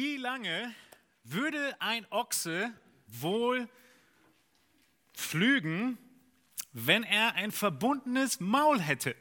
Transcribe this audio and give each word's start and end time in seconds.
Wie 0.00 0.16
lange 0.16 0.72
würde 1.24 1.74
ein 1.80 2.06
Ochse 2.10 2.72
wohl 3.08 3.68
pflügen, 5.12 5.98
wenn 6.72 7.02
er 7.02 7.34
ein 7.34 7.50
verbundenes 7.50 8.38
Maul 8.38 8.80
hätte? 8.80 9.16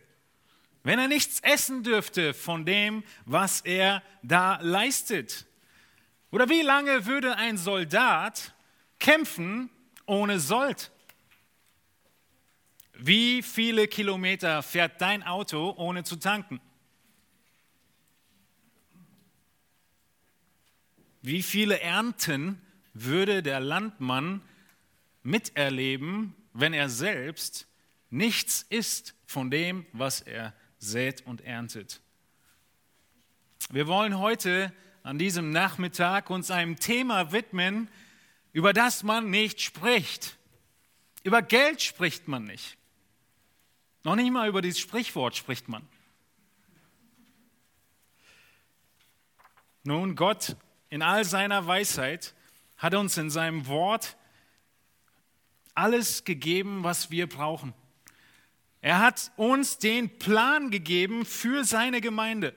Wenn 0.83 0.99
er 0.99 1.07
nichts 1.07 1.39
essen 1.39 1.81
dürfte 1.81 2.35
von 2.35 2.63
dem, 2.63 3.03
was 3.25 3.61
er 3.61 4.03
da 4.21 4.59
leistet? 4.61 5.47
Oder 6.29 6.47
wie 6.47 6.61
lange 6.61 7.07
würde 7.07 7.37
ein 7.37 7.57
Soldat 7.57 8.53
kämpfen 8.99 9.71
ohne 10.05 10.39
Sold? 10.39 10.91
Wie 12.93 13.41
viele 13.41 13.87
Kilometer 13.87 14.61
fährt 14.61 15.01
dein 15.01 15.23
Auto 15.23 15.73
ohne 15.75 16.03
zu 16.03 16.17
tanken? 16.17 16.61
Wie 21.27 21.43
viele 21.43 21.81
Ernten 21.81 22.61
würde 22.93 23.43
der 23.43 23.59
Landmann 23.59 24.41
miterleben, 25.23 26.33
wenn 26.53 26.71
er 26.71 26.87
selbst 26.87 27.67
nichts 28.09 28.65
isst 28.69 29.13
von 29.25 29.51
dem, 29.51 29.85
was 29.91 30.21
er 30.21 30.53
sät 30.79 31.25
und 31.25 31.41
erntet? 31.41 31.99
Wir 33.69 33.87
wollen 33.87 34.19
heute 34.19 34.71
an 35.03 35.17
diesem 35.17 35.51
Nachmittag 35.51 36.29
uns 36.29 36.49
einem 36.49 36.79
Thema 36.79 37.33
widmen, 37.33 37.89
über 38.53 38.71
das 38.71 39.03
man 39.03 39.29
nicht 39.29 39.59
spricht. 39.59 40.37
Über 41.23 41.41
Geld 41.41 41.81
spricht 41.81 42.29
man 42.29 42.45
nicht. 42.45 42.77
Noch 44.05 44.15
nicht 44.15 44.31
mal 44.31 44.47
über 44.47 44.61
dieses 44.61 44.79
Sprichwort 44.79 45.35
spricht 45.35 45.67
man. 45.67 45.85
Nun, 49.83 50.15
Gott 50.15 50.55
in 50.89 51.01
all 51.01 51.25
seiner 51.25 51.67
Weisheit 51.67 52.33
hat 52.77 52.93
uns 52.93 53.17
in 53.17 53.29
seinem 53.29 53.67
Wort 53.67 54.15
alles 55.73 56.23
gegeben, 56.23 56.83
was 56.83 57.11
wir 57.11 57.27
brauchen. 57.27 57.73
Er 58.81 58.99
hat 58.99 59.31
uns 59.35 59.77
den 59.77 60.17
Plan 60.17 60.69
gegeben 60.69 61.25
für 61.25 61.63
seine 61.63 62.01
Gemeinde. 62.01 62.55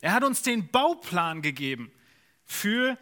Er 0.00 0.12
hat 0.12 0.24
uns 0.24 0.42
den 0.42 0.68
Bauplan 0.68 1.42
gegeben 1.42 1.90
für 2.44 2.98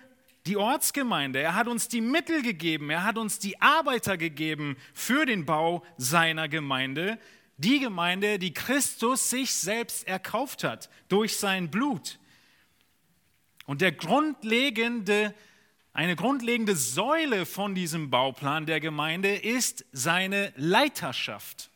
die 0.47 0.57
Ortsgemeinde. 0.57 1.41
Er 1.41 1.55
hat 1.55 1.69
uns 1.69 1.89
die 1.89 2.01
Mittel 2.01 2.43
gegeben. 2.43 2.91
Er 2.91 3.05
hat 3.05 3.19
uns 3.19 3.39
die 3.39 3.61
Arbeiter 3.61 4.17
gegeben 4.17 4.77
für 4.95 5.27
den 5.27 5.45
Bau 5.45 5.85
seiner 5.97 6.49
Gemeinde. 6.49 7.19
Die 7.57 7.81
Gemeinde, 7.81 8.39
die 8.39 8.55
Christus 8.55 9.31
sich 9.31 9.53
selbst 9.53 10.07
erkauft 10.07 10.65
hat 10.65 10.91
durch 11.09 11.37
sein 11.37 11.71
Blut. 11.71 12.19
Und 13.73 13.81
der 13.81 13.93
grundlegende, 13.93 15.35
eine 15.95 16.15
grundlegende 16.15 16.77
Säule 16.77 17.47
von 17.47 17.75
diesem 17.75 18.11
Bauplan 18.11 18.67
der 18.67 18.81
Gemeinde 18.81 19.35
ist 19.35 19.87
seine 19.93 20.53
Leiterschaft. 20.57 21.71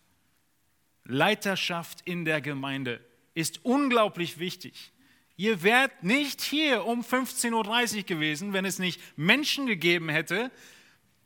Leiterschaft 1.04 2.02
in 2.04 2.26
der 2.26 2.42
Gemeinde 2.42 3.00
ist 3.32 3.64
unglaublich 3.64 4.38
wichtig. 4.38 4.92
Ihr 5.38 5.62
wärt 5.62 6.02
nicht 6.02 6.42
hier 6.42 6.84
um 6.84 7.00
15.30 7.00 7.96
Uhr 7.96 8.02
gewesen, 8.02 8.52
wenn 8.52 8.66
es 8.66 8.78
nicht 8.78 9.00
Menschen 9.16 9.64
gegeben 9.64 10.10
hätte, 10.10 10.50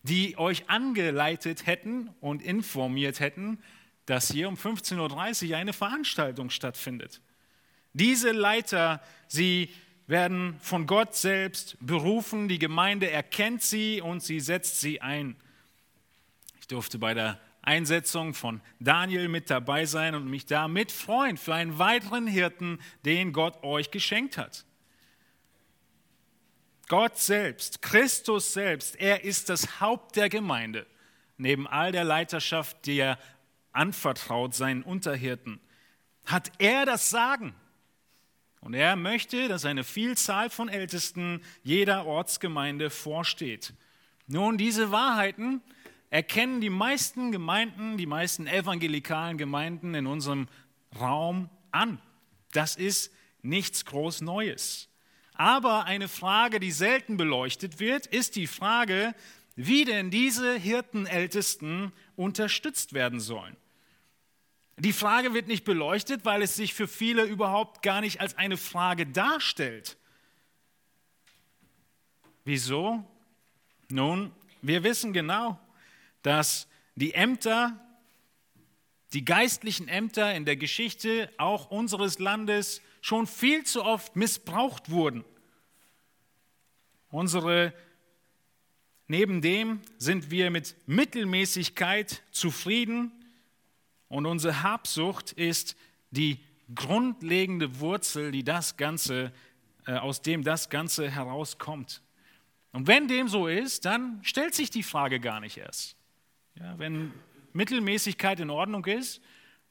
die 0.04 0.38
euch 0.38 0.70
angeleitet 0.70 1.66
hätten 1.66 2.10
und 2.20 2.42
informiert 2.42 3.18
hätten, 3.18 3.58
dass 4.06 4.30
hier 4.30 4.46
um 4.46 4.54
15.30 4.54 5.50
Uhr 5.50 5.56
eine 5.56 5.72
Veranstaltung 5.72 6.48
stattfindet. 6.48 7.20
Diese 7.92 8.30
Leiter, 8.30 9.02
sie 9.26 9.70
werden 10.10 10.58
von 10.60 10.88
Gott 10.88 11.14
selbst 11.14 11.76
berufen, 11.80 12.48
die 12.48 12.58
Gemeinde 12.58 13.08
erkennt 13.08 13.62
sie 13.62 14.00
und 14.00 14.24
sie 14.24 14.40
setzt 14.40 14.80
sie 14.80 15.00
ein. 15.00 15.36
Ich 16.58 16.66
durfte 16.66 16.98
bei 16.98 17.14
der 17.14 17.38
Einsetzung 17.62 18.34
von 18.34 18.60
Daniel 18.80 19.28
mit 19.28 19.50
dabei 19.50 19.86
sein 19.86 20.16
und 20.16 20.28
mich 20.28 20.46
damit 20.46 20.90
freuen 20.90 21.36
für 21.36 21.54
einen 21.54 21.78
weiteren 21.78 22.26
Hirten, 22.26 22.80
den 23.04 23.32
Gott 23.32 23.62
euch 23.62 23.92
geschenkt 23.92 24.36
hat. 24.36 24.64
Gott 26.88 27.16
selbst, 27.16 27.80
Christus 27.80 28.52
selbst, 28.52 28.96
er 28.96 29.22
ist 29.22 29.48
das 29.48 29.80
Haupt 29.80 30.16
der 30.16 30.28
Gemeinde, 30.28 30.88
neben 31.36 31.68
all 31.68 31.92
der 31.92 32.02
Leiterschaft, 32.02 32.84
die 32.86 32.98
er 32.98 33.16
anvertraut 33.70 34.56
seinen 34.56 34.82
Unterhirten. 34.82 35.60
Hat 36.26 36.50
er 36.58 36.84
das 36.84 37.10
Sagen? 37.10 37.54
Und 38.60 38.74
er 38.74 38.96
möchte, 38.96 39.48
dass 39.48 39.64
eine 39.64 39.84
Vielzahl 39.84 40.50
von 40.50 40.68
Ältesten 40.68 41.42
jeder 41.62 42.06
Ortsgemeinde 42.06 42.90
vorsteht. 42.90 43.72
Nun, 44.26 44.58
diese 44.58 44.92
Wahrheiten 44.92 45.62
erkennen 46.10 46.60
die 46.60 46.70
meisten 46.70 47.32
Gemeinden, 47.32 47.96
die 47.96 48.06
meisten 48.06 48.46
evangelikalen 48.46 49.38
Gemeinden 49.38 49.94
in 49.94 50.06
unserem 50.06 50.48
Raum 50.98 51.48
an. 51.70 52.00
Das 52.52 52.76
ist 52.76 53.12
nichts 53.42 53.84
groß 53.86 54.20
Neues. 54.20 54.88
Aber 55.34 55.84
eine 55.86 56.08
Frage, 56.08 56.60
die 56.60 56.72
selten 56.72 57.16
beleuchtet 57.16 57.80
wird, 57.80 58.06
ist 58.06 58.36
die 58.36 58.46
Frage, 58.46 59.14
wie 59.56 59.84
denn 59.84 60.10
diese 60.10 60.54
Hirtenältesten 60.54 61.92
unterstützt 62.16 62.92
werden 62.92 63.20
sollen. 63.20 63.56
Die 64.80 64.94
Frage 64.94 65.34
wird 65.34 65.46
nicht 65.46 65.64
beleuchtet, 65.64 66.24
weil 66.24 66.40
es 66.40 66.56
sich 66.56 66.72
für 66.72 66.88
viele 66.88 67.24
überhaupt 67.24 67.82
gar 67.82 68.00
nicht 68.00 68.18
als 68.20 68.38
eine 68.38 68.56
Frage 68.56 69.06
darstellt. 69.06 69.98
Wieso? 72.44 73.04
Nun, 73.90 74.32
wir 74.62 74.82
wissen 74.82 75.12
genau, 75.12 75.60
dass 76.22 76.66
die 76.94 77.12
Ämter, 77.12 77.78
die 79.12 79.22
geistlichen 79.22 79.86
Ämter 79.86 80.34
in 80.34 80.46
der 80.46 80.56
Geschichte 80.56 81.30
auch 81.36 81.70
unseres 81.70 82.18
Landes 82.18 82.80
schon 83.02 83.26
viel 83.26 83.64
zu 83.64 83.84
oft 83.84 84.16
missbraucht 84.16 84.90
wurden. 84.90 85.24
Unsere 87.10 87.74
Neben 89.08 89.42
dem 89.42 89.80
sind 89.98 90.30
wir 90.30 90.52
mit 90.52 90.76
Mittelmäßigkeit 90.86 92.22
zufrieden 92.30 93.10
und 94.10 94.26
unsere 94.26 94.62
Habsucht 94.62 95.32
ist 95.32 95.76
die 96.10 96.40
grundlegende 96.74 97.78
Wurzel, 97.78 98.32
die 98.32 98.44
das 98.44 98.76
Ganze, 98.76 99.32
äh, 99.86 99.94
aus 99.94 100.20
dem 100.20 100.42
das 100.42 100.68
Ganze 100.68 101.08
herauskommt. 101.08 102.02
Und 102.72 102.88
wenn 102.88 103.06
dem 103.06 103.28
so 103.28 103.46
ist, 103.46 103.84
dann 103.84 104.18
stellt 104.22 104.54
sich 104.54 104.68
die 104.68 104.82
Frage 104.82 105.20
gar 105.20 105.40
nicht 105.40 105.56
erst. 105.56 105.96
Ja, 106.56 106.76
wenn 106.78 107.12
Mittelmäßigkeit 107.52 108.40
in 108.40 108.50
Ordnung 108.50 108.84
ist 108.86 109.22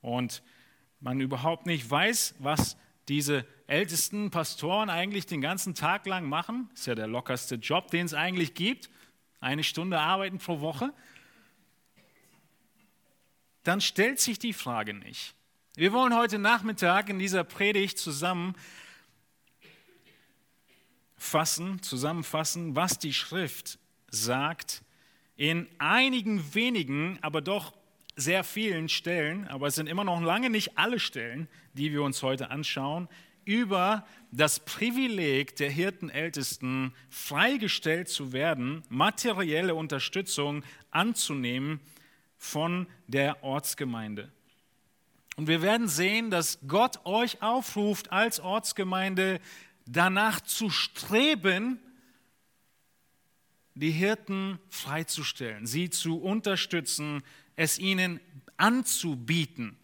und 0.02 0.42
man 1.02 1.20
überhaupt 1.20 1.66
nicht 1.66 1.90
weiß, 1.90 2.36
was 2.40 2.78
diese 3.10 3.46
ältesten 3.68 4.32
Pastoren 4.32 4.90
eigentlich 4.90 5.26
den 5.26 5.42
ganzen 5.42 5.76
Tag 5.76 6.06
lang 6.06 6.28
machen, 6.28 6.70
ist 6.74 6.88
ja 6.88 6.96
der 6.96 7.08
lockerste 7.08 7.56
Job, 7.56 7.92
den 7.92 8.06
es 8.06 8.14
eigentlich 8.14 8.54
gibt, 8.54 8.90
eine 9.42 9.64
Stunde 9.64 10.00
arbeiten 10.00 10.38
pro 10.38 10.62
Woche, 10.62 10.94
dann 13.64 13.82
stellt 13.82 14.20
sich 14.20 14.40
die 14.40 14.54
Frage 14.54 14.94
nicht. 14.94 15.36
Wir 15.76 15.94
wollen 15.94 16.16
heute 16.16 16.40
Nachmittag 16.40 17.10
in 17.10 17.20
dieser 17.20 17.44
Predigt 17.44 17.98
zusammen 17.98 18.56
fassen, 21.16 21.82
zusammenfassen, 21.82 22.76
was 22.76 22.98
die 22.98 23.14
Schrift 23.14 23.80
sagt, 24.10 24.84
in 25.36 25.68
einigen 25.78 26.54
wenigen, 26.54 27.20
aber 27.22 27.42
doch 27.42 27.74
sehr 28.16 28.44
vielen 28.44 28.90
Stellen, 28.90 29.48
aber 29.48 29.68
es 29.68 29.76
sind 29.76 29.88
immer 29.88 30.04
noch 30.04 30.22
lange 30.22 30.50
nicht 30.50 30.78
alle 30.78 31.00
Stellen, 31.00 31.48
die 31.74 31.92
wir 31.92 32.04
uns 32.04 32.24
heute 32.24 32.52
anschauen, 32.52 33.08
über 33.46 34.06
das 34.32 34.60
Privileg 34.60 35.56
der 35.56 35.70
Hirtenältesten 35.70 36.94
freigestellt 37.10 38.10
zu 38.10 38.34
werden, 38.34 38.84
materielle 38.90 39.76
Unterstützung 39.76 40.64
anzunehmen 40.92 41.80
von 42.40 42.88
der 43.08 43.44
Ortsgemeinde. 43.44 44.32
Und 45.36 45.48
wir 45.48 45.62
werden 45.62 45.88
sehen, 45.88 46.32
dass 46.32 46.60
Gott 46.68 47.06
euch 47.06 47.42
aufruft, 47.44 48.12
als 48.12 48.40
Ortsgemeinde 48.40 49.40
danach 49.86 50.42
zu 50.42 50.70
streben, 50.70 51.80
die 53.76 53.92
Hirten 53.92 54.60
freizustellen, 54.70 55.66
sie 55.66 55.90
zu 55.90 56.20
unterstützen, 56.20 57.24
es 57.56 57.78
ihnen 57.78 58.20
anzubieten, 58.58 59.78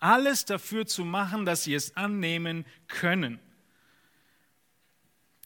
alles 0.00 0.44
dafür 0.44 0.86
zu 0.86 1.04
machen, 1.04 1.44
dass 1.44 1.64
sie 1.64 1.74
es 1.74 1.96
annehmen 1.96 2.64
können. 2.88 3.38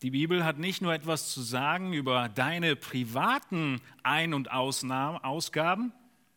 Die 0.02 0.10
Bibel 0.10 0.44
hat 0.44 0.58
nicht 0.58 0.82
nur 0.82 0.92
etwas 0.92 1.30
zu 1.30 1.42
sagen 1.42 1.92
über 1.92 2.28
deine 2.28 2.74
privaten 2.74 3.80
Ein- 4.02 4.34
und 4.34 4.50
Ausgaben, 4.50 5.92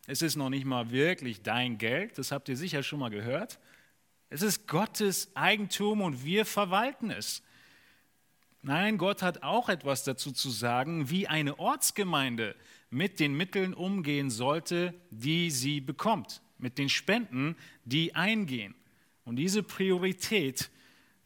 es 0.07 0.22
ist 0.22 0.36
noch 0.36 0.50
nicht 0.50 0.66
mal 0.66 0.92
wirklich 0.92 1.42
dein 1.42 1.78
Geld, 1.78 2.18
das 2.18 2.31
habt 2.31 2.50
ihr 2.50 2.57
sicher 2.57 2.84
schon 2.84 3.00
mal 3.00 3.10
gehört. 3.10 3.60
Es 4.30 4.42
ist 4.42 4.68
Gottes 4.68 5.36
Eigentum 5.36 6.02
und 6.02 6.25
wir 6.25 6.46
verwalten 6.46 7.12
es. 7.12 7.42
Nein, 8.62 8.98
Gott 8.98 9.22
hat 9.22 9.44
auch 9.44 9.69
etwas 9.69 10.04
dazu 10.04 10.31
zu 10.31 10.50
sagen, 10.50 11.10
wie 11.10 11.28
eine 11.28 11.60
Ortsgemeinde 11.60 12.56
mit 12.90 13.19
den 13.19 13.36
Mitteln 13.36 13.74
umgehen 13.74 14.30
sollte, 14.30 14.94
die 15.12 15.52
sie 15.52 15.81
bekommt, 15.81 16.42
mit 16.58 16.78
den 16.78 16.90
Spenden, 16.90 17.56
die 17.84 18.16
eingehen. 18.16 18.74
Und 19.24 19.36
diese 19.36 19.62
Priorität, 19.62 20.72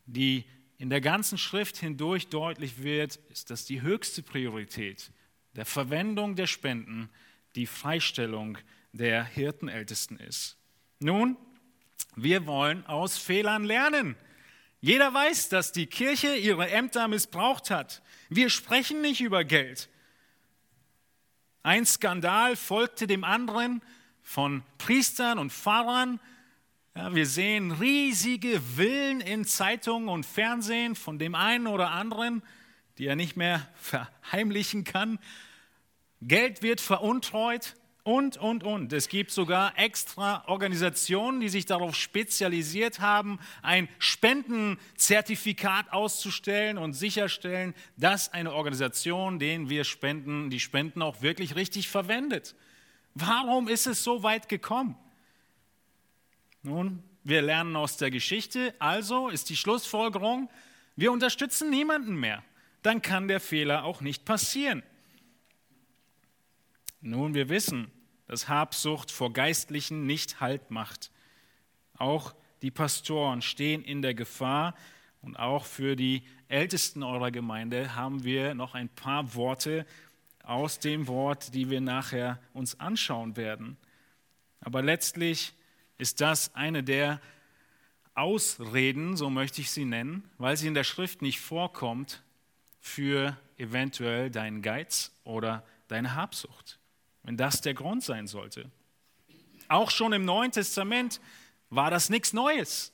die 0.06 0.46
in 0.78 0.90
der 0.90 1.02
ganzen 1.02 1.38
Schrift 1.38 1.78
hindurch 1.78 2.28
deutlich 2.28 2.84
wird, 2.84 3.18
ist, 3.30 3.50
dass 3.50 3.66
die 3.66 3.82
höchste 3.82 4.24
Priorität 4.24 5.12
der 5.56 5.66
Verwendung 5.66 6.36
der 6.36 6.48
Spenden 6.48 7.10
die 7.56 7.68
Freistellung 7.68 8.58
der 8.92 9.24
Hirtenältesten 9.24 10.18
ist. 10.18 10.58
Nun, 11.00 11.38
wir 12.16 12.46
wollen 12.46 12.86
aus 12.86 13.18
Fehlern 13.18 13.64
lernen. 13.64 14.16
Jeder 14.82 15.14
weiß, 15.14 15.50
dass 15.50 15.72
die 15.72 15.88
Kirche 15.88 16.36
ihre 16.36 16.70
Ämter 16.70 17.08
missbraucht 17.08 17.70
hat. 17.70 18.02
Wir 18.30 18.50
sprechen 18.50 19.02
nicht 19.02 19.22
über 19.22 19.44
Geld. 19.44 19.90
Ein 21.64 21.86
Skandal 21.86 22.56
folgte 22.56 23.06
dem 23.06 23.24
anderen 23.24 23.82
von 24.22 24.64
Priestern 24.78 25.40
und 25.40 25.52
Pfarrern. 25.52 26.20
Ja, 26.96 27.14
wir 27.14 27.26
sehen 27.26 27.72
riesige 27.72 28.62
Villen 28.62 29.22
in 29.22 29.46
Zeitungen 29.46 30.10
und 30.10 30.26
Fernsehen 30.26 30.96
von 30.96 31.20
dem 31.20 31.36
einen 31.36 31.68
oder 31.68 31.92
anderen, 31.92 32.42
die 32.98 33.08
er 33.08 33.16
nicht 33.16 33.36
mehr 33.36 33.68
verheimlichen 33.76 34.84
kann. 34.84 35.20
Geld 36.22 36.62
wird 36.62 36.82
veruntreut 36.82 37.76
und, 38.04 38.38
und, 38.38 38.64
und. 38.64 38.92
Es 38.92 39.08
gibt 39.08 39.32
sogar 39.32 39.78
extra 39.78 40.44
Organisationen, 40.48 41.40
die 41.40 41.50
sich 41.50 41.66
darauf 41.66 41.96
spezialisiert 41.96 43.00
haben, 43.00 43.40
ein 43.62 43.88
Spendenzertifikat 44.00 45.94
auszustellen 45.94 46.78
und 46.78 46.94
sicherstellen, 46.94 47.74
dass 47.98 48.34
eine 48.34 48.54
Organisation, 48.54 49.38
denen 49.40 49.70
wir 49.70 49.84
spenden, 49.84 50.50
die 50.50 50.60
Spenden 50.60 51.02
auch 51.02 51.22
wirklich 51.22 51.56
richtig 51.56 51.88
verwendet. 51.88 52.56
Warum 53.14 53.68
ist 53.68 53.88
es 53.88 54.04
so 54.04 54.24
weit 54.24 54.50
gekommen? 54.50 54.98
Nun, 56.64 57.04
wir 57.24 57.42
lernen 57.42 57.76
aus 57.76 57.98
der 57.98 58.12
Geschichte, 58.12 58.74
also 58.80 59.30
ist 59.30 59.50
die 59.50 59.56
Schlussfolgerung, 59.56 60.50
wir 60.96 61.12
unterstützen 61.12 61.70
niemanden 61.70 62.16
mehr. 62.16 62.44
Dann 62.82 63.02
kann 63.02 63.28
der 63.28 63.40
Fehler 63.40 63.84
auch 63.84 64.02
nicht 64.02 64.26
passieren. 64.26 64.84
Nun, 67.02 67.34
wir 67.34 67.48
wissen, 67.48 67.90
dass 68.28 68.50
Habsucht 68.50 69.10
vor 69.10 69.32
Geistlichen 69.32 70.06
nicht 70.06 70.42
Halt 70.42 70.70
macht. 70.70 71.12
Auch 71.98 72.36
die 72.62 72.72
Pastoren 72.72 73.42
stehen 73.42 73.84
in 73.84 74.02
der 74.02 74.14
Gefahr 74.14 74.76
und 75.22 75.40
auch 75.40 75.66
für 75.66 75.96
die 75.96 76.24
Ältesten 76.50 77.02
eurer 77.04 77.32
Gemeinde 77.32 77.96
haben 77.96 78.26
wir 78.26 78.54
noch 78.54 78.76
ein 78.76 78.90
paar 78.90 79.34
Worte 79.36 79.86
aus 80.44 80.80
dem 80.80 81.08
Wort, 81.08 81.54
die 81.54 81.70
wir 81.70 81.80
nachher 81.80 82.38
uns 82.54 82.80
anschauen 82.82 83.38
werden. 83.38 83.78
Aber 84.60 84.82
letztlich 84.82 85.54
ist 85.98 86.20
das 86.20 86.54
eine 86.54 86.84
der 86.84 87.22
Ausreden, 88.14 89.16
so 89.16 89.30
möchte 89.30 89.62
ich 89.62 89.72
sie 89.72 89.86
nennen, 89.86 90.30
weil 90.38 90.58
sie 90.58 90.68
in 90.68 90.74
der 90.74 90.84
Schrift 90.84 91.22
nicht 91.22 91.40
vorkommt, 91.40 92.24
für 92.82 93.38
eventuell 93.58 94.30
deinen 94.30 94.62
Geiz 94.62 95.14
oder 95.24 95.66
deine 95.88 96.16
Habsucht 96.16 96.79
wenn 97.30 97.38
das 97.38 97.62
der 97.62 97.76
Grund 97.76 98.04
sein 98.04 98.26
sollte. 98.26 98.72
Auch 99.68 99.92
schon 99.92 100.14
im 100.14 100.26
Neuen 100.26 100.52
Testament 100.52 101.22
war 101.70 101.92
das 101.92 102.10
nichts 102.10 102.34
Neues. 102.34 102.92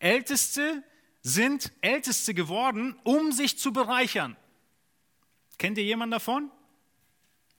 Älteste 0.00 0.82
sind 1.22 1.70
Älteste 1.80 2.34
geworden, 2.34 2.98
um 3.04 3.30
sich 3.30 3.56
zu 3.56 3.72
bereichern. 3.72 4.36
Kennt 5.58 5.78
ihr 5.78 5.84
jemanden 5.84 6.10
davon? 6.10 6.50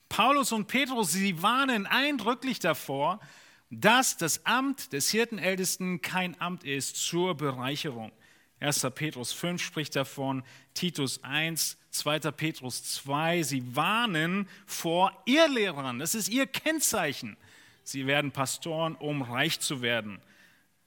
Paulus 0.10 0.52
und 0.52 0.68
Petrus, 0.68 1.14
sie 1.14 1.42
warnen 1.42 1.88
eindrücklich 1.88 2.60
davor, 2.60 3.22
dass 3.70 4.18
das 4.18 4.46
Amt 4.46 4.92
des 4.92 5.10
Hirtenältesten 5.12 6.02
kein 6.02 6.40
Amt 6.42 6.66
ist 6.66 6.98
zur 6.98 7.38
Bereicherung. 7.38 8.12
1. 8.60 8.88
Petrus 8.94 9.32
5 9.32 9.62
spricht 9.62 9.96
davon, 9.96 10.44
Titus 10.74 11.24
1, 11.24 11.78
2. 11.92 12.20
Petrus 12.32 12.84
2. 12.84 13.44
Sie 13.44 13.76
warnen 13.76 14.48
vor 14.66 15.14
Irrlehrern. 15.26 16.00
Das 16.00 16.16
ist 16.16 16.30
ihr 16.30 16.46
Kennzeichen. 16.46 17.38
Sie 17.84 18.06
werden 18.06 18.32
Pastoren, 18.32 18.96
um 18.96 19.22
reich 19.22 19.60
zu 19.60 19.82
werden. 19.82 20.20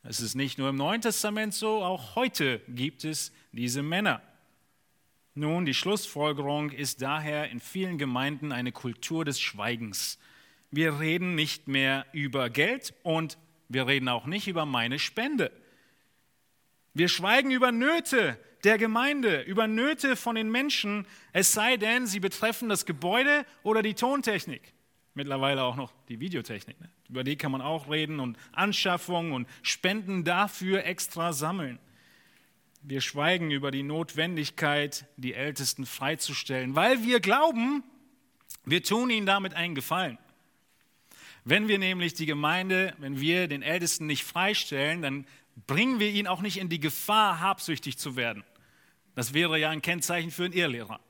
Es 0.04 0.20
ist 0.20 0.34
nicht 0.34 0.58
nur 0.58 0.68
im 0.68 0.76
Neuen 0.76 1.00
Testament 1.00 1.54
so, 1.54 1.82
auch 1.82 2.16
heute 2.16 2.60
gibt 2.68 3.04
es 3.04 3.32
diese 3.52 3.82
Männer. 3.82 4.20
Nun, 5.34 5.64
die 5.64 5.74
Schlussfolgerung 5.74 6.70
ist 6.70 7.00
daher 7.00 7.50
in 7.50 7.60
vielen 7.60 7.96
Gemeinden 7.96 8.52
eine 8.52 8.72
Kultur 8.72 9.24
des 9.24 9.40
Schweigens. 9.40 10.18
Wir 10.70 11.00
reden 11.00 11.34
nicht 11.34 11.68
mehr 11.68 12.04
über 12.12 12.50
Geld 12.50 12.94
und 13.02 13.38
wir 13.68 13.86
reden 13.86 14.08
auch 14.08 14.26
nicht 14.26 14.48
über 14.48 14.66
meine 14.66 14.98
Spende. 14.98 15.50
Wir 16.94 17.08
schweigen 17.08 17.50
über 17.50 17.72
Nöte 17.72 18.38
der 18.64 18.78
Gemeinde, 18.78 19.40
über 19.42 19.66
Nöte 19.66 20.14
von 20.16 20.36
den 20.36 20.50
Menschen, 20.50 21.06
es 21.32 21.52
sei 21.52 21.76
denn, 21.76 22.06
sie 22.06 22.20
betreffen 22.20 22.68
das 22.68 22.86
Gebäude 22.86 23.44
oder 23.62 23.82
die 23.82 23.94
Tontechnik. 23.94 24.72
Mittlerweile 25.14 25.62
auch 25.62 25.76
noch 25.76 25.92
die 26.08 26.20
Videotechnik. 26.20 26.80
Ne? 26.80 26.88
Über 27.08 27.24
die 27.24 27.36
kann 27.36 27.52
man 27.52 27.60
auch 27.60 27.90
reden 27.90 28.20
und 28.20 28.38
Anschaffung 28.52 29.32
und 29.32 29.48
Spenden 29.62 30.24
dafür 30.24 30.84
extra 30.84 31.32
sammeln. 31.32 31.78
Wir 32.82 33.00
schweigen 33.00 33.50
über 33.50 33.70
die 33.70 33.82
Notwendigkeit, 33.82 35.06
die 35.16 35.34
Ältesten 35.34 35.86
freizustellen, 35.86 36.74
weil 36.74 37.04
wir 37.04 37.20
glauben, 37.20 37.84
wir 38.64 38.82
tun 38.82 39.10
ihnen 39.10 39.26
damit 39.26 39.54
einen 39.54 39.74
Gefallen. 39.74 40.18
Wenn 41.44 41.68
wir 41.68 41.78
nämlich 41.78 42.14
die 42.14 42.26
Gemeinde, 42.26 42.94
wenn 42.98 43.20
wir 43.20 43.48
den 43.48 43.62
Ältesten 43.62 44.06
nicht 44.06 44.24
freistellen, 44.24 45.02
dann 45.02 45.26
bringen 45.66 46.00
wir 46.00 46.10
ihn 46.10 46.26
auch 46.26 46.40
nicht 46.40 46.58
in 46.58 46.68
die 46.68 46.80
Gefahr, 46.80 47.40
habsüchtig 47.40 47.98
zu 47.98 48.16
werden. 48.16 48.44
Das 49.14 49.34
wäre 49.34 49.58
ja 49.58 49.70
ein 49.70 49.82
Kennzeichen 49.82 50.30
für 50.30 50.44
einen 50.44 50.54
Irrlehrer. 50.54 51.00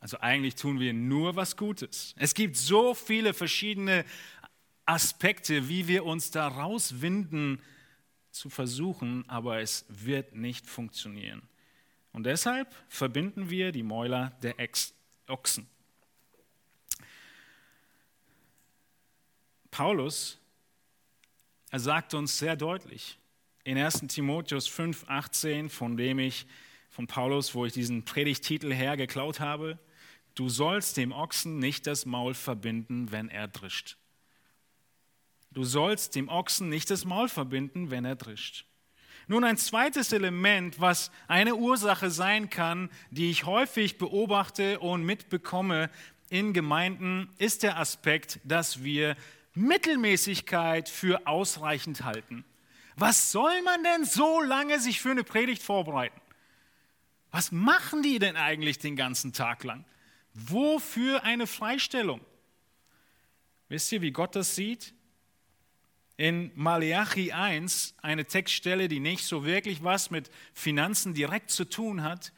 Also 0.00 0.18
eigentlich 0.20 0.56
tun 0.56 0.78
wir 0.78 0.92
nur 0.92 1.36
was 1.36 1.56
Gutes. 1.56 2.14
Es 2.18 2.34
gibt 2.34 2.56
so 2.56 2.94
viele 2.94 3.34
verschiedene 3.34 4.04
Aspekte, 4.84 5.68
wie 5.68 5.88
wir 5.88 6.04
uns 6.04 6.30
da 6.30 6.46
rauswinden 6.46 7.60
zu 8.30 8.50
versuchen, 8.50 9.28
aber 9.28 9.60
es 9.60 9.84
wird 9.88 10.34
nicht 10.34 10.66
funktionieren. 10.66 11.42
Und 12.12 12.24
deshalb 12.24 12.74
verbinden 12.88 13.50
wir 13.50 13.72
die 13.72 13.82
Mäuler 13.82 14.30
der 14.42 14.54
Ochsen. 15.26 15.66
Paulus, 19.70 20.38
er 21.70 21.80
sagt 21.80 22.14
uns 22.14 22.38
sehr 22.38 22.56
deutlich, 22.56 23.18
in 23.66 23.76
1 23.76 24.06
Timotheus 24.06 24.68
5, 24.68 25.06
18, 25.08 25.68
von 25.68 25.96
dem 25.96 26.20
ich, 26.20 26.46
von 26.88 27.08
Paulus, 27.08 27.52
wo 27.52 27.66
ich 27.66 27.72
diesen 27.72 28.04
Predigtitel 28.04 28.72
hergeklaut 28.72 29.40
habe, 29.40 29.80
du 30.36 30.48
sollst 30.48 30.96
dem 30.96 31.10
Ochsen 31.10 31.58
nicht 31.58 31.88
das 31.88 32.06
Maul 32.06 32.34
verbinden, 32.34 33.10
wenn 33.10 33.28
er 33.28 33.48
drischt. 33.48 33.96
Du 35.50 35.64
sollst 35.64 36.14
dem 36.14 36.28
Ochsen 36.28 36.68
nicht 36.68 36.90
das 36.90 37.04
Maul 37.04 37.28
verbinden, 37.28 37.90
wenn 37.90 38.04
er 38.04 38.14
drischt. 38.14 38.66
Nun 39.26 39.42
ein 39.42 39.56
zweites 39.56 40.12
Element, 40.12 40.80
was 40.80 41.10
eine 41.26 41.56
Ursache 41.56 42.10
sein 42.10 42.48
kann, 42.48 42.88
die 43.10 43.30
ich 43.30 43.46
häufig 43.46 43.98
beobachte 43.98 44.78
und 44.78 45.02
mitbekomme 45.02 45.90
in 46.30 46.52
Gemeinden, 46.52 47.30
ist 47.38 47.64
der 47.64 47.78
Aspekt, 47.78 48.38
dass 48.44 48.84
wir 48.84 49.16
Mittelmäßigkeit 49.54 50.88
für 50.88 51.26
ausreichend 51.26 52.04
halten. 52.04 52.44
Was 52.96 53.30
soll 53.30 53.62
man 53.62 53.84
denn 53.84 54.04
so 54.04 54.40
lange 54.40 54.80
sich 54.80 55.00
für 55.00 55.10
eine 55.10 55.24
Predigt 55.24 55.62
vorbereiten? 55.62 56.20
Was 57.30 57.52
machen 57.52 58.02
die 58.02 58.18
denn 58.18 58.36
eigentlich 58.36 58.78
den 58.78 58.96
ganzen 58.96 59.34
Tag 59.34 59.62
lang? 59.64 59.84
Wofür 60.32 61.22
eine 61.22 61.46
Freistellung? 61.46 62.22
Wisst 63.68 63.92
ihr, 63.92 64.00
wie 64.00 64.12
Gott 64.12 64.34
das 64.34 64.54
sieht? 64.54 64.94
In 66.16 66.50
Malachi 66.54 67.32
1, 67.32 67.94
eine 68.00 68.24
Textstelle, 68.24 68.88
die 68.88 69.00
nicht 69.00 69.26
so 69.26 69.44
wirklich 69.44 69.84
was 69.84 70.10
mit 70.10 70.30
Finanzen 70.54 71.12
direkt 71.12 71.50
zu 71.50 71.66
tun 71.66 72.02
hat, 72.02 72.32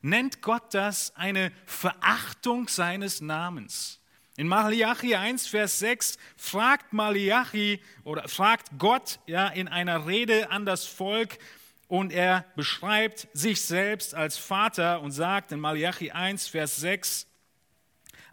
nennt 0.00 0.42
Gott 0.42 0.74
das 0.74 1.14
eine 1.14 1.52
Verachtung 1.64 2.66
seines 2.66 3.20
Namens. 3.20 4.01
In 4.36 4.48
Malachi 4.48 5.14
1, 5.14 5.46
Vers 5.46 5.78
6 5.80 6.16
fragt 6.36 6.94
Malachi 6.94 7.80
oder 8.02 8.28
fragt 8.28 8.70
Gott 8.78 9.18
ja 9.26 9.48
in 9.48 9.68
einer 9.68 10.06
Rede 10.06 10.50
an 10.50 10.64
das 10.64 10.86
Volk 10.86 11.38
und 11.86 12.12
er 12.14 12.46
beschreibt 12.56 13.28
sich 13.34 13.60
selbst 13.60 14.14
als 14.14 14.38
Vater 14.38 15.02
und 15.02 15.10
sagt 15.10 15.52
in 15.52 15.60
Malachi 15.60 16.12
1, 16.12 16.48
Vers 16.48 16.76
6, 16.76 17.26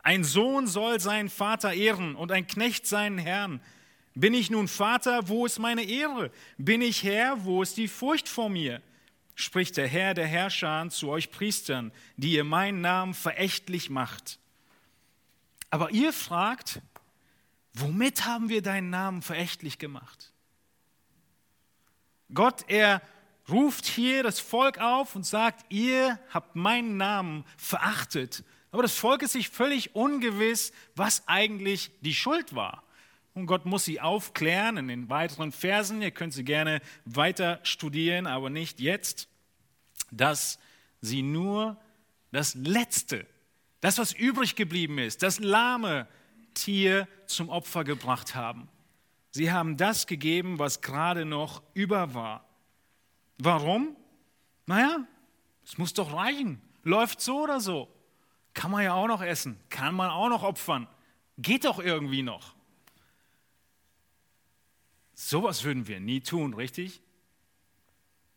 ein 0.01 0.24
Sohn 0.24 0.68
soll 0.68 1.01
seinen 1.01 1.29
Vater 1.29 1.74
ehren 1.74 2.15
und 2.15 2.32
ein 2.32 2.48
Knecht 2.48 2.88
seinen 2.88 3.18
Herrn. 3.18 3.62
Bin 4.15 4.34
ich 4.34 4.50
nun 4.50 4.70
Vater, 4.70 5.27
wo 5.27 5.46
ist 5.46 5.60
meine 5.60 5.84
Ehre? 5.84 6.32
Bin 6.58 6.82
ich 6.82 7.03
Herr, 7.03 7.44
wo 7.44 7.62
ist 7.62 7.75
die 7.75 7.89
Furcht 7.89 8.29
vor 8.29 8.50
mir? 8.50 8.82
spricht 9.36 9.75
der 9.75 9.88
Herr 9.88 10.13
der 10.13 10.27
Herrscher 10.27 10.88
zu 10.89 11.10
euch 11.10 11.32
Priestern, 11.32 11.91
die 12.15 12.34
ihr 12.34 12.44
meinen 12.46 12.82
Namen 12.82 13.13
verächtlich 13.13 13.89
macht. 13.89 14.39
Aber 15.69 15.91
ihr 15.91 16.13
fragt, 16.13 16.81
womit 17.73 18.25
haben 18.25 18.49
wir 18.49 18.61
deinen 18.61 18.89
Namen 18.89 19.21
verächtlich 19.21 19.77
gemacht? 19.77 20.33
Gott, 22.33 22.65
er 22.67 23.01
ruft 23.49 23.85
hier 23.85 24.23
das 24.23 24.39
Volk 24.39 24.79
auf 24.79 25.15
und 25.15 25.25
sagt, 25.25 25.65
ihr 25.71 26.19
habt 26.31 26.55
meinen 26.55 26.97
Namen 26.97 27.43
verachtet. 27.57 28.43
Aber 28.71 28.83
das 28.83 28.95
Volk 28.95 29.23
ist 29.23 29.33
sich 29.33 29.49
völlig 29.49 29.95
ungewiss, 29.95 30.71
was 30.95 31.27
eigentlich 31.27 31.91
die 32.01 32.13
Schuld 32.13 32.53
war. 32.53 32.83
Und 33.33 33.45
Gott 33.45 33.65
muss 33.65 33.85
sie 33.85 34.01
aufklären 34.01 34.77
in 34.77 34.88
den 34.88 35.09
weiteren 35.09 35.51
Versen. 35.51 36.01
Ihr 36.01 36.11
könnt 36.11 36.33
sie 36.33 36.43
gerne 36.43 36.81
weiter 37.05 37.59
studieren, 37.63 38.27
aber 38.27 38.49
nicht 38.49 38.79
jetzt, 38.79 39.27
dass 40.11 40.59
sie 41.01 41.21
nur 41.21 41.77
das 42.31 42.53
Letzte, 42.55 43.25
das, 43.81 43.98
was 43.98 44.13
übrig 44.13 44.55
geblieben 44.55 44.98
ist, 44.98 45.24
das 45.24 45.39
lahme 45.39 46.07
Tier 46.53 47.07
zum 47.25 47.50
Opfer 47.50 47.83
gebracht 47.83 48.36
haben. 48.36 48.67
Sie 49.31 49.51
haben 49.51 49.77
das 49.77 50.07
gegeben, 50.07 50.59
was 50.59 50.81
gerade 50.81 51.25
noch 51.25 51.62
über 51.74 52.13
war. 52.13 52.45
Warum? 53.38 53.95
Naja, 54.65 55.07
es 55.63 55.77
muss 55.77 55.93
doch 55.93 56.13
reichen. 56.13 56.62
Läuft 56.83 57.21
so 57.21 57.43
oder 57.43 57.59
so. 57.59 57.88
Kann 58.53 58.71
man 58.71 58.83
ja 58.83 58.93
auch 58.93 59.07
noch 59.07 59.21
essen. 59.21 59.59
Kann 59.69 59.95
man 59.95 60.09
auch 60.09 60.29
noch 60.29 60.43
opfern. 60.43 60.88
Geht 61.38 61.65
doch 61.65 61.79
irgendwie 61.79 62.24
noch. 62.24 62.55
Sowas 65.13 65.63
würden 65.63 65.88
wir 65.88 66.00
nie 66.00 66.21
tun, 66.21 66.53
richtig? 66.53 67.01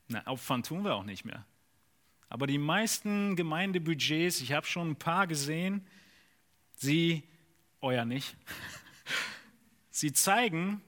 Na, 0.08 0.26
opfern 0.26 0.62
tun 0.62 0.84
wir 0.84 0.94
auch 0.94 1.04
nicht 1.04 1.24
mehr. 1.24 1.44
Aber 2.32 2.46
die 2.46 2.56
meisten 2.56 3.36
Gemeindebudgets, 3.36 4.40
ich 4.40 4.54
habe 4.54 4.66
schon 4.66 4.92
ein 4.92 4.96
paar 4.96 5.26
gesehen, 5.26 5.86
sie, 6.76 7.24
euer 7.82 8.06
nicht, 8.06 8.38
sie 9.90 10.14
zeigen, 10.14 10.80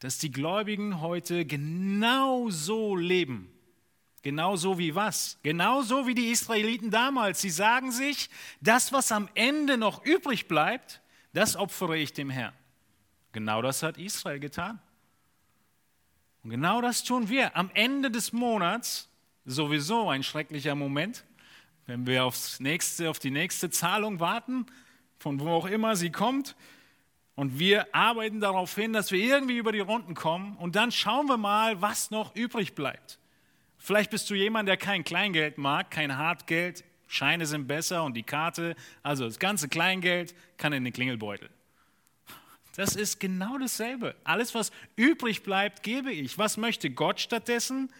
dass 0.00 0.18
die 0.18 0.32
Gläubigen 0.32 1.00
heute 1.00 1.44
genauso 1.44 2.96
leben. 2.96 3.52
Genauso 4.22 4.78
wie 4.78 4.96
was? 4.96 5.38
Genauso 5.44 6.08
wie 6.08 6.16
die 6.16 6.32
Israeliten 6.32 6.90
damals. 6.90 7.40
Sie 7.40 7.50
sagen 7.50 7.92
sich, 7.92 8.28
das, 8.60 8.92
was 8.92 9.12
am 9.12 9.28
Ende 9.34 9.78
noch 9.78 10.04
übrig 10.04 10.48
bleibt, 10.48 11.02
das 11.34 11.54
opfere 11.54 11.96
ich 11.98 12.14
dem 12.14 12.30
Herrn. 12.30 12.52
Genau 13.30 13.62
das 13.62 13.84
hat 13.84 13.96
Israel 13.96 14.40
getan. 14.40 14.80
Und 16.42 16.50
genau 16.50 16.80
das 16.80 17.04
tun 17.04 17.28
wir. 17.28 17.56
Am 17.56 17.70
Ende 17.74 18.10
des 18.10 18.32
Monats, 18.32 19.08
sowieso 19.46 20.08
ein 20.10 20.22
schrecklicher 20.22 20.74
Moment, 20.74 21.24
wenn 21.86 22.06
wir 22.06 22.24
aufs 22.24 22.60
nächste, 22.60 23.08
auf 23.08 23.18
die 23.18 23.30
nächste 23.30 23.70
Zahlung 23.70 24.20
warten, 24.20 24.66
von 25.18 25.40
wo 25.40 25.48
auch 25.48 25.66
immer 25.66 25.96
sie 25.96 26.10
kommt, 26.10 26.56
und 27.36 27.58
wir 27.58 27.94
arbeiten 27.94 28.40
darauf 28.40 28.74
hin, 28.74 28.94
dass 28.94 29.12
wir 29.12 29.22
irgendwie 29.22 29.58
über 29.58 29.70
die 29.70 29.80
Runden 29.80 30.14
kommen. 30.14 30.56
Und 30.56 30.74
dann 30.74 30.90
schauen 30.90 31.28
wir 31.28 31.36
mal, 31.36 31.82
was 31.82 32.10
noch 32.10 32.34
übrig 32.34 32.74
bleibt. 32.74 33.18
Vielleicht 33.76 34.10
bist 34.10 34.30
du 34.30 34.34
jemand, 34.34 34.68
der 34.68 34.78
kein 34.78 35.04
Kleingeld 35.04 35.58
mag, 35.58 35.90
kein 35.90 36.16
Hartgeld. 36.16 36.82
Scheine 37.08 37.44
sind 37.44 37.68
besser 37.68 38.04
und 38.04 38.14
die 38.14 38.22
Karte, 38.22 38.74
also 39.02 39.26
das 39.26 39.38
ganze 39.38 39.68
Kleingeld, 39.68 40.34
kann 40.56 40.72
in 40.72 40.82
den 40.82 40.94
Klingelbeutel. 40.94 41.50
Das 42.74 42.96
ist 42.96 43.20
genau 43.20 43.58
dasselbe. 43.58 44.16
Alles, 44.24 44.54
was 44.54 44.72
übrig 44.96 45.42
bleibt, 45.42 45.82
gebe 45.82 46.12
ich. 46.12 46.38
Was 46.38 46.56
möchte 46.56 46.90
Gott 46.90 47.20
stattdessen? 47.20 47.92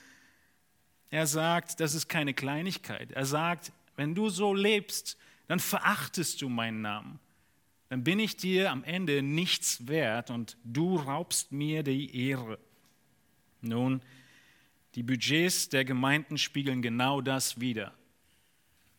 Er 1.11 1.27
sagt, 1.27 1.81
das 1.81 1.95
ist 1.95 2.09
keine 2.09 2.35
Kleinigkeit. 2.35 3.13
Er 3.13 3.27
sagt, 3.27 3.73
wenn 3.97 4.15
du 4.15 4.29
so 4.29 4.53
lebst, 4.53 5.17
dann 5.49 5.61
verachtest 5.61 6.43
du 6.43 6.49
meinen 6.49 6.83
Namen 6.83 7.21
dann 7.89 8.03
bin 8.03 8.19
ich 8.19 8.37
dir 8.37 8.71
am 8.71 8.85
Ende 8.85 9.23
nichts 9.23 9.87
wert 9.87 10.31
und 10.31 10.57
du 10.65 10.97
raubst 10.97 11.53
mir 11.53 11.83
die 11.83 12.29
Ehre. 12.29 12.59
Nun, 13.61 14.03
die 14.95 15.03
Budgets 15.03 15.69
der 15.69 15.85
Gemeinden 15.85 16.39
spiegeln 16.39 16.83
genau 16.83 17.21
das 17.21 17.61
wider. 17.61 17.95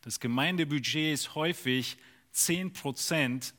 Das 0.02 0.20
Gemeindebudget 0.20 1.12
ist 1.12 1.34
häufig 1.34 1.98
10 2.32 2.72
Prozent 2.72 3.54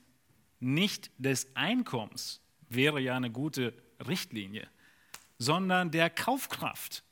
nicht 0.59 1.11
des 1.17 1.55
Einkommens, 1.55 2.41
wäre 2.69 2.99
ja 2.99 3.15
eine 3.15 3.31
gute 3.31 3.73
Richtlinie, 4.07 4.67
sondern 5.37 5.91
der 5.91 6.09
Kaufkraft. 6.09 7.03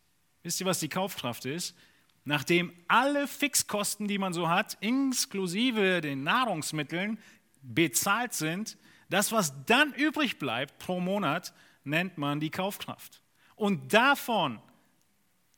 Wisst 0.47 0.61
ihr, 0.61 0.65
was 0.65 0.79
die 0.79 0.87
Kaufkraft 0.87 1.43
ist? 1.43 1.75
Nachdem 2.23 2.71
alle 2.87 3.27
Fixkosten, 3.27 4.07
die 4.07 4.17
man 4.17 4.31
so 4.31 4.47
hat, 4.47 4.77
inklusive 4.79 5.99
den 5.99 6.23
Nahrungsmitteln, 6.23 7.19
bezahlt 7.63 8.31
sind, 8.31 8.77
das, 9.09 9.33
was 9.33 9.65
dann 9.65 9.93
übrig 9.93 10.39
bleibt 10.39 10.79
pro 10.79 11.01
Monat, 11.01 11.53
nennt 11.83 12.17
man 12.17 12.39
die 12.39 12.49
Kaufkraft. 12.49 13.21
Und 13.57 13.93
davon 13.93 14.61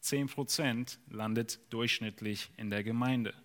10% 0.02 0.98
landet 1.12 1.60
durchschnittlich 1.70 2.50
in 2.58 2.72
der 2.72 2.84
Gemeinde. 2.84 3.36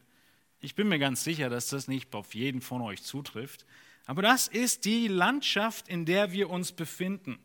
Ich 0.61 0.75
bin 0.75 0.89
mir 0.89 0.99
ganz 0.99 1.25
sicher, 1.25 1.51
dass 1.51 1.69
das 1.69 1.89
nicht 1.89 2.15
auf 2.15 2.35
jeden 2.35 2.63
von 2.63 2.81
euch 2.81 3.03
zutrifft, 3.03 3.67
aber 4.07 4.23
das 4.23 4.49
ist 4.49 4.87
die 4.87 5.09
Landschaft, 5.09 5.89
in 5.89 6.07
der 6.07 6.33
wir 6.33 6.49
uns 6.49 6.73
befinden. 6.73 7.39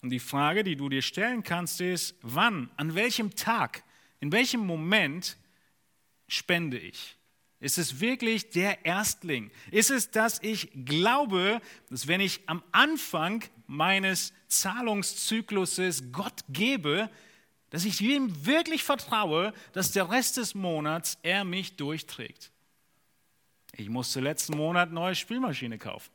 Und 0.00 0.10
die 0.10 0.20
Frage, 0.20 0.62
die 0.64 0.76
du 0.76 0.88
dir 0.88 1.02
stellen 1.02 1.42
kannst, 1.42 1.80
ist, 1.80 2.14
wann, 2.22 2.70
an 2.76 2.94
welchem 2.94 3.34
Tag, 3.34 3.82
in 4.20 4.32
welchem 4.32 4.60
Moment 4.60 5.36
spende 6.28 6.78
ich? 6.78 7.16
Ist 7.60 7.78
es 7.78 8.00
wirklich 8.00 8.50
der 8.50 8.84
Erstling? 8.84 9.50
Ist 9.72 9.90
es, 9.90 10.10
dass 10.10 10.40
ich 10.42 10.70
glaube, 10.84 11.60
dass 11.90 12.06
wenn 12.06 12.20
ich 12.20 12.40
am 12.46 12.62
Anfang 12.70 13.44
meines 13.66 14.32
Zahlungszykluses 14.46 16.12
Gott 16.12 16.44
gebe, 16.48 17.10
dass 17.70 17.84
ich 17.84 18.00
ihm 18.00 18.46
wirklich 18.46 18.84
vertraue, 18.84 19.52
dass 19.72 19.90
der 19.90 20.08
Rest 20.08 20.36
des 20.36 20.54
Monats 20.54 21.18
er 21.22 21.44
mich 21.44 21.76
durchträgt? 21.76 22.52
Ich 23.76 23.88
musste 23.88 24.20
letzten 24.20 24.56
Monat 24.56 24.92
neue 24.92 25.16
Spielmaschine 25.16 25.78
kaufen. 25.78 26.10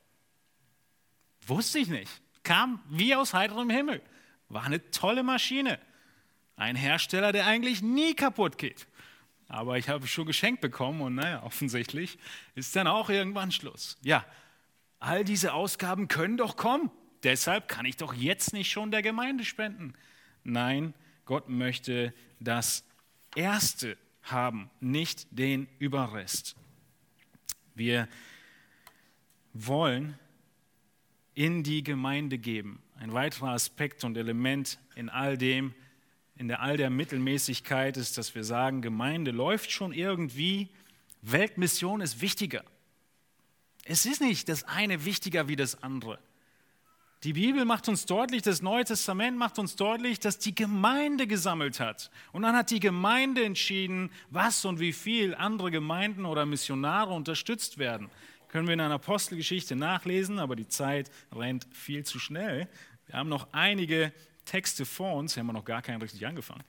Wusste 1.46 1.80
ich 1.80 1.90
nicht. 1.90 2.23
Kam 2.44 2.82
wie 2.90 3.16
aus 3.16 3.34
heiterem 3.34 3.70
Himmel. 3.70 4.02
War 4.50 4.64
eine 4.64 4.92
tolle 4.92 5.24
Maschine. 5.24 5.80
Ein 6.56 6.76
Hersteller, 6.76 7.32
der 7.32 7.48
eigentlich 7.48 7.82
nie 7.82 8.14
kaputt 8.14 8.58
geht. 8.58 8.88
Aber 9.48 9.78
ich 9.78 9.90
habe 9.90 10.08
schon 10.08 10.26
geschenkt 10.26 10.62
bekommen 10.62 11.02
und 11.02 11.16
naja, 11.16 11.44
offensichtlich 11.44 12.18
ist 12.56 12.76
dann 12.76 12.88
auch 12.88 13.10
irgendwann 13.10 13.52
Schluss. 13.52 13.98
Ja, 14.02 14.26
all 15.00 15.24
diese 15.24 15.54
Ausgaben 15.54 16.08
können 16.08 16.38
doch 16.38 16.56
kommen. 16.56 16.92
Deshalb 17.24 17.68
kann 17.68 17.86
ich 17.86 17.98
doch 17.98 18.14
jetzt 18.14 18.54
nicht 18.54 18.70
schon 18.70 18.92
der 18.92 19.02
Gemeinde 19.02 19.46
spenden. 19.46 19.94
Nein, 20.44 20.94
Gott 21.26 21.50
möchte 21.50 22.14
das 22.40 22.84
Erste 23.36 23.98
haben, 24.24 24.70
nicht 24.80 25.28
den 25.32 25.68
Überrest. 25.80 26.56
Wir 27.76 28.08
wollen 29.54 30.20
in 31.36 31.64
die 31.64 31.84
Gemeinde 31.84 32.38
geben. 32.38 32.82
Ein 32.96 33.14
weiterer 33.14 33.50
Aspekt 33.50 34.04
und 34.04 34.18
Element 34.18 34.80
in 34.96 35.10
all 35.10 35.38
dem, 35.38 35.74
in 36.36 36.48
der 36.48 36.62
all 36.62 36.78
der 36.78 36.90
Mittelmäßigkeit 36.90 37.98
ist, 37.98 38.18
dass 38.18 38.36
wir 38.36 38.44
sagen, 38.44 38.82
Gemeinde 38.82 39.32
läuft 39.32 39.72
schon 39.72 39.94
irgendwie, 39.94 40.70
Weltmission 41.22 42.02
ist 42.02 42.22
wichtiger. 42.22 42.64
Es 43.86 44.06
ist 44.06 44.22
nicht 44.22 44.50
das 44.50 44.64
eine 44.64 45.06
wichtiger 45.06 45.48
wie 45.48 45.56
das 45.56 45.84
andere. 45.84 46.20
Die 47.24 47.34
Bibel 47.34 47.64
macht 47.64 47.88
uns 47.88 48.06
deutlich, 48.06 48.42
das 48.42 48.62
Neue 48.62 48.84
Testament 48.84 49.38
macht 49.38 49.58
uns 49.58 49.78
deutlich, 49.78 50.20
dass 50.20 50.40
die 50.40 50.54
Gemeinde 50.54 51.26
gesammelt 51.26 51.80
hat. 51.80 52.12
Und 52.34 52.42
dann 52.42 52.54
hat 52.54 52.70
die 52.70 52.82
Gemeinde 52.82 53.46
entschieden, 53.46 54.12
was 54.30 54.66
und 54.66 54.82
wie 54.82 54.92
viel 54.92 55.34
andere 55.34 55.72
Gemeinden 55.72 56.26
oder 56.26 56.46
Missionare 56.46 57.14
unterstützt 57.14 57.78
werden. 57.78 58.10
Können 58.54 58.68
wir 58.68 58.76
in 58.76 58.82
einer 58.82 58.94
Apostelgeschichte 58.94 59.76
nachlesen, 59.76 60.38
aber 60.38 60.56
die 60.56 60.68
Zeit 60.68 61.10
rennt 61.32 61.66
viel 61.72 62.06
zu 62.06 62.20
schnell. 62.20 62.70
Wir 63.08 63.16
haben 63.16 63.28
noch 63.28 63.52
einige 63.52 64.14
Texte 64.46 64.86
vor 64.86 65.16
uns, 65.16 65.36
haben 65.36 65.48
wir 65.48 65.54
noch 65.54 65.66
gar 65.66 65.82
keinen 65.82 66.00
richtig 66.04 66.28
angefangen. 66.28 66.64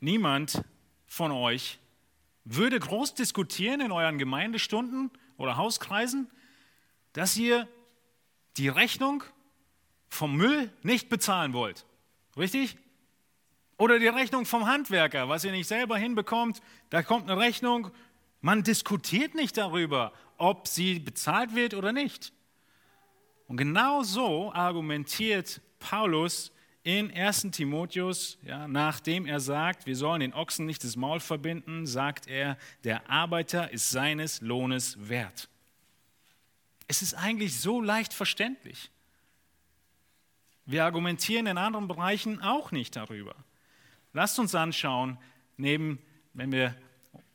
Niemand 0.00 0.64
von 1.06 1.30
euch 1.30 1.78
würde 2.42 2.80
groß 2.80 3.14
diskutieren 3.14 3.80
in 3.80 3.92
euren 3.92 4.18
Gemeindestunden 4.18 5.12
oder 5.36 5.56
Hauskreisen, 5.56 6.28
dass 7.12 7.36
ihr 7.36 7.68
die 8.56 8.66
Rechnung 8.66 9.22
vom 10.08 10.34
Müll 10.34 10.72
nicht 10.82 11.08
bezahlen 11.08 11.52
wollt. 11.52 11.86
Richtig? 12.36 12.78
Oder 13.78 13.98
die 13.98 14.08
Rechnung 14.08 14.46
vom 14.46 14.66
Handwerker, 14.66 15.28
was 15.28 15.44
ihr 15.44 15.52
nicht 15.52 15.68
selber 15.68 15.98
hinbekommt, 15.98 16.62
da 16.90 17.02
kommt 17.02 17.30
eine 17.30 17.40
Rechnung, 17.40 17.90
man 18.40 18.62
diskutiert 18.62 19.34
nicht 19.34 19.56
darüber, 19.56 20.12
ob 20.38 20.66
sie 20.68 20.98
bezahlt 20.98 21.54
wird 21.54 21.74
oder 21.74 21.92
nicht. 21.92 22.32
Und 23.48 23.58
genau 23.58 24.02
so 24.02 24.52
argumentiert 24.52 25.60
Paulus 25.78 26.52
in 26.82 27.12
1 27.12 27.50
Timotheus, 27.50 28.38
ja, 28.42 28.68
nachdem 28.68 29.26
er 29.26 29.40
sagt, 29.40 29.86
wir 29.86 29.96
sollen 29.96 30.20
den 30.20 30.34
Ochsen 30.34 30.66
nicht 30.66 30.84
das 30.84 30.96
Maul 30.96 31.20
verbinden, 31.20 31.86
sagt 31.86 32.28
er, 32.28 32.56
der 32.84 33.10
Arbeiter 33.10 33.72
ist 33.72 33.90
seines 33.90 34.40
Lohnes 34.40 34.96
wert. 35.08 35.48
Es 36.88 37.02
ist 37.02 37.14
eigentlich 37.14 37.58
so 37.60 37.80
leicht 37.80 38.14
verständlich. 38.14 38.90
Wir 40.64 40.84
argumentieren 40.84 41.46
in 41.46 41.58
anderen 41.58 41.88
Bereichen 41.88 42.40
auch 42.40 42.70
nicht 42.70 42.94
darüber. 42.94 43.34
Lasst 44.16 44.38
uns 44.38 44.54
anschauen, 44.54 45.18
neben, 45.58 45.98
wenn 46.32 46.50
wir 46.50 46.74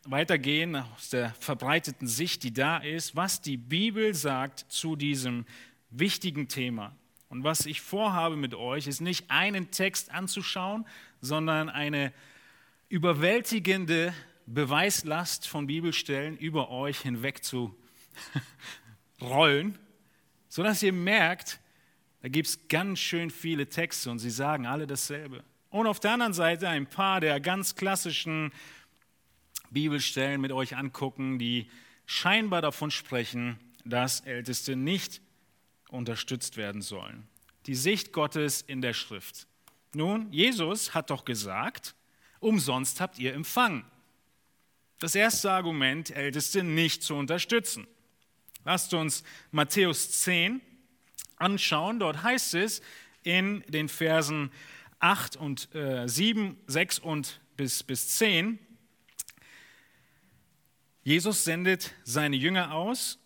weitergehen 0.05 0.75
aus 0.75 1.09
der 1.09 1.29
verbreiteten 1.35 2.07
Sicht, 2.07 2.41
die 2.41 2.53
da 2.53 2.77
ist, 2.77 3.15
was 3.15 3.39
die 3.39 3.55
Bibel 3.55 4.15
sagt 4.15 4.65
zu 4.67 4.95
diesem 4.95 5.45
wichtigen 5.91 6.47
Thema. 6.47 6.95
Und 7.29 7.43
was 7.43 7.67
ich 7.67 7.81
vorhabe 7.81 8.35
mit 8.35 8.55
euch, 8.55 8.87
ist 8.87 8.99
nicht 8.99 9.29
einen 9.29 9.69
Text 9.69 10.09
anzuschauen, 10.09 10.87
sondern 11.21 11.69
eine 11.69 12.11
überwältigende 12.89 14.11
Beweislast 14.47 15.47
von 15.47 15.67
Bibelstellen 15.67 16.35
über 16.35 16.71
euch 16.71 17.01
hinweg 17.01 17.43
zu 17.43 17.75
rollen, 19.21 19.77
sodass 20.49 20.81
ihr 20.81 20.93
merkt, 20.93 21.59
da 22.23 22.27
gibt 22.27 22.47
es 22.47 22.67
ganz 22.69 22.97
schön 22.97 23.29
viele 23.29 23.69
Texte 23.69 24.09
und 24.09 24.17
sie 24.17 24.31
sagen 24.31 24.65
alle 24.65 24.87
dasselbe. 24.87 25.43
Und 25.71 25.87
auf 25.87 26.01
der 26.01 26.11
anderen 26.11 26.33
Seite 26.33 26.67
ein 26.67 26.85
paar 26.85 27.21
der 27.21 27.39
ganz 27.39 27.75
klassischen 27.75 28.51
Bibelstellen 29.69 30.41
mit 30.41 30.51
euch 30.51 30.75
angucken, 30.75 31.39
die 31.39 31.69
scheinbar 32.05 32.61
davon 32.61 32.91
sprechen, 32.91 33.57
dass 33.85 34.19
Älteste 34.21 34.75
nicht 34.75 35.21
unterstützt 35.87 36.57
werden 36.57 36.81
sollen. 36.81 37.27
Die 37.67 37.75
Sicht 37.75 38.11
Gottes 38.11 38.61
in 38.61 38.81
der 38.81 38.93
Schrift. 38.93 39.47
Nun, 39.93 40.31
Jesus 40.31 40.93
hat 40.93 41.09
doch 41.09 41.23
gesagt, 41.23 41.95
umsonst 42.39 42.99
habt 42.99 43.17
ihr 43.17 43.33
empfangen. 43.33 43.85
Das 44.99 45.15
erste 45.15 45.51
Argument, 45.51 46.11
Älteste 46.11 46.63
nicht 46.63 47.01
zu 47.01 47.15
unterstützen. 47.15 47.87
Lasst 48.65 48.93
uns 48.93 49.23
Matthäus 49.51 50.11
10 50.21 50.61
anschauen. 51.37 51.99
Dort 51.99 52.23
heißt 52.23 52.55
es 52.55 52.81
in 53.23 53.63
den 53.69 53.87
Versen 53.87 54.51
8 55.01 55.35
und 55.35 55.73
äh, 55.75 56.07
7, 56.07 56.57
6 56.67 56.99
und 56.99 57.41
bis, 57.57 57.83
bis 57.83 58.17
10, 58.17 58.59
Jesus 61.03 61.43
sendet 61.43 61.93
seine 62.03 62.35
Jünger 62.35 62.73
aus 62.73 63.17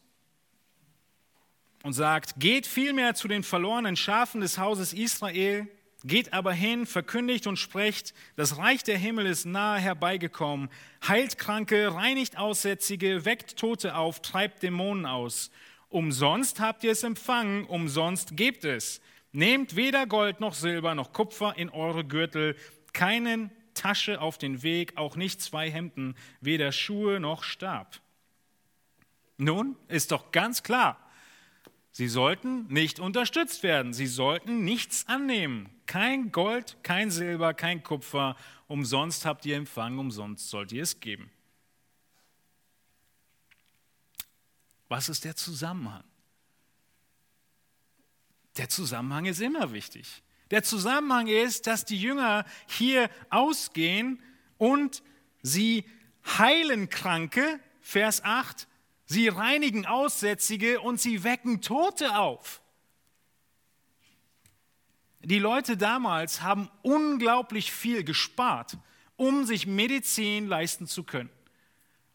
und 1.84 1.94
sagt, 1.94 2.39
geht 2.39 2.65
vielmehr 2.65 3.13
zu 3.13 3.27
den 3.27 3.44
verlorenen 3.44 3.98
Schafen 3.98 4.39
des 4.41 4.58
Hauses 4.58 4.94
Israel, 4.94 5.67
geht 6.05 6.34
aber 6.34 6.53
hin, 6.53 6.86
verkündigt 6.86 7.48
und 7.48 7.58
sprecht, 7.58 8.13
das 8.38 8.58
Reich 8.58 8.84
der 8.84 8.98
Himmel 8.98 9.25
ist 9.25 9.46
nahe 9.46 9.79
herbeigekommen, 9.79 10.70
heilt 11.05 11.38
Kranke, 11.38 11.94
reinigt 11.94 12.38
Aussätzige, 12.38 13.25
weckt 13.25 13.58
Tote 13.58 13.96
auf, 13.96 14.22
treibt 14.22 14.63
Dämonen 14.63 15.05
aus. 15.05 15.51
Umsonst 15.89 16.60
habt 16.62 16.84
ihr 16.84 16.91
es 16.91 17.03
empfangen, 17.03 17.65
umsonst 17.65 18.38
gebt 18.38 18.63
es. 18.63 19.01
Nehmt 19.35 19.75
weder 19.75 20.07
Gold 20.07 20.39
noch 20.39 20.53
Silber 20.53 20.95
noch 20.95 21.11
Kupfer 21.11 21.57
in 21.57 21.69
eure 21.69 22.05
Gürtel, 22.05 22.55
keinen 22.93 23.51
Tasche 23.73 24.21
auf 24.21 24.37
den 24.37 24.63
Weg, 24.63 24.95
auch 24.95 25.17
nicht 25.17 25.41
zwei 25.41 25.69
Hemden, 25.69 26.15
weder 26.39 26.71
Schuhe 26.71 27.19
noch 27.19 27.43
Stab. 27.43 27.99
Nun 29.35 29.75
ist 29.89 30.13
doch 30.13 30.31
ganz 30.31 30.63
klar, 30.63 30.97
Sie 31.91 32.07
sollten 32.07 32.67
nicht 32.67 32.99
unterstützt 32.99 33.63
werden. 33.63 33.93
Sie 33.93 34.07
sollten 34.07 34.65
nichts 34.65 35.07
annehmen. 35.07 35.69
Kein 35.85 36.31
Gold, 36.33 36.77
kein 36.83 37.09
Silber, 37.09 37.53
kein 37.53 37.83
Kupfer. 37.83 38.35
Umsonst 38.67 39.25
habt 39.25 39.45
ihr 39.45 39.55
empfangen, 39.55 40.00
umsonst 40.00 40.50
sollt 40.50 40.74
ihr 40.74 40.83
es 40.83 41.00
geben. 41.00 41.29
Was 44.89 45.07
ist 45.07 45.24
der 45.24 45.37
Zusammenhang? 45.37 46.03
Der 48.57 48.70
Zusammenhang 48.70 49.25
ist 49.25 49.41
immer 49.41 49.72
wichtig. 49.74 50.24
Der 50.51 50.63
Zusammenhang 50.63 51.27
ist, 51.27 51.68
dass 51.68 51.85
die 51.85 52.00
Jünger 52.00 52.46
hier 52.68 53.09
ausgehen 53.29 54.22
und 54.57 55.03
sie 55.41 55.85
heilen 56.37 56.89
Kranke, 56.89 57.59
Vers 57.81 58.24
8, 58.24 58.68
Sie 59.05 59.27
reinigen 59.27 59.85
Aussätzige 59.85 60.81
und 60.81 61.00
sie 61.00 61.24
wecken 61.24 61.61
Tote 61.61 62.18
auf. 62.18 62.61
Die 65.22 65.39
Leute 65.39 65.77
damals 65.77 66.41
haben 66.41 66.70
unglaublich 66.81 67.72
viel 67.72 68.03
gespart, 68.03 68.77
um 69.15 69.46
sich 69.46 69.68
Medizin 69.68 70.48
leisten 70.48 70.87
zu 70.87 71.03
können. 71.03 71.29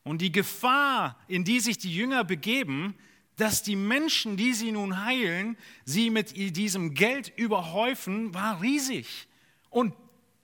Und 0.02 0.20
die 0.20 0.32
Gefahr, 0.32 1.18
in 1.28 1.44
die 1.44 1.60
sich 1.60 1.78
die 1.78 1.94
Jünger 1.94 2.24
begeben, 2.24 2.96
dass 3.40 3.62
die 3.62 3.76
Menschen, 3.76 4.36
die 4.36 4.52
sie 4.52 4.72
nun 4.72 5.04
heilen, 5.04 5.56
sie 5.84 6.10
mit 6.10 6.36
diesem 6.36 6.94
Geld 6.94 7.32
überhäufen, 7.36 8.34
war 8.34 8.60
riesig. 8.60 9.28
Und 9.70 9.94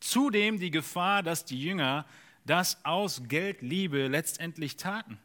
zudem 0.00 0.58
die 0.58 0.70
Gefahr, 0.70 1.22
dass 1.22 1.44
die 1.44 1.60
Jünger 1.60 2.06
das 2.46 2.84
aus 2.84 3.22
Geldliebe 3.28 4.06
letztendlich 4.06 4.76
taten. 4.76 5.18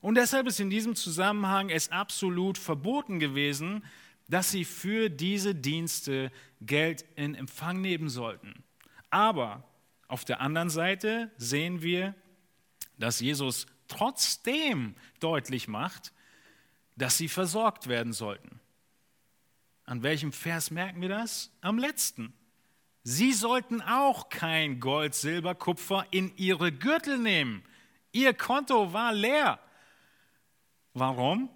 Und 0.00 0.16
deshalb 0.16 0.48
ist 0.48 0.58
in 0.58 0.70
diesem 0.70 0.96
Zusammenhang 0.96 1.70
es 1.70 1.92
absolut 1.92 2.58
verboten 2.58 3.20
gewesen, 3.20 3.84
dass 4.28 4.50
sie 4.50 4.64
für 4.64 5.08
diese 5.08 5.54
Dienste 5.54 6.32
Geld 6.60 7.04
in 7.14 7.34
Empfang 7.34 7.80
nehmen 7.80 8.08
sollten. 8.08 8.64
Aber 9.10 9.62
auf 10.08 10.24
der 10.24 10.40
anderen 10.40 10.70
Seite 10.70 11.30
sehen 11.36 11.82
wir, 11.82 12.14
dass 12.98 13.20
Jesus 13.20 13.66
trotzdem 13.86 14.96
deutlich 15.20 15.68
macht, 15.68 16.12
dass 16.96 17.18
sie 17.18 17.28
versorgt 17.28 17.88
werden 17.88 18.12
sollten. 18.12 18.60
An 19.84 20.02
welchem 20.02 20.32
Vers 20.32 20.70
merken 20.70 21.00
wir 21.00 21.08
das? 21.08 21.50
Am 21.60 21.78
letzten. 21.78 22.32
Sie 23.04 23.32
sollten 23.32 23.80
auch 23.80 24.28
kein 24.28 24.78
Gold, 24.78 25.14
Silber, 25.14 25.54
Kupfer 25.54 26.06
in 26.10 26.36
ihre 26.36 26.70
Gürtel 26.70 27.18
nehmen. 27.18 27.64
Ihr 28.12 28.32
Konto 28.32 28.92
war 28.92 29.12
leer. 29.12 29.58
Warum? 30.94 31.48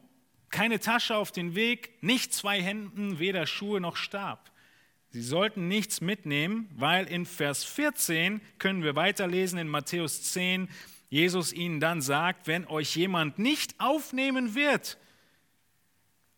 Keine 0.50 0.80
Tasche 0.80 1.16
auf 1.16 1.30
den 1.30 1.54
Weg, 1.54 2.02
nicht 2.02 2.32
zwei 2.32 2.60
Händen, 2.62 3.18
weder 3.18 3.46
Schuhe 3.46 3.80
noch 3.80 3.96
Stab. 3.96 4.50
Sie 5.10 5.22
sollten 5.22 5.68
nichts 5.68 6.00
mitnehmen, 6.00 6.68
weil 6.74 7.06
in 7.06 7.26
Vers 7.26 7.64
14 7.64 8.40
können 8.58 8.82
wir 8.82 8.96
weiterlesen 8.96 9.58
in 9.58 9.68
Matthäus 9.68 10.22
10, 10.24 10.68
Jesus 11.08 11.52
ihnen 11.52 11.78
dann 11.78 12.02
sagt, 12.02 12.48
wenn 12.48 12.66
euch 12.66 12.96
jemand 12.96 13.38
nicht 13.38 13.78
aufnehmen 13.78 14.54
wird, 14.54 14.98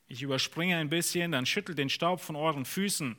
ich 0.09 0.23
überspringe 0.23 0.77
ein 0.77 0.89
bisschen, 0.89 1.33
dann 1.33 1.47
schüttelt 1.47 1.79
den 1.79 1.91
Staub 1.91 2.21
von 2.21 2.35
euren 2.35 2.65
Füßen. 2.65 3.17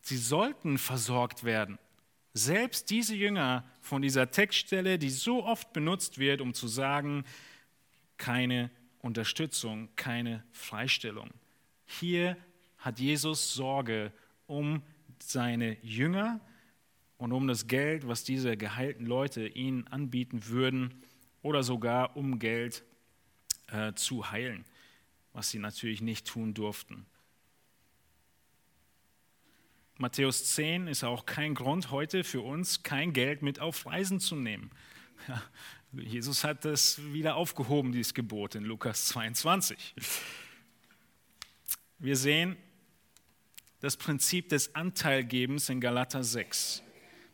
Sie 0.00 0.18
sollten 0.18 0.78
versorgt 0.78 1.44
werden. 1.44 1.78
Selbst 2.34 2.90
diese 2.90 3.16
Jünger 3.16 3.64
von 3.80 4.02
dieser 4.02 4.30
Textstelle, 4.30 4.98
die 4.98 5.08
so 5.08 5.44
oft 5.44 5.72
benutzt 5.72 6.18
wird, 6.18 6.42
um 6.42 6.52
zu 6.52 6.68
sagen, 6.68 7.24
keine 8.18 8.70
Unterstützung, 9.00 9.88
keine 9.96 10.44
Freistellung. 10.52 11.30
Hier 11.86 12.36
hat 12.78 13.00
Jesus 13.00 13.54
Sorge 13.54 14.12
um 14.46 14.82
seine 15.18 15.78
Jünger 15.82 16.40
und 17.16 17.32
um 17.32 17.48
das 17.48 17.66
Geld, 17.66 18.06
was 18.06 18.24
diese 18.24 18.56
geheilten 18.56 19.06
Leute 19.06 19.46
ihnen 19.48 19.86
anbieten 19.88 20.46
würden 20.48 21.02
oder 21.40 21.62
sogar 21.62 22.16
um 22.16 22.38
Geld 22.38 22.84
äh, 23.68 23.92
zu 23.94 24.30
heilen, 24.30 24.64
was 25.32 25.50
sie 25.50 25.58
natürlich 25.58 26.00
nicht 26.00 26.26
tun 26.26 26.54
durften. 26.54 27.06
Matthäus 29.98 30.54
10 30.54 30.88
ist 30.88 31.04
auch 31.04 31.24
kein 31.24 31.54
Grund 31.54 31.90
heute 31.90 32.22
für 32.22 32.42
uns, 32.42 32.82
kein 32.82 33.12
Geld 33.14 33.40
mit 33.42 33.60
auf 33.60 33.86
Reisen 33.86 34.20
zu 34.20 34.36
nehmen. 34.36 34.70
Ja, 35.28 35.42
Jesus 35.92 36.44
hat 36.44 36.66
das 36.66 37.00
wieder 37.12 37.36
aufgehoben, 37.36 37.92
dieses 37.92 38.12
Gebot 38.12 38.54
in 38.54 38.64
Lukas 38.64 39.06
22. 39.06 39.94
Wir 41.98 42.16
sehen 42.16 42.56
das 43.80 43.96
Prinzip 43.96 44.50
des 44.50 44.74
Anteilgebens 44.74 45.70
in 45.70 45.80
Galater 45.80 46.22
6. 46.22 46.82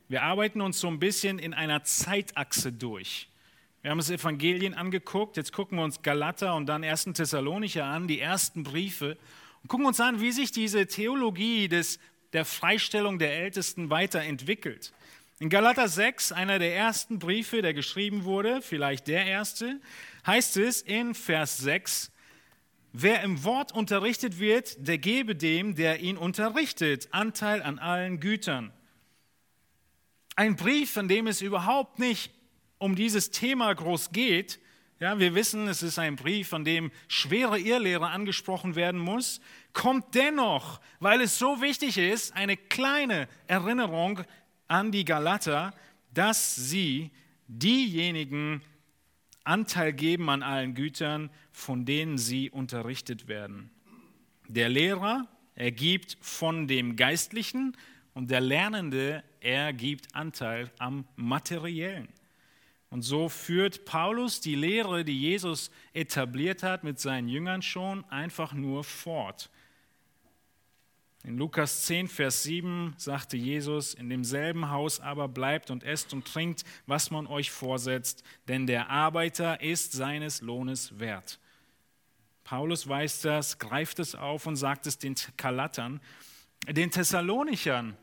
Wir 0.08 0.22
arbeiten 0.22 0.60
uns 0.60 0.78
so 0.78 0.86
ein 0.86 1.00
bisschen 1.00 1.38
in 1.40 1.54
einer 1.54 1.82
Zeitachse 1.82 2.72
durch. 2.72 3.28
Wir 3.82 3.90
haben 3.90 3.98
das 3.98 4.10
Evangelien 4.10 4.74
angeguckt, 4.74 5.36
jetzt 5.36 5.52
gucken 5.52 5.76
wir 5.76 5.82
uns 5.82 6.02
Galater 6.02 6.54
und 6.54 6.66
dann 6.66 6.84
1. 6.84 7.04
Thessalonicher 7.14 7.84
an, 7.84 8.06
die 8.06 8.20
ersten 8.20 8.62
Briefe, 8.62 9.18
und 9.60 9.68
gucken 9.68 9.86
uns 9.86 9.98
an, 9.98 10.20
wie 10.20 10.30
sich 10.30 10.52
diese 10.52 10.86
Theologie 10.86 11.66
des, 11.66 11.98
der 12.32 12.44
Freistellung 12.44 13.18
der 13.18 13.34
Ältesten 13.34 13.90
weiterentwickelt. 13.90 14.92
In 15.40 15.48
Galater 15.48 15.88
6, 15.88 16.30
einer 16.30 16.60
der 16.60 16.76
ersten 16.76 17.18
Briefe, 17.18 17.60
der 17.60 17.74
geschrieben 17.74 18.22
wurde, 18.22 18.62
vielleicht 18.62 19.08
der 19.08 19.26
erste, 19.26 19.80
heißt 20.24 20.58
es 20.58 20.82
in 20.82 21.16
Vers 21.16 21.58
6, 21.58 22.12
wer 22.92 23.22
im 23.22 23.42
Wort 23.42 23.72
unterrichtet 23.72 24.38
wird, 24.38 24.76
der 24.86 24.98
gebe 24.98 25.34
dem, 25.34 25.74
der 25.74 25.98
ihn 25.98 26.16
unterrichtet, 26.16 27.08
Anteil 27.10 27.60
an 27.60 27.80
allen 27.80 28.20
Gütern. 28.20 28.72
Ein 30.36 30.54
Brief, 30.54 30.96
in 30.96 31.08
dem 31.08 31.26
es 31.26 31.40
überhaupt 31.40 31.98
nicht 31.98 32.32
um 32.82 32.96
dieses 32.96 33.30
Thema 33.30 33.72
groß 33.72 34.10
geht. 34.10 34.58
Ja, 34.98 35.18
wir 35.18 35.34
wissen, 35.34 35.68
es 35.68 35.82
ist 35.82 35.98
ein 35.98 36.16
Brief, 36.16 36.52
an 36.52 36.64
dem 36.64 36.90
schwere 37.08 37.58
Irrlehre 37.58 38.08
angesprochen 38.08 38.74
werden 38.74 39.00
muss, 39.00 39.40
kommt 39.72 40.14
dennoch, 40.14 40.80
weil 41.00 41.20
es 41.20 41.38
so 41.38 41.60
wichtig 41.60 41.96
ist, 41.96 42.34
eine 42.36 42.56
kleine 42.56 43.28
Erinnerung 43.46 44.20
an 44.68 44.92
die 44.92 45.04
Galater, 45.04 45.74
dass 46.12 46.54
sie 46.54 47.10
diejenigen 47.46 48.62
Anteil 49.44 49.92
geben 49.92 50.28
an 50.28 50.42
allen 50.42 50.74
Gütern, 50.74 51.30
von 51.50 51.84
denen 51.84 52.18
sie 52.18 52.50
unterrichtet 52.50 53.28
werden. 53.28 53.70
Der 54.48 54.68
Lehrer 54.68 55.26
ergibt 55.54 56.16
von 56.20 56.66
dem 56.66 56.96
Geistlichen 56.96 57.76
und 58.14 58.30
der 58.30 58.40
Lernende 58.40 59.22
ergibt 59.40 60.14
Anteil 60.14 60.70
am 60.78 61.06
Materiellen. 61.16 62.08
Und 62.92 63.00
so 63.00 63.30
führt 63.30 63.86
Paulus 63.86 64.42
die 64.42 64.54
Lehre, 64.54 65.02
die 65.02 65.18
Jesus 65.18 65.70
etabliert 65.94 66.62
hat 66.62 66.84
mit 66.84 67.00
seinen 67.00 67.26
Jüngern 67.26 67.62
schon, 67.62 68.04
einfach 68.10 68.52
nur 68.52 68.84
fort. 68.84 69.48
In 71.24 71.38
Lukas 71.38 71.86
10, 71.86 72.06
Vers 72.06 72.42
7 72.42 72.92
sagte 72.98 73.38
Jesus, 73.38 73.94
in 73.94 74.10
demselben 74.10 74.68
Haus 74.68 75.00
aber 75.00 75.26
bleibt 75.26 75.70
und 75.70 75.84
esst 75.84 76.12
und 76.12 76.26
trinkt, 76.26 76.64
was 76.84 77.10
man 77.10 77.26
euch 77.26 77.50
vorsetzt, 77.50 78.24
denn 78.46 78.66
der 78.66 78.90
Arbeiter 78.90 79.62
ist 79.62 79.92
seines 79.92 80.42
Lohnes 80.42 80.98
wert. 80.98 81.40
Paulus 82.44 82.86
weiß 82.86 83.22
das, 83.22 83.58
greift 83.58 84.00
es 84.00 84.14
auf 84.14 84.46
und 84.46 84.56
sagt 84.56 84.86
es 84.86 84.98
den 84.98 85.14
Kalatern, 85.38 86.02
den 86.68 86.90
Thessalonichern, 86.90 87.96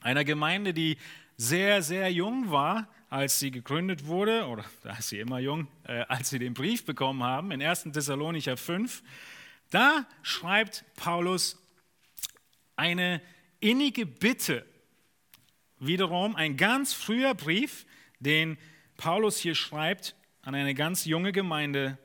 einer 0.00 0.24
Gemeinde, 0.24 0.72
die 0.72 0.96
sehr, 1.36 1.82
sehr 1.82 2.10
jung 2.10 2.50
war, 2.50 2.88
als 3.12 3.38
sie 3.38 3.50
gegründet 3.50 4.06
wurde, 4.06 4.46
oder 4.46 4.64
da 4.82 4.96
ist 4.96 5.10
sie 5.10 5.20
immer 5.20 5.38
jung, 5.38 5.68
äh, 5.84 6.00
als 6.08 6.30
sie 6.30 6.38
den 6.38 6.54
Brief 6.54 6.86
bekommen 6.86 7.22
haben, 7.22 7.52
in 7.52 7.62
1. 7.62 7.84
Thessalonicher 7.92 8.56
5. 8.56 9.02
Da 9.70 10.06
schreibt 10.22 10.84
Paulus 10.96 11.62
eine 12.74 13.20
innige 13.60 14.06
Bitte. 14.06 14.64
Wiederum 15.78 16.36
ein 16.36 16.56
ganz 16.56 16.94
früher 16.94 17.34
Brief, 17.34 17.84
den 18.18 18.56
Paulus 18.96 19.36
hier 19.36 19.54
schreibt 19.54 20.14
an 20.40 20.54
eine 20.54 20.74
ganz 20.74 21.04
junge 21.04 21.32
Gemeinde. 21.32 21.98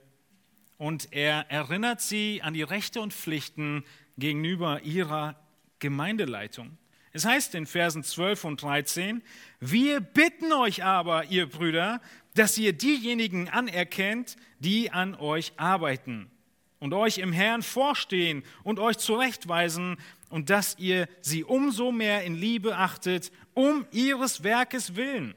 Und 0.77 1.13
er 1.13 1.49
erinnert 1.49 2.01
sie 2.01 2.41
an 2.41 2.53
die 2.53 2.63
Rechte 2.63 2.99
und 2.99 3.13
Pflichten 3.13 3.85
gegenüber 4.17 4.81
ihrer 4.81 5.39
Gemeindeleitung. 5.79 6.77
Es 7.17 7.25
heißt 7.25 7.55
in 7.55 7.65
Versen 7.65 8.03
12 8.03 8.43
und 8.43 8.61
13, 8.61 9.23
wir 9.59 10.01
bitten 10.01 10.53
euch 10.53 10.83
aber, 10.83 11.25
ihr 11.25 11.49
Brüder, 11.49 11.99
dass 12.35 12.59
ihr 12.59 12.73
diejenigen 12.73 13.49
anerkennt, 13.49 14.35
die 14.59 14.91
an 14.91 15.15
euch 15.15 15.53
arbeiten 15.57 16.29
und 16.77 16.93
euch 16.93 17.17
im 17.17 17.33
Herrn 17.33 17.63
vorstehen 17.63 18.43
und 18.61 18.77
euch 18.77 18.99
zurechtweisen 18.99 19.97
und 20.29 20.51
dass 20.51 20.77
ihr 20.77 21.09
sie 21.21 21.43
umso 21.43 21.91
mehr 21.91 22.23
in 22.23 22.35
Liebe 22.35 22.77
achtet, 22.77 23.31
um 23.55 23.87
ihres 23.91 24.43
Werkes 24.43 24.95
willen. 24.95 25.33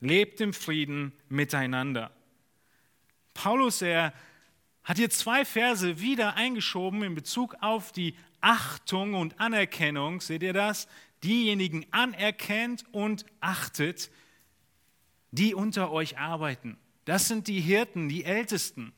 Lebt 0.00 0.38
im 0.42 0.52
Frieden 0.52 1.14
miteinander. 1.30 2.10
Paulus, 3.32 3.80
er 3.80 4.12
hat 4.88 4.96
hier 4.96 5.10
zwei 5.10 5.44
Verse 5.44 6.00
wieder 6.00 6.36
eingeschoben 6.36 7.02
in 7.02 7.14
Bezug 7.14 7.54
auf 7.60 7.92
die 7.92 8.14
Achtung 8.40 9.12
und 9.12 9.38
Anerkennung. 9.38 10.22
Seht 10.22 10.42
ihr 10.42 10.54
das? 10.54 10.88
Diejenigen 11.22 11.84
anerkennt 11.90 12.86
und 12.90 13.26
achtet, 13.40 14.10
die 15.30 15.54
unter 15.54 15.92
euch 15.92 16.16
arbeiten. 16.16 16.78
Das 17.04 17.28
sind 17.28 17.48
die 17.48 17.60
Hirten, 17.60 18.08
die 18.08 18.24
Ältesten. 18.24 18.94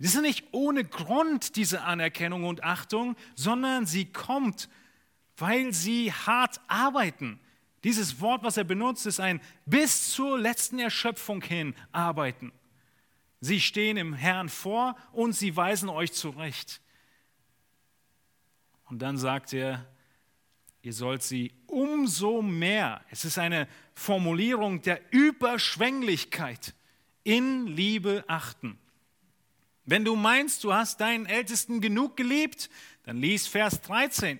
Das 0.00 0.16
ist 0.16 0.22
nicht 0.22 0.44
ohne 0.50 0.82
Grund 0.84 1.54
diese 1.54 1.82
Anerkennung 1.82 2.42
und 2.42 2.64
Achtung, 2.64 3.14
sondern 3.36 3.86
sie 3.86 4.06
kommt, 4.06 4.68
weil 5.36 5.72
sie 5.72 6.12
hart 6.12 6.60
arbeiten. 6.66 7.38
Dieses 7.84 8.20
Wort, 8.20 8.42
was 8.42 8.56
er 8.56 8.64
benutzt, 8.64 9.06
ist 9.06 9.20
ein 9.20 9.40
bis 9.66 10.10
zur 10.10 10.36
letzten 10.36 10.80
Erschöpfung 10.80 11.42
hin 11.42 11.76
arbeiten. 11.92 12.50
Sie 13.44 13.60
stehen 13.60 13.96
im 13.96 14.14
Herrn 14.14 14.48
vor 14.48 14.94
und 15.10 15.32
sie 15.32 15.56
weisen 15.56 15.88
euch 15.88 16.12
zurecht. 16.12 16.80
Und 18.84 19.00
dann 19.00 19.18
sagt 19.18 19.52
er, 19.52 19.84
ihr 20.82 20.92
sollt 20.92 21.24
sie 21.24 21.52
umso 21.66 22.40
mehr, 22.40 23.04
es 23.10 23.24
ist 23.24 23.38
eine 23.38 23.66
Formulierung 23.96 24.80
der 24.82 25.00
Überschwänglichkeit, 25.10 26.72
in 27.24 27.66
Liebe 27.66 28.24
achten. 28.28 28.78
Wenn 29.86 30.04
du 30.04 30.14
meinst, 30.14 30.62
du 30.62 30.72
hast 30.72 31.00
deinen 31.00 31.26
Ältesten 31.26 31.80
genug 31.80 32.16
geliebt, 32.16 32.70
dann 33.02 33.16
lies 33.16 33.48
Vers 33.48 33.80
13. 33.80 34.38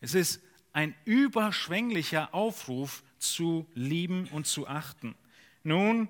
Es 0.00 0.14
ist 0.14 0.40
ein 0.72 0.94
überschwänglicher 1.06 2.32
Aufruf 2.32 3.02
zu 3.18 3.66
lieben 3.74 4.28
und 4.28 4.46
zu 4.46 4.68
achten. 4.68 5.16
Nun, 5.64 6.08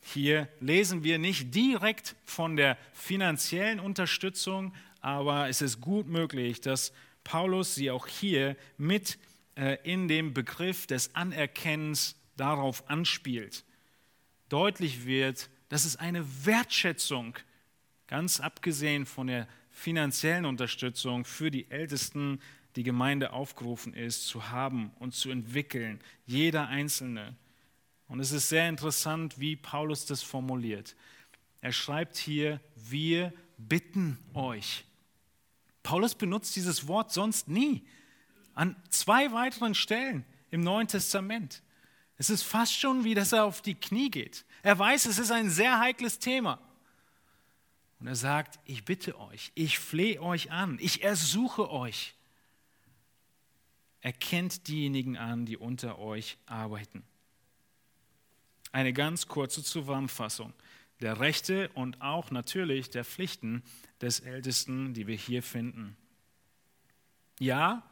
hier 0.00 0.48
lesen 0.60 1.04
wir 1.04 1.18
nicht 1.18 1.54
direkt 1.54 2.16
von 2.24 2.56
der 2.56 2.78
finanziellen 2.92 3.80
Unterstützung, 3.80 4.72
aber 5.00 5.48
es 5.48 5.62
ist 5.62 5.80
gut 5.80 6.08
möglich, 6.08 6.60
dass 6.60 6.92
Paulus 7.24 7.74
sie 7.74 7.90
auch 7.90 8.06
hier 8.06 8.56
mit 8.76 9.18
äh, 9.56 9.76
in 9.82 10.08
dem 10.08 10.32
Begriff 10.32 10.86
des 10.86 11.14
Anerkennens 11.14 12.16
darauf 12.36 12.88
anspielt. 12.88 13.64
Deutlich 14.48 15.04
wird, 15.04 15.50
dass 15.68 15.84
es 15.84 15.96
eine 15.96 16.24
Wertschätzung 16.44 17.36
ganz 18.06 18.40
abgesehen 18.40 19.06
von 19.06 19.28
der 19.28 19.46
finanziellen 19.70 20.44
Unterstützung 20.44 21.24
für 21.24 21.50
die 21.50 21.70
Ältesten, 21.70 22.40
die 22.76 22.82
Gemeinde 22.82 23.32
aufgerufen 23.32 23.94
ist, 23.94 24.26
zu 24.26 24.50
haben 24.50 24.92
und 24.98 25.14
zu 25.14 25.30
entwickeln, 25.30 26.00
jeder 26.26 26.68
Einzelne. 26.68 27.36
Und 28.10 28.18
es 28.18 28.32
ist 28.32 28.48
sehr 28.48 28.68
interessant, 28.68 29.38
wie 29.38 29.54
Paulus 29.54 30.04
das 30.04 30.20
formuliert. 30.20 30.96
Er 31.60 31.70
schreibt 31.70 32.16
hier, 32.16 32.60
wir 32.74 33.32
bitten 33.56 34.18
euch. 34.34 34.84
Paulus 35.84 36.16
benutzt 36.16 36.56
dieses 36.56 36.88
Wort 36.88 37.12
sonst 37.12 37.46
nie. 37.46 37.86
An 38.52 38.74
zwei 38.88 39.30
weiteren 39.32 39.76
Stellen 39.76 40.24
im 40.50 40.60
Neuen 40.60 40.88
Testament. 40.88 41.62
Es 42.16 42.30
ist 42.30 42.42
fast 42.42 42.74
schon 42.74 43.04
wie, 43.04 43.14
dass 43.14 43.30
er 43.30 43.44
auf 43.44 43.62
die 43.62 43.76
Knie 43.76 44.10
geht. 44.10 44.44
Er 44.64 44.76
weiß, 44.76 45.06
es 45.06 45.20
ist 45.20 45.30
ein 45.30 45.48
sehr 45.48 45.78
heikles 45.78 46.18
Thema. 46.18 46.58
Und 48.00 48.08
er 48.08 48.16
sagt, 48.16 48.58
ich 48.64 48.84
bitte 48.84 49.20
euch, 49.20 49.52
ich 49.54 49.78
flehe 49.78 50.20
euch 50.20 50.50
an, 50.50 50.78
ich 50.80 51.04
ersuche 51.04 51.70
euch. 51.70 52.14
Erkennt 54.00 54.66
diejenigen 54.66 55.16
an, 55.16 55.46
die 55.46 55.56
unter 55.56 56.00
euch 56.00 56.38
arbeiten. 56.46 57.04
Eine 58.72 58.92
ganz 58.92 59.26
kurze 59.26 59.62
Zusammenfassung 59.62 60.52
der 61.00 61.18
Rechte 61.18 61.70
und 61.74 62.02
auch 62.02 62.30
natürlich 62.30 62.90
der 62.90 63.04
Pflichten 63.04 63.62
des 64.00 64.20
Ältesten, 64.20 64.92
die 64.92 65.06
wir 65.06 65.16
hier 65.16 65.42
finden. 65.42 65.96
Ja, 67.38 67.82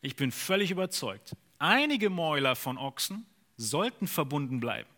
ich 0.00 0.16
bin 0.16 0.32
völlig 0.32 0.70
überzeugt, 0.70 1.36
einige 1.58 2.10
Mäuler 2.10 2.56
von 2.56 2.78
Ochsen 2.78 3.26
sollten 3.56 4.08
verbunden 4.08 4.60
bleiben. 4.60 4.90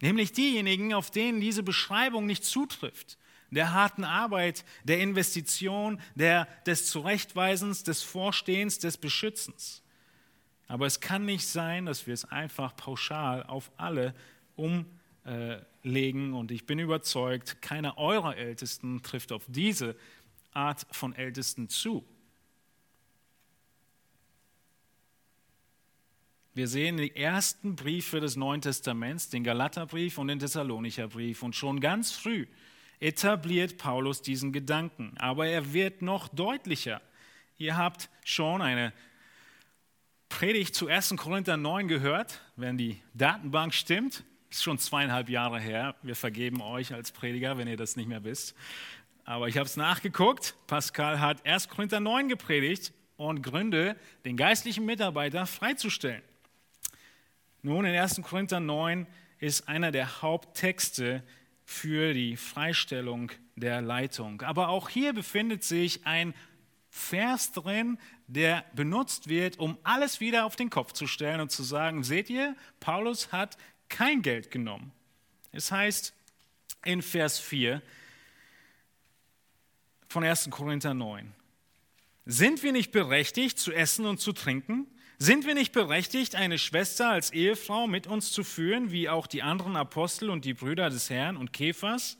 Nämlich 0.00 0.32
diejenigen, 0.32 0.94
auf 0.94 1.10
denen 1.10 1.40
diese 1.40 1.62
Beschreibung 1.62 2.26
nicht 2.26 2.44
zutrifft 2.44 3.18
der 3.52 3.72
harten 3.72 4.04
Arbeit, 4.04 4.64
der 4.84 5.00
Investition, 5.00 6.00
der, 6.14 6.46
des 6.66 6.86
Zurechtweisens, 6.86 7.84
des 7.84 8.02
Vorstehens, 8.02 8.78
des 8.78 8.96
Beschützens. 8.96 9.81
Aber 10.68 10.86
es 10.86 11.00
kann 11.00 11.24
nicht 11.24 11.46
sein, 11.46 11.86
dass 11.86 12.06
wir 12.06 12.14
es 12.14 12.24
einfach 12.24 12.76
pauschal 12.76 13.42
auf 13.44 13.70
alle 13.76 14.14
umlegen. 14.56 16.34
Und 16.34 16.50
ich 16.50 16.66
bin 16.66 16.78
überzeugt, 16.78 17.60
keiner 17.60 17.98
eurer 17.98 18.36
Ältesten 18.36 19.02
trifft 19.02 19.32
auf 19.32 19.44
diese 19.48 19.96
Art 20.52 20.86
von 20.90 21.14
Ältesten 21.14 21.68
zu. 21.68 22.04
Wir 26.54 26.68
sehen 26.68 26.98
die 26.98 27.16
ersten 27.16 27.76
Briefe 27.76 28.20
des 28.20 28.36
Neuen 28.36 28.60
Testaments, 28.60 29.30
den 29.30 29.42
Galaterbrief 29.42 30.18
und 30.18 30.28
den 30.28 30.38
Thessalonicher 30.38 31.08
Brief. 31.08 31.42
Und 31.42 31.56
schon 31.56 31.80
ganz 31.80 32.12
früh 32.12 32.46
etabliert 33.00 33.78
Paulus 33.78 34.20
diesen 34.20 34.52
Gedanken. 34.52 35.14
Aber 35.16 35.46
er 35.46 35.72
wird 35.72 36.02
noch 36.02 36.28
deutlicher. 36.28 37.00
Ihr 37.56 37.76
habt 37.76 38.10
schon 38.22 38.60
eine 38.60 38.92
Predigt 40.38 40.74
zu 40.74 40.88
1. 40.88 41.14
Korinther 41.18 41.58
9 41.58 41.88
gehört, 41.88 42.40
wenn 42.56 42.78
die 42.78 43.00
Datenbank 43.12 43.74
stimmt. 43.74 44.24
Ist 44.50 44.62
schon 44.62 44.78
zweieinhalb 44.78 45.28
Jahre 45.28 45.60
her. 45.60 45.94
Wir 46.02 46.16
vergeben 46.16 46.62
euch 46.62 46.94
als 46.94 47.12
Prediger, 47.12 47.58
wenn 47.58 47.68
ihr 47.68 47.76
das 47.76 47.96
nicht 47.96 48.08
mehr 48.08 48.24
wisst. 48.24 48.56
aber 49.24 49.48
ich 49.48 49.58
habe 49.58 49.66
es 49.66 49.76
nachgeguckt. 49.76 50.56
Pascal 50.66 51.20
hat 51.20 51.44
1. 51.46 51.68
Korinther 51.68 52.00
9 52.00 52.28
gepredigt 52.28 52.94
und 53.18 53.42
Gründe, 53.42 53.94
den 54.24 54.38
geistlichen 54.38 54.86
Mitarbeiter 54.86 55.46
freizustellen. 55.46 56.22
Nun, 57.60 57.84
in 57.84 57.94
1. 57.94 58.22
Korinther 58.22 58.58
9 58.58 59.06
ist 59.38 59.68
einer 59.68 59.92
der 59.92 60.22
Haupttexte 60.22 61.22
für 61.66 62.14
die 62.14 62.38
Freistellung 62.38 63.30
der 63.54 63.82
Leitung. 63.82 64.40
Aber 64.40 64.70
auch 64.70 64.88
hier 64.88 65.12
befindet 65.12 65.62
sich 65.62 66.06
ein 66.06 66.34
Vers 66.94 67.52
drin, 67.52 67.98
der 68.26 68.64
benutzt 68.74 69.28
wird, 69.28 69.58
um 69.58 69.78
alles 69.82 70.20
wieder 70.20 70.44
auf 70.44 70.56
den 70.56 70.70
Kopf 70.70 70.92
zu 70.92 71.06
stellen 71.06 71.40
und 71.40 71.50
zu 71.50 71.62
sagen, 71.62 72.04
seht 72.04 72.30
ihr, 72.30 72.56
Paulus 72.80 73.32
hat 73.32 73.56
kein 73.88 74.22
Geld 74.22 74.50
genommen. 74.50 74.92
Es 75.52 75.70
heißt 75.70 76.14
in 76.84 77.02
Vers 77.02 77.38
4 77.38 77.82
von 80.08 80.24
1. 80.24 80.48
Korinther 80.50 80.94
9, 80.94 81.32
sind 82.24 82.62
wir 82.62 82.72
nicht 82.72 82.92
berechtigt 82.92 83.58
zu 83.58 83.72
essen 83.72 84.06
und 84.06 84.18
zu 84.18 84.32
trinken? 84.32 84.86
Sind 85.18 85.46
wir 85.46 85.54
nicht 85.54 85.72
berechtigt, 85.72 86.34
eine 86.34 86.58
Schwester 86.58 87.10
als 87.10 87.32
Ehefrau 87.32 87.86
mit 87.86 88.06
uns 88.06 88.32
zu 88.32 88.42
führen, 88.44 88.90
wie 88.90 89.08
auch 89.08 89.26
die 89.26 89.42
anderen 89.42 89.76
Apostel 89.76 90.30
und 90.30 90.44
die 90.44 90.54
Brüder 90.54 90.90
des 90.90 91.10
Herrn 91.10 91.36
und 91.36 91.52
Kephas? 91.52 92.18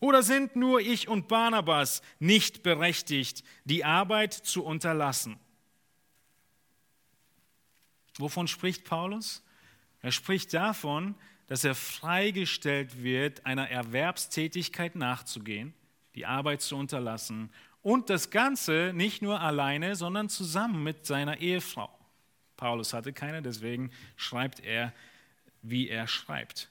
Oder 0.00 0.22
sind 0.22 0.54
nur 0.54 0.80
ich 0.80 1.08
und 1.08 1.28
Barnabas 1.28 2.02
nicht 2.18 2.62
berechtigt, 2.62 3.42
die 3.64 3.84
Arbeit 3.84 4.34
zu 4.34 4.64
unterlassen? 4.64 5.38
Wovon 8.18 8.48
spricht 8.48 8.84
Paulus? 8.84 9.42
Er 10.00 10.12
spricht 10.12 10.52
davon, 10.54 11.14
dass 11.46 11.64
er 11.64 11.74
freigestellt 11.74 13.02
wird, 13.02 13.44
einer 13.44 13.68
Erwerbstätigkeit 13.68 14.96
nachzugehen, 14.96 15.74
die 16.14 16.26
Arbeit 16.26 16.62
zu 16.62 16.76
unterlassen 16.76 17.50
und 17.82 18.08
das 18.08 18.30
Ganze 18.30 18.92
nicht 18.94 19.20
nur 19.20 19.40
alleine, 19.40 19.96
sondern 19.96 20.28
zusammen 20.28 20.82
mit 20.82 21.04
seiner 21.06 21.38
Ehefrau. 21.38 21.90
Paulus 22.56 22.92
hatte 22.92 23.12
keine, 23.12 23.42
deswegen 23.42 23.90
schreibt 24.16 24.60
er, 24.60 24.92
wie 25.62 25.88
er 25.88 26.06
schreibt. 26.06 26.70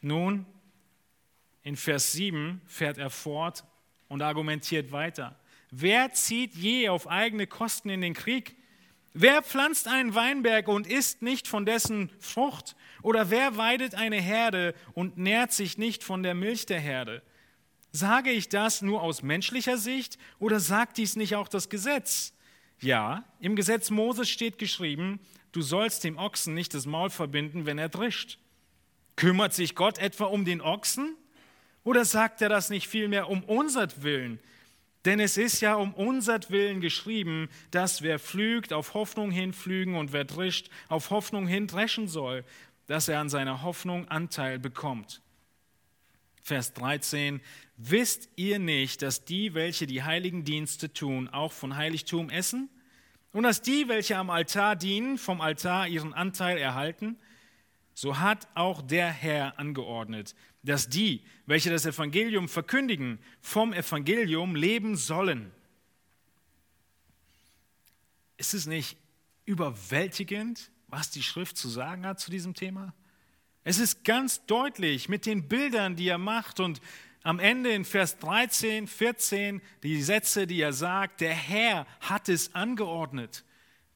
Nun, 0.00 0.46
in 1.62 1.76
Vers 1.76 2.12
7 2.12 2.62
fährt 2.66 2.96
er 2.96 3.10
fort 3.10 3.64
und 4.08 4.22
argumentiert 4.22 4.92
weiter. 4.92 5.38
Wer 5.70 6.12
zieht 6.12 6.54
je 6.54 6.88
auf 6.88 7.08
eigene 7.08 7.46
Kosten 7.46 7.90
in 7.90 8.00
den 8.00 8.14
Krieg? 8.14 8.56
Wer 9.12 9.42
pflanzt 9.42 9.88
einen 9.88 10.14
Weinberg 10.14 10.68
und 10.68 10.86
isst 10.86 11.22
nicht 11.22 11.48
von 11.48 11.66
dessen 11.66 12.10
Frucht? 12.20 12.76
Oder 13.02 13.30
wer 13.30 13.56
weidet 13.56 13.94
eine 13.94 14.20
Herde 14.20 14.74
und 14.94 15.16
nährt 15.16 15.52
sich 15.52 15.78
nicht 15.78 16.04
von 16.04 16.22
der 16.22 16.34
Milch 16.34 16.66
der 16.66 16.80
Herde? 16.80 17.22
Sage 17.92 18.30
ich 18.30 18.48
das 18.48 18.82
nur 18.82 19.02
aus 19.02 19.22
menschlicher 19.22 19.78
Sicht 19.78 20.18
oder 20.38 20.60
sagt 20.60 20.96
dies 20.98 21.16
nicht 21.16 21.34
auch 21.34 21.48
das 21.48 21.68
Gesetz? 21.68 22.34
Ja, 22.80 23.24
im 23.40 23.56
Gesetz 23.56 23.90
Moses 23.90 24.28
steht 24.28 24.58
geschrieben, 24.58 25.20
du 25.52 25.60
sollst 25.60 26.04
dem 26.04 26.16
Ochsen 26.16 26.54
nicht 26.54 26.72
das 26.72 26.86
Maul 26.86 27.10
verbinden, 27.10 27.66
wenn 27.66 27.78
er 27.78 27.88
drischt. 27.88 28.38
Kümmert 29.16 29.54
sich 29.54 29.74
Gott 29.74 29.98
etwa 29.98 30.26
um 30.26 30.44
den 30.44 30.60
Ochsen? 30.60 31.16
Oder 31.82 32.04
sagt 32.04 32.42
er 32.42 32.48
das 32.48 32.70
nicht 32.70 32.86
vielmehr 32.86 33.28
um 33.28 33.42
unsertwillen? 33.42 34.38
Denn 35.04 35.18
es 35.18 35.36
ist 35.36 35.60
ja 35.60 35.74
um 35.74 35.94
unsertwillen 35.94 36.80
geschrieben, 36.80 37.48
dass 37.70 38.02
wer 38.02 38.18
pflügt, 38.18 38.72
auf 38.72 38.94
Hoffnung 38.94 39.30
hin 39.30 39.52
pflügen 39.52 39.94
und 39.96 40.12
wer 40.12 40.24
drischt, 40.24 40.68
auf 40.88 41.10
Hoffnung 41.10 41.46
hin 41.46 41.66
dreschen 41.66 42.06
soll, 42.06 42.44
dass 42.86 43.08
er 43.08 43.20
an 43.20 43.28
seiner 43.28 43.62
Hoffnung 43.62 44.08
Anteil 44.08 44.58
bekommt. 44.58 45.22
Vers 46.42 46.72
13, 46.74 47.40
wisst 47.76 48.28
ihr 48.36 48.58
nicht, 48.58 49.02
dass 49.02 49.24
die, 49.24 49.54
welche 49.54 49.86
die 49.86 50.02
heiligen 50.02 50.44
Dienste 50.44 50.92
tun, 50.92 51.28
auch 51.28 51.52
von 51.52 51.76
Heiligtum 51.76 52.28
essen? 52.28 52.68
Und 53.32 53.44
dass 53.44 53.62
die, 53.62 53.88
welche 53.88 54.16
am 54.16 54.28
Altar 54.28 54.74
dienen, 54.74 55.16
vom 55.16 55.40
Altar 55.40 55.86
ihren 55.86 56.12
Anteil 56.12 56.58
erhalten? 56.58 57.16
So 58.00 58.18
hat 58.18 58.48
auch 58.54 58.80
der 58.80 59.10
Herr 59.10 59.58
angeordnet, 59.58 60.34
dass 60.62 60.88
die, 60.88 61.22
welche 61.44 61.68
das 61.68 61.84
Evangelium 61.84 62.48
verkündigen, 62.48 63.18
vom 63.42 63.74
Evangelium 63.74 64.56
leben 64.56 64.96
sollen. 64.96 65.52
Ist 68.38 68.54
es 68.54 68.64
nicht 68.64 68.96
überwältigend, 69.44 70.70
was 70.86 71.10
die 71.10 71.22
Schrift 71.22 71.58
zu 71.58 71.68
sagen 71.68 72.06
hat 72.06 72.18
zu 72.20 72.30
diesem 72.30 72.54
Thema? 72.54 72.94
Es 73.64 73.78
ist 73.78 74.02
ganz 74.02 74.46
deutlich 74.46 75.10
mit 75.10 75.26
den 75.26 75.46
Bildern, 75.46 75.94
die 75.94 76.08
er 76.08 76.16
macht 76.16 76.58
und 76.58 76.80
am 77.22 77.38
Ende 77.38 77.68
in 77.68 77.84
Vers 77.84 78.18
13, 78.18 78.86
14 78.86 79.60
die 79.82 80.02
Sätze, 80.02 80.46
die 80.46 80.62
er 80.62 80.72
sagt, 80.72 81.20
der 81.20 81.34
Herr 81.34 81.86
hat 82.00 82.30
es 82.30 82.54
angeordnet, 82.54 83.44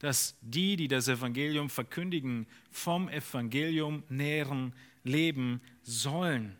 dass 0.05 0.35
die, 0.41 0.75
die 0.75 0.87
das 0.87 1.07
Evangelium 1.07 1.67
verkündigen, 1.67 2.45
vom 2.69 3.09
Evangelium 3.09 4.03
nähren, 4.07 4.73
leben 5.03 5.61
sollen. 5.81 6.55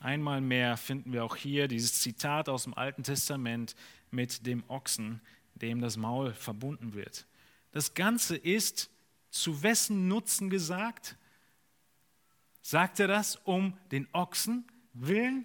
Einmal 0.00 0.40
mehr 0.40 0.78
finden 0.78 1.12
wir 1.12 1.22
auch 1.22 1.36
hier 1.36 1.68
dieses 1.68 2.00
Zitat 2.00 2.48
aus 2.48 2.64
dem 2.64 2.72
Alten 2.72 3.02
Testament 3.02 3.76
mit 4.10 4.46
dem 4.46 4.64
Ochsen, 4.68 5.20
dem 5.54 5.82
das 5.82 5.98
Maul 5.98 6.32
verbunden 6.32 6.94
wird. 6.94 7.26
Das 7.72 7.92
Ganze 7.92 8.34
ist 8.34 8.88
zu 9.28 9.62
wessen 9.62 10.08
Nutzen 10.08 10.48
gesagt? 10.48 11.16
Sagt 12.62 13.00
er 13.00 13.08
das 13.08 13.36
um 13.36 13.76
den 13.92 14.08
Ochsen 14.14 14.64
willen? 14.94 15.44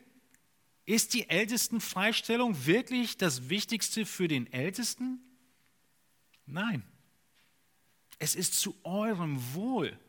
Ist 0.90 1.14
die 1.14 1.30
Ältestenfreistellung 1.30 2.66
wirklich 2.66 3.16
das 3.16 3.48
Wichtigste 3.48 4.08
für 4.08 4.28
den 4.28 4.52
Ältesten? 4.52 5.20
Nein. 6.48 6.82
Es 8.18 8.34
ist 8.34 8.60
zu 8.60 8.76
eurem 8.84 9.54
Wohl 9.54 10.00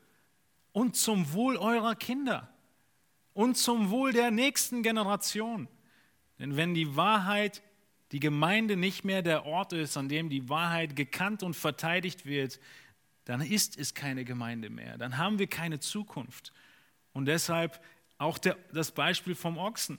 und 0.73 0.97
zum 0.97 1.35
Wohl 1.35 1.59
eurer 1.59 1.95
Kinder 1.97 2.49
und 3.35 3.59
zum 3.59 3.91
Wohl 3.91 4.15
der 4.15 4.31
nächsten 4.31 4.83
Generation. 4.83 5.69
Denn 6.39 6.57
wenn 6.57 6.73
die 6.73 6.97
Wahrheit, 6.97 7.63
die 8.13 8.21
Gemeinde 8.21 8.75
nicht 8.75 9.05
mehr 9.05 9.21
der 9.21 9.45
Ort 9.45 9.75
ist, 9.75 9.99
an 9.99 10.09
dem 10.09 10.31
die 10.31 10.49
Wahrheit 10.49 10.97
gekannt 10.97 11.43
und 11.43 11.53
verteidigt 11.53 12.25
wird, 12.25 12.59
dann 13.27 13.43
ist 13.43 13.77
es 13.79 13.93
keine 13.93 14.25
Gemeinde 14.25 14.71
mehr. 14.71 14.97
Dann 14.97 15.19
haben 15.19 15.39
wir 15.39 15.47
keine 15.47 15.79
Zukunft. 15.79 16.55
Und 17.13 17.27
deshalb 17.27 17.85
auch 18.17 18.39
der, 18.39 18.57
das 18.73 18.93
Beispiel 18.93 19.35
vom 19.35 19.59
Ochsen. 19.59 19.99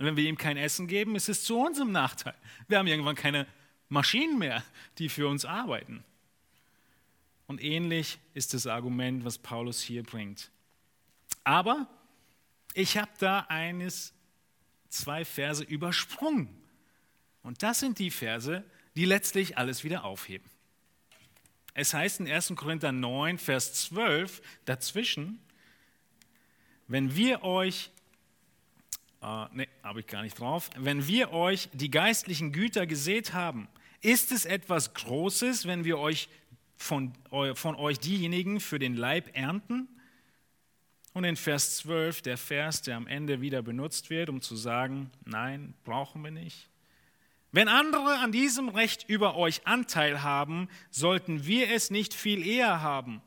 Und 0.00 0.06
wenn 0.06 0.16
wir 0.16 0.26
ihm 0.26 0.38
kein 0.38 0.56
Essen 0.56 0.86
geben, 0.86 1.14
ist 1.14 1.28
es 1.28 1.44
zu 1.44 1.60
unserem 1.60 1.92
Nachteil. 1.92 2.32
Wir 2.68 2.78
haben 2.78 2.86
irgendwann 2.86 3.16
keine 3.16 3.46
Maschinen 3.90 4.38
mehr, 4.38 4.64
die 4.96 5.10
für 5.10 5.28
uns 5.28 5.44
arbeiten. 5.44 6.02
Und 7.46 7.62
ähnlich 7.62 8.18
ist 8.32 8.54
das 8.54 8.66
Argument, 8.66 9.26
was 9.26 9.36
Paulus 9.36 9.82
hier 9.82 10.02
bringt. 10.02 10.50
Aber 11.44 11.86
ich 12.72 12.96
habe 12.96 13.10
da 13.18 13.40
eines, 13.50 14.14
zwei 14.88 15.26
Verse 15.26 15.62
übersprungen. 15.62 16.48
Und 17.42 17.62
das 17.62 17.80
sind 17.80 17.98
die 17.98 18.10
Verse, 18.10 18.64
die 18.96 19.04
letztlich 19.04 19.58
alles 19.58 19.84
wieder 19.84 20.04
aufheben. 20.04 20.48
Es 21.74 21.92
heißt 21.92 22.20
in 22.20 22.30
1. 22.30 22.54
Korinther 22.56 22.90
9, 22.90 23.36
Vers 23.36 23.74
12 23.74 24.40
dazwischen, 24.64 25.42
wenn 26.88 27.16
wir 27.16 27.42
euch, 27.42 27.90
äh, 29.22 29.44
ne, 29.52 29.68
habe 29.82 30.00
ich 30.00 30.06
gar 30.06 30.22
nicht 30.22 30.38
drauf, 30.38 30.70
wenn 30.76 31.06
wir 31.06 31.32
euch 31.32 31.68
die 31.72 31.90
geistlichen 31.90 32.52
Güter 32.52 32.86
gesät 32.86 33.32
haben, 33.32 33.68
ist 34.00 34.32
es 34.32 34.44
etwas 34.44 34.94
Großes, 34.94 35.66
wenn 35.66 35.84
wir 35.84 35.98
euch 35.98 36.28
von, 36.76 37.12
von 37.54 37.74
euch 37.74 37.98
diejenigen 37.98 38.60
für 38.60 38.78
den 38.78 38.96
Leib 38.96 39.36
ernten? 39.36 39.88
Und 41.12 41.24
in 41.24 41.36
Vers 41.36 41.76
12, 41.78 42.22
der 42.22 42.38
Vers, 42.38 42.82
der 42.82 42.96
am 42.96 43.06
Ende 43.06 43.40
wieder 43.40 43.62
benutzt 43.62 44.10
wird, 44.10 44.30
um 44.30 44.40
zu 44.40 44.56
sagen, 44.56 45.10
nein, 45.24 45.74
brauchen 45.84 46.22
wir 46.22 46.30
nicht. 46.30 46.68
Wenn 47.52 47.66
andere 47.68 48.18
an 48.18 48.30
diesem 48.30 48.68
Recht 48.68 49.08
über 49.08 49.36
euch 49.36 49.66
Anteil 49.66 50.22
haben, 50.22 50.68
sollten 50.90 51.46
wir 51.46 51.70
es 51.70 51.90
nicht 51.90 52.14
viel 52.14 52.46
eher 52.46 52.80
haben. 52.80 53.20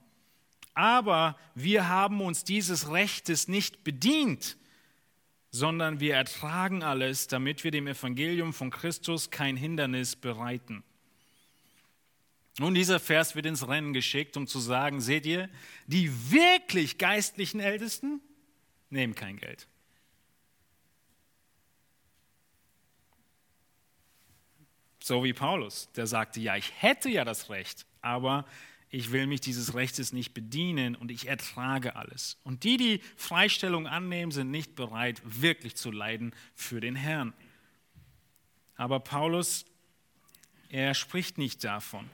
Aber 0.74 1.38
wir 1.56 1.90
haben 1.90 2.22
uns 2.22 2.46
dieses 2.46 2.90
Rechtes 2.90 3.50
nicht 3.50 3.84
bedient, 3.84 4.58
sondern 5.54 6.00
wir 6.00 6.16
ertragen 6.16 6.82
alles, 6.82 7.28
damit 7.28 7.64
wir 7.64 7.70
dem 7.70 7.86
Evangelium 7.86 8.54
von 8.54 8.72
Christus 8.72 9.30
kein 9.30 9.56
Hindernis 9.56 10.16
bereiten. 10.16 10.84
Nun, 12.58 12.74
dieser 12.74 13.00
Vers 13.00 13.36
wird 13.36 13.46
ins 13.46 13.68
Rennen 13.68 13.94
geschickt, 13.94 14.36
um 14.36 14.48
zu 14.48 14.60
sagen, 14.60 15.00
seht 15.00 15.28
ihr, 15.28 15.50
die 15.86 16.32
wirklich 16.32 16.98
geistlichen 16.98 17.60
Ältesten 17.60 18.20
nehmen 18.90 19.14
kein 19.14 19.38
Geld. 19.38 19.68
So 25.04 25.24
wie 25.24 25.34
Paulus, 25.34 25.88
der 25.96 26.08
sagte, 26.08 26.40
ja, 26.40 26.56
ich 26.56 26.72
hätte 26.82 27.10
ja 27.10 27.26
das 27.26 27.52
Recht, 27.52 27.86
aber 28.02 28.46
ich 28.94 29.12
will 29.12 29.26
mich 29.26 29.42
dieses 29.42 29.74
Rechtes 29.74 30.14
nicht 30.14 30.36
bedienen 30.36 30.94
und 30.94 31.10
ich 31.10 31.28
ertrage 31.28 31.96
alles. 31.96 32.38
Und 32.44 32.64
die, 32.64 32.78
die 32.78 33.02
Freistellung 33.16 33.88
annehmen, 33.88 34.32
sind 34.32 34.52
nicht 34.52 34.76
bereit, 34.76 35.20
wirklich 35.26 35.76
zu 35.76 35.90
leiden 35.90 36.32
für 36.54 36.80
den 36.80 36.96
Herrn. 36.96 37.34
Aber 38.76 39.00
Paulus, 39.00 39.66
er 40.70 40.94
spricht 40.94 41.40
nicht 41.40 41.64
davon. 41.64 42.08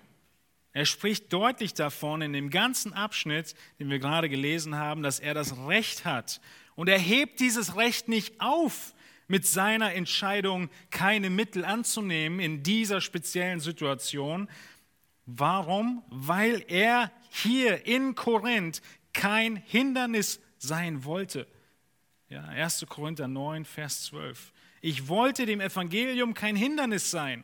Er 0.71 0.85
spricht 0.85 1.33
deutlich 1.33 1.73
davon 1.73 2.21
in 2.21 2.31
dem 2.31 2.49
ganzen 2.49 2.93
Abschnitt, 2.93 3.55
den 3.77 3.89
wir 3.89 3.99
gerade 3.99 4.29
gelesen 4.29 4.75
haben, 4.75 5.03
dass 5.03 5.19
er 5.19 5.33
das 5.33 5.57
Recht 5.67 6.05
hat. 6.05 6.39
Und 6.75 6.87
er 6.87 6.99
hebt 6.99 7.41
dieses 7.41 7.75
Recht 7.75 8.07
nicht 8.07 8.39
auf 8.39 8.93
mit 9.27 9.45
seiner 9.45 9.95
Entscheidung, 9.95 10.69
keine 10.91 11.29
Mittel 11.29 11.65
anzunehmen 11.65 12.39
in 12.39 12.63
dieser 12.63 13.01
speziellen 13.01 13.59
Situation. 13.59 14.47
Warum? 15.35 16.03
Weil 16.09 16.63
er 16.67 17.11
hier 17.29 17.85
in 17.85 18.15
Korinth 18.15 18.81
kein 19.13 19.57
Hindernis 19.57 20.39
sein 20.57 21.03
wollte. 21.03 21.47
Ja, 22.29 22.45
1. 22.45 22.85
Korinther 22.89 23.27
9, 23.27 23.65
Vers 23.65 24.03
12. 24.05 24.51
Ich 24.81 25.07
wollte 25.07 25.45
dem 25.45 25.61
Evangelium 25.61 26.33
kein 26.33 26.55
Hindernis 26.55 27.11
sein. 27.11 27.43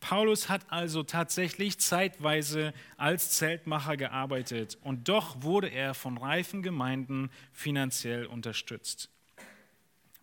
Paulus 0.00 0.48
hat 0.48 0.62
also 0.68 1.02
tatsächlich 1.02 1.78
zeitweise 1.78 2.72
als 2.96 3.32
Zeltmacher 3.32 3.96
gearbeitet 3.96 4.78
und 4.82 5.08
doch 5.08 5.42
wurde 5.42 5.68
er 5.68 5.94
von 5.94 6.16
reifen 6.18 6.62
Gemeinden 6.62 7.30
finanziell 7.52 8.26
unterstützt. 8.26 9.10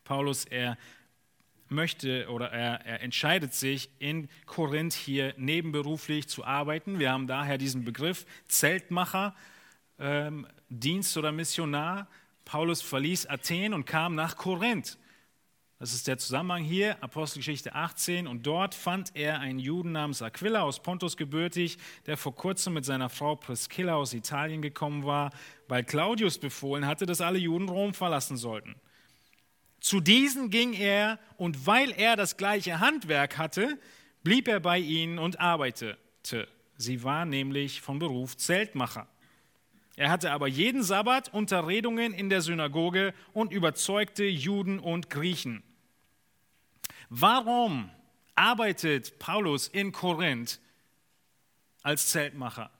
Paulus, 0.04 0.45
er 0.45 0.78
möchte 1.69 2.30
oder 2.30 2.51
er, 2.51 2.86
er, 2.86 3.01
entscheidet 3.01 3.54
sich, 3.54 3.89
in 3.99 4.30
Korinth 4.45 4.93
hier 4.93 5.34
nebenberuflich 5.38 6.28
zu 6.28 6.45
arbeiten. 6.45 6.99
Wir 6.99 7.12
haben 7.12 7.28
daher 7.28 7.58
diesen 7.58 7.84
Begriff 7.86 8.25
Zeltmacher, 8.47 9.36
ähm, 9.99 10.47
Dienst 10.69 11.17
oder 11.17 11.32
Missionar. 11.32 12.08
Paulus 12.43 12.82
verließ 12.82 13.28
Athen 13.28 13.73
und 13.73 13.86
kam 13.86 14.15
nach 14.15 14.38
Korinth. 14.38 14.97
Das 15.78 15.93
ist 15.93 16.08
der 16.08 16.17
Zusammenhang 16.17 16.63
hier, 16.63 17.04
Apostelgeschichte 17.04 17.75
18. 17.75 18.28
Und 18.28 18.47
dort 18.47 18.73
fand 18.73 19.12
er 19.13 19.39
einen 19.41 19.60
Juden 19.60 19.91
namens 19.91 20.21
Aquila 20.21 20.62
aus 20.62 20.82
Pontus 20.82 21.17
gebürtig, 21.17 21.78
der 22.06 22.15
vor 22.15 22.34
kurzem 22.34 22.75
mit 22.75 22.86
seiner 22.86 23.10
Frau 23.10 23.36
Priscilla 23.36 23.95
aus 23.95 24.13
Italien 24.13 24.62
gekommen 24.62 25.06
war, 25.06 25.32
weil 25.67 25.84
Claudius 25.84 26.38
befohlen 26.38 26.88
hatte, 26.88 27.06
dass 27.06 27.19
alle 27.19 27.39
Juden 27.39 27.67
Rom 27.67 27.93
verlassen 27.93 28.38
sollten. 28.38 28.75
Zu 29.86 30.00
diesen 30.00 30.50
ging 30.50 30.74
er 30.74 31.19
und 31.38 31.67
weil 31.67 31.91
er 31.91 32.15
das 32.15 32.38
gleiche 32.38 32.80
Handwerk 32.80 33.38
hatte, 33.38 33.80
blieb 34.24 34.48
er 34.48 34.60
bei 34.60 34.80
ihnen 34.80 35.19
und 35.19 35.39
arbeitete. 35.39 36.48
Sie 36.76 37.04
war 37.04 37.26
nämlich 37.26 37.82
von 37.82 38.00
Beruf 38.00 38.36
Zeltmacher. 38.36 39.08
Er 39.95 40.10
hatte 40.10 40.32
aber 40.32 40.48
jeden 40.48 40.82
Sabbat 40.82 41.32
Unterredungen 41.32 42.15
in 42.15 42.32
der 42.32 42.41
Synagoge 42.41 43.13
und 43.32 43.52
überzeugte 43.52 44.24
Juden 44.24 44.80
und 44.80 45.12
Griechen. 45.12 45.62
Warum 47.10 47.91
arbeitet 48.34 49.19
Paulus 49.19 49.67
in 49.67 49.91
Korinth 49.91 50.60
als 51.84 52.08
Zeltmacher? 52.08 52.71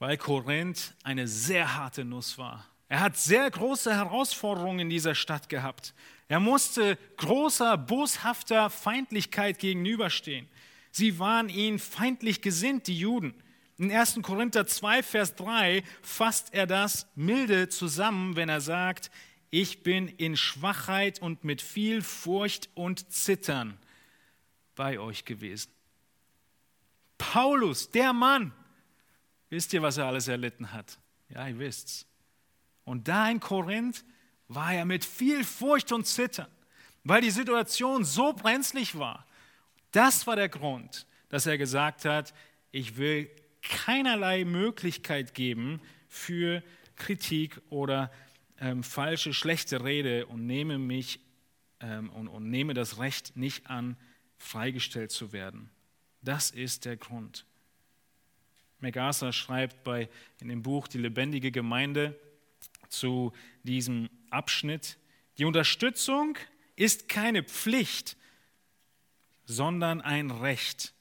Weil 0.00 0.16
Korinth 0.16 0.96
eine 1.04 1.28
sehr 1.28 1.76
harte 1.76 2.04
Nuss 2.04 2.36
war. 2.36 2.66
Er 2.88 3.00
hat 3.00 3.18
sehr 3.18 3.50
große 3.50 3.94
Herausforderungen 3.94 4.80
in 4.80 4.90
dieser 4.90 5.14
Stadt 5.14 5.48
gehabt. 5.48 5.94
Er 6.28 6.40
musste 6.40 6.98
großer, 7.18 7.76
boshafter 7.76 8.70
Feindlichkeit 8.70 9.58
gegenüberstehen. 9.58 10.48
Sie 10.90 11.18
waren 11.18 11.48
ihnen 11.48 11.78
feindlich 11.78 12.40
gesinnt, 12.40 12.86
die 12.86 12.98
Juden. 12.98 13.34
In 13.76 13.92
1. 13.92 14.20
Korinther 14.22 14.66
2, 14.66 15.02
Vers 15.02 15.36
3 15.36 15.84
fasst 16.02 16.52
er 16.52 16.66
das 16.66 17.06
milde 17.14 17.68
zusammen, 17.68 18.36
wenn 18.36 18.48
er 18.48 18.60
sagt, 18.60 19.10
ich 19.50 19.82
bin 19.82 20.08
in 20.08 20.36
Schwachheit 20.36 21.20
und 21.22 21.44
mit 21.44 21.62
viel 21.62 22.02
Furcht 22.02 22.68
und 22.74 23.12
Zittern 23.12 23.78
bei 24.74 24.98
euch 24.98 25.24
gewesen. 25.24 25.70
Paulus, 27.16 27.90
der 27.90 28.12
Mann, 28.12 28.52
wisst 29.50 29.72
ihr, 29.72 29.82
was 29.82 29.96
er 29.96 30.06
alles 30.06 30.28
erlitten 30.28 30.72
hat? 30.72 30.98
Ja, 31.28 31.46
ihr 31.46 31.58
wisst's. 31.58 32.07
Und 32.88 33.06
da 33.06 33.30
in 33.30 33.38
Korinth 33.38 34.02
war 34.48 34.72
er 34.72 34.86
mit 34.86 35.04
viel 35.04 35.44
Furcht 35.44 35.92
und 35.92 36.06
Zittern, 36.06 36.48
weil 37.04 37.20
die 37.20 37.30
Situation 37.30 38.02
so 38.02 38.32
brenzlig 38.32 38.98
war. 38.98 39.26
Das 39.92 40.26
war 40.26 40.36
der 40.36 40.48
Grund, 40.48 41.06
dass 41.28 41.44
er 41.44 41.58
gesagt 41.58 42.06
hat, 42.06 42.32
ich 42.70 42.96
will 42.96 43.30
keinerlei 43.60 44.46
Möglichkeit 44.46 45.34
geben 45.34 45.82
für 46.08 46.62
Kritik 46.96 47.60
oder 47.68 48.10
ähm, 48.58 48.82
falsche, 48.82 49.34
schlechte 49.34 49.84
Rede 49.84 50.24
und 50.24 50.46
nehme 50.46 50.78
mich 50.78 51.20
ähm, 51.80 52.08
und, 52.08 52.28
und 52.28 52.48
nehme 52.48 52.72
das 52.72 52.98
Recht 52.98 53.36
nicht 53.36 53.66
an, 53.68 53.98
freigestellt 54.38 55.10
zu 55.10 55.32
werden. 55.32 55.68
Das 56.22 56.50
ist 56.50 56.86
der 56.86 56.96
Grund. 56.96 57.44
MacArthur 58.80 59.32
schreibt 59.32 59.84
bei, 59.84 60.08
in 60.40 60.48
dem 60.48 60.62
Buch 60.62 60.88
Die 60.88 60.98
lebendige 60.98 61.50
Gemeinde 61.50 62.18
zu 62.88 63.32
diesem 63.62 64.08
Abschnitt, 64.30 64.98
die 65.38 65.44
Unterstützung 65.44 66.36
ist 66.76 67.08
keine 67.08 67.42
Pflicht, 67.42 68.16
sondern 69.44 70.00
ein 70.00 70.30
Recht. 70.30 70.94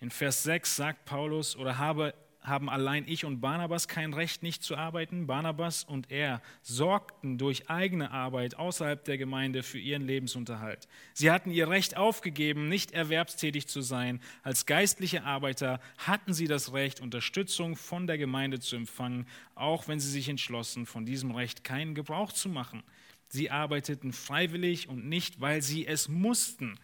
In 0.00 0.10
Vers 0.10 0.44
6 0.44 0.76
sagt 0.76 1.04
Paulus, 1.04 1.56
oder 1.56 1.78
habe, 1.78 2.14
haben 2.40 2.70
allein 2.70 3.04
ich 3.06 3.24
und 3.24 3.40
Barnabas 3.40 3.88
kein 3.88 4.14
Recht, 4.14 4.42
nicht 4.42 4.62
zu 4.62 4.76
arbeiten? 4.76 5.26
Barnabas 5.26 5.84
und 5.84 6.10
er 6.10 6.40
sorgten 6.62 7.36
durch 7.36 7.68
eigene 7.68 8.10
Arbeit 8.10 8.56
außerhalb 8.56 9.04
der 9.04 9.18
Gemeinde 9.18 9.62
für 9.62 9.78
ihren 9.78 10.02
Lebensunterhalt. 10.02 10.88
Sie 11.14 11.30
hatten 11.30 11.50
ihr 11.50 11.68
Recht 11.68 11.96
aufgegeben, 11.96 12.68
nicht 12.68 12.92
erwerbstätig 12.92 13.66
zu 13.66 13.80
sein. 13.80 14.20
Als 14.42 14.66
geistliche 14.66 15.24
Arbeiter 15.24 15.80
hatten 15.98 16.32
sie 16.32 16.46
das 16.46 16.72
Recht, 16.72 17.00
Unterstützung 17.00 17.76
von 17.76 18.06
der 18.06 18.18
Gemeinde 18.18 18.60
zu 18.60 18.76
empfangen, 18.76 19.26
auch 19.54 19.88
wenn 19.88 20.00
sie 20.00 20.10
sich 20.10 20.28
entschlossen, 20.28 20.86
von 20.86 21.04
diesem 21.04 21.32
Recht 21.32 21.64
keinen 21.64 21.94
Gebrauch 21.94 22.32
zu 22.32 22.48
machen. 22.48 22.82
Sie 23.28 23.50
arbeiteten 23.50 24.12
freiwillig 24.12 24.88
und 24.88 25.06
nicht, 25.06 25.40
weil 25.40 25.60
sie 25.60 25.86
es 25.86 26.08
mussten 26.08 26.78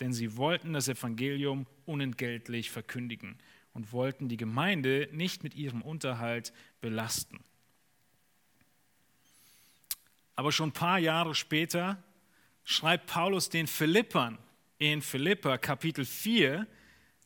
denn 0.00 0.12
sie 0.12 0.36
wollten 0.36 0.72
das 0.72 0.88
Evangelium 0.88 1.68
unentgeltlich 1.86 2.72
verkündigen 2.72 3.38
und 3.74 3.92
wollten 3.92 4.28
die 4.28 4.36
Gemeinde 4.36 5.08
nicht 5.12 5.42
mit 5.42 5.54
ihrem 5.54 5.82
Unterhalt 5.82 6.52
belasten. 6.80 7.44
Aber 10.36 10.50
schon 10.52 10.70
ein 10.70 10.72
paar 10.72 10.98
Jahre 10.98 11.34
später 11.34 12.02
schreibt 12.64 13.06
Paulus 13.06 13.50
den 13.50 13.66
Philippern 13.66 14.38
in 14.78 15.02
Philippa 15.02 15.58
Kapitel 15.58 16.04
4, 16.04 16.66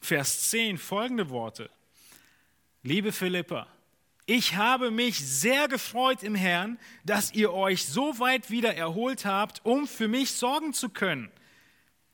Vers 0.00 0.50
10 0.50 0.78
folgende 0.78 1.30
Worte. 1.30 1.70
Liebe 2.82 3.12
Philippa, 3.12 3.66
ich 4.26 4.56
habe 4.56 4.90
mich 4.90 5.18
sehr 5.18 5.68
gefreut 5.68 6.22
im 6.22 6.34
Herrn, 6.34 6.78
dass 7.04 7.32
ihr 7.32 7.52
euch 7.52 7.86
so 7.86 8.18
weit 8.18 8.50
wieder 8.50 8.74
erholt 8.74 9.24
habt, 9.24 9.64
um 9.64 9.86
für 9.86 10.06
mich 10.06 10.32
sorgen 10.32 10.72
zu 10.72 10.90
können. 10.90 11.30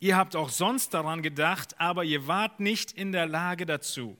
Ihr 0.01 0.16
habt 0.16 0.37
auch 0.37 0.49
sonst 0.49 0.94
daran 0.94 1.23
gedacht, 1.23 1.81
aber 1.81 2.05
ihr 2.05 2.27
wart 2.27 2.61
nicht 2.61 2.92
in 2.92 3.12
der 3.12 3.27
Lage 3.27 3.66
dazu. 3.66 4.16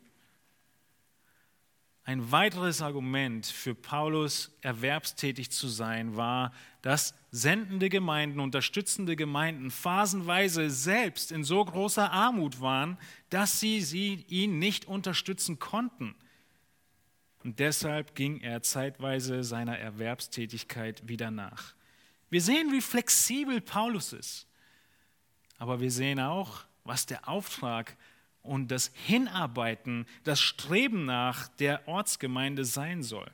Ein 2.07 2.31
weiteres 2.31 2.83
Argument 2.83 3.47
für 3.47 3.75
Paulus, 3.75 4.55
erwerbstätig 4.61 5.51
zu 5.51 5.69
sein, 5.69 6.17
war, 6.17 6.53
dass 6.83 7.14
sendende 7.31 7.88
Gemeinden, 7.88 8.40
unterstützende 8.40 9.17
Gemeinden 9.17 9.71
phasenweise 9.71 10.69
selbst 10.69 11.33
in 11.33 11.45
so 11.45 11.64
großer 11.64 12.12
Armut 12.12 12.61
waren, 12.61 12.99
dass 13.31 13.59
sie, 13.59 13.81
sie 13.81 14.27
ihn 14.29 14.59
nicht 14.59 14.85
unterstützen 14.85 15.59
konnten. 15.59 16.15
Und 17.42 17.59
deshalb 17.59 18.15
ging 18.15 18.38
er 18.40 18.63
zeitweise 18.63 19.42
seiner 19.42 19.79
Erwerbstätigkeit 19.79 21.09
wieder 21.09 21.31
nach. 21.31 21.75
Wir 22.29 22.42
sehen, 22.42 22.71
wie 22.71 22.83
flexibel 22.83 23.63
Paulus 23.63 24.13
ist. 24.13 24.46
Aber 25.57 25.81
wir 25.81 25.90
sehen 25.90 26.21
auch, 26.21 26.65
was 26.85 27.07
der 27.07 27.29
Auftrag 27.29 27.96
und 28.45 28.69
das 28.69 28.92
Hinarbeiten, 28.95 30.07
das 30.23 30.40
Streben 30.40 31.05
nach 31.05 31.49
der 31.49 31.88
Ortsgemeinde 31.88 32.65
sein 32.65 33.03
soll. 33.03 33.29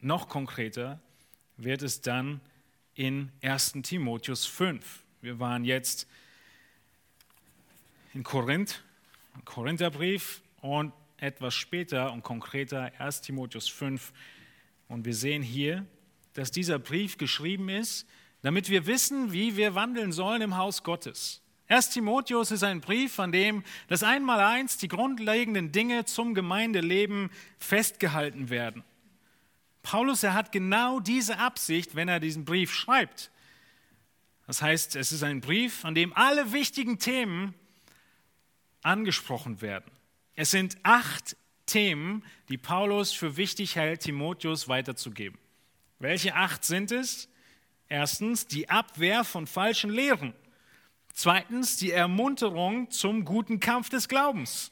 Noch 0.00 0.28
konkreter 0.28 1.00
wird 1.56 1.82
es 1.82 2.00
dann 2.00 2.40
in 2.94 3.32
1 3.42 3.72
Timotheus 3.82 4.46
5. 4.46 5.02
Wir 5.20 5.40
waren 5.40 5.64
jetzt 5.64 6.06
in 8.14 8.22
Korinth, 8.22 8.84
im 9.34 9.44
Korintherbrief 9.44 10.42
und 10.60 10.92
etwas 11.16 11.54
später 11.54 12.12
und 12.12 12.22
konkreter 12.22 12.92
1 13.00 13.22
Timotheus 13.22 13.68
5. 13.68 14.12
Und 14.86 15.04
wir 15.04 15.14
sehen 15.14 15.42
hier, 15.42 15.84
dass 16.34 16.52
dieser 16.52 16.78
Brief 16.78 17.18
geschrieben 17.18 17.68
ist 17.68 18.06
damit 18.46 18.68
wir 18.68 18.86
wissen, 18.86 19.32
wie 19.32 19.56
wir 19.56 19.74
wandeln 19.74 20.12
sollen 20.12 20.40
im 20.40 20.56
Haus 20.56 20.84
Gottes. 20.84 21.42
Erst 21.68 21.94
Timotheus 21.94 22.52
ist 22.52 22.62
ein 22.62 22.80
Brief, 22.80 23.18
an 23.18 23.32
dem 23.32 23.64
das 23.88 24.02
Einmaleins 24.02 24.78
die 24.78 24.88
grundlegenden 24.88 25.72
Dinge 25.72 26.04
zum 26.04 26.34
Gemeindeleben 26.34 27.30
festgehalten 27.58 28.50
werden. 28.50 28.84
Paulus, 29.82 30.22
er 30.22 30.34
hat 30.34 30.52
genau 30.52 31.00
diese 31.00 31.38
Absicht, 31.38 31.94
wenn 31.94 32.08
er 32.08 32.20
diesen 32.20 32.44
Brief 32.44 32.72
schreibt. 32.72 33.30
Das 34.46 34.62
heißt, 34.62 34.94
es 34.96 35.10
ist 35.10 35.22
ein 35.22 35.40
Brief, 35.40 35.84
an 35.84 35.94
dem 35.94 36.12
alle 36.12 36.52
wichtigen 36.52 36.98
Themen 36.98 37.54
angesprochen 38.82 39.60
werden. 39.60 39.90
Es 40.36 40.52
sind 40.52 40.76
acht 40.84 41.36
Themen, 41.66 42.24
die 42.48 42.58
Paulus 42.58 43.12
für 43.12 43.36
wichtig 43.36 43.74
hält, 43.74 44.02
Timotheus 44.02 44.68
weiterzugeben. 44.68 45.38
Welche 45.98 46.34
acht 46.36 46.64
sind 46.64 46.92
es? 46.92 47.28
Erstens 47.88 48.46
die 48.46 48.68
Abwehr 48.68 49.24
von 49.24 49.48
falschen 49.48 49.90
Lehren. 49.90 50.34
Zweitens 51.18 51.78
die 51.78 51.92
Ermunterung 51.92 52.90
zum 52.90 53.24
guten 53.24 53.58
Kampf 53.58 53.88
des 53.88 54.06
Glaubens. 54.06 54.70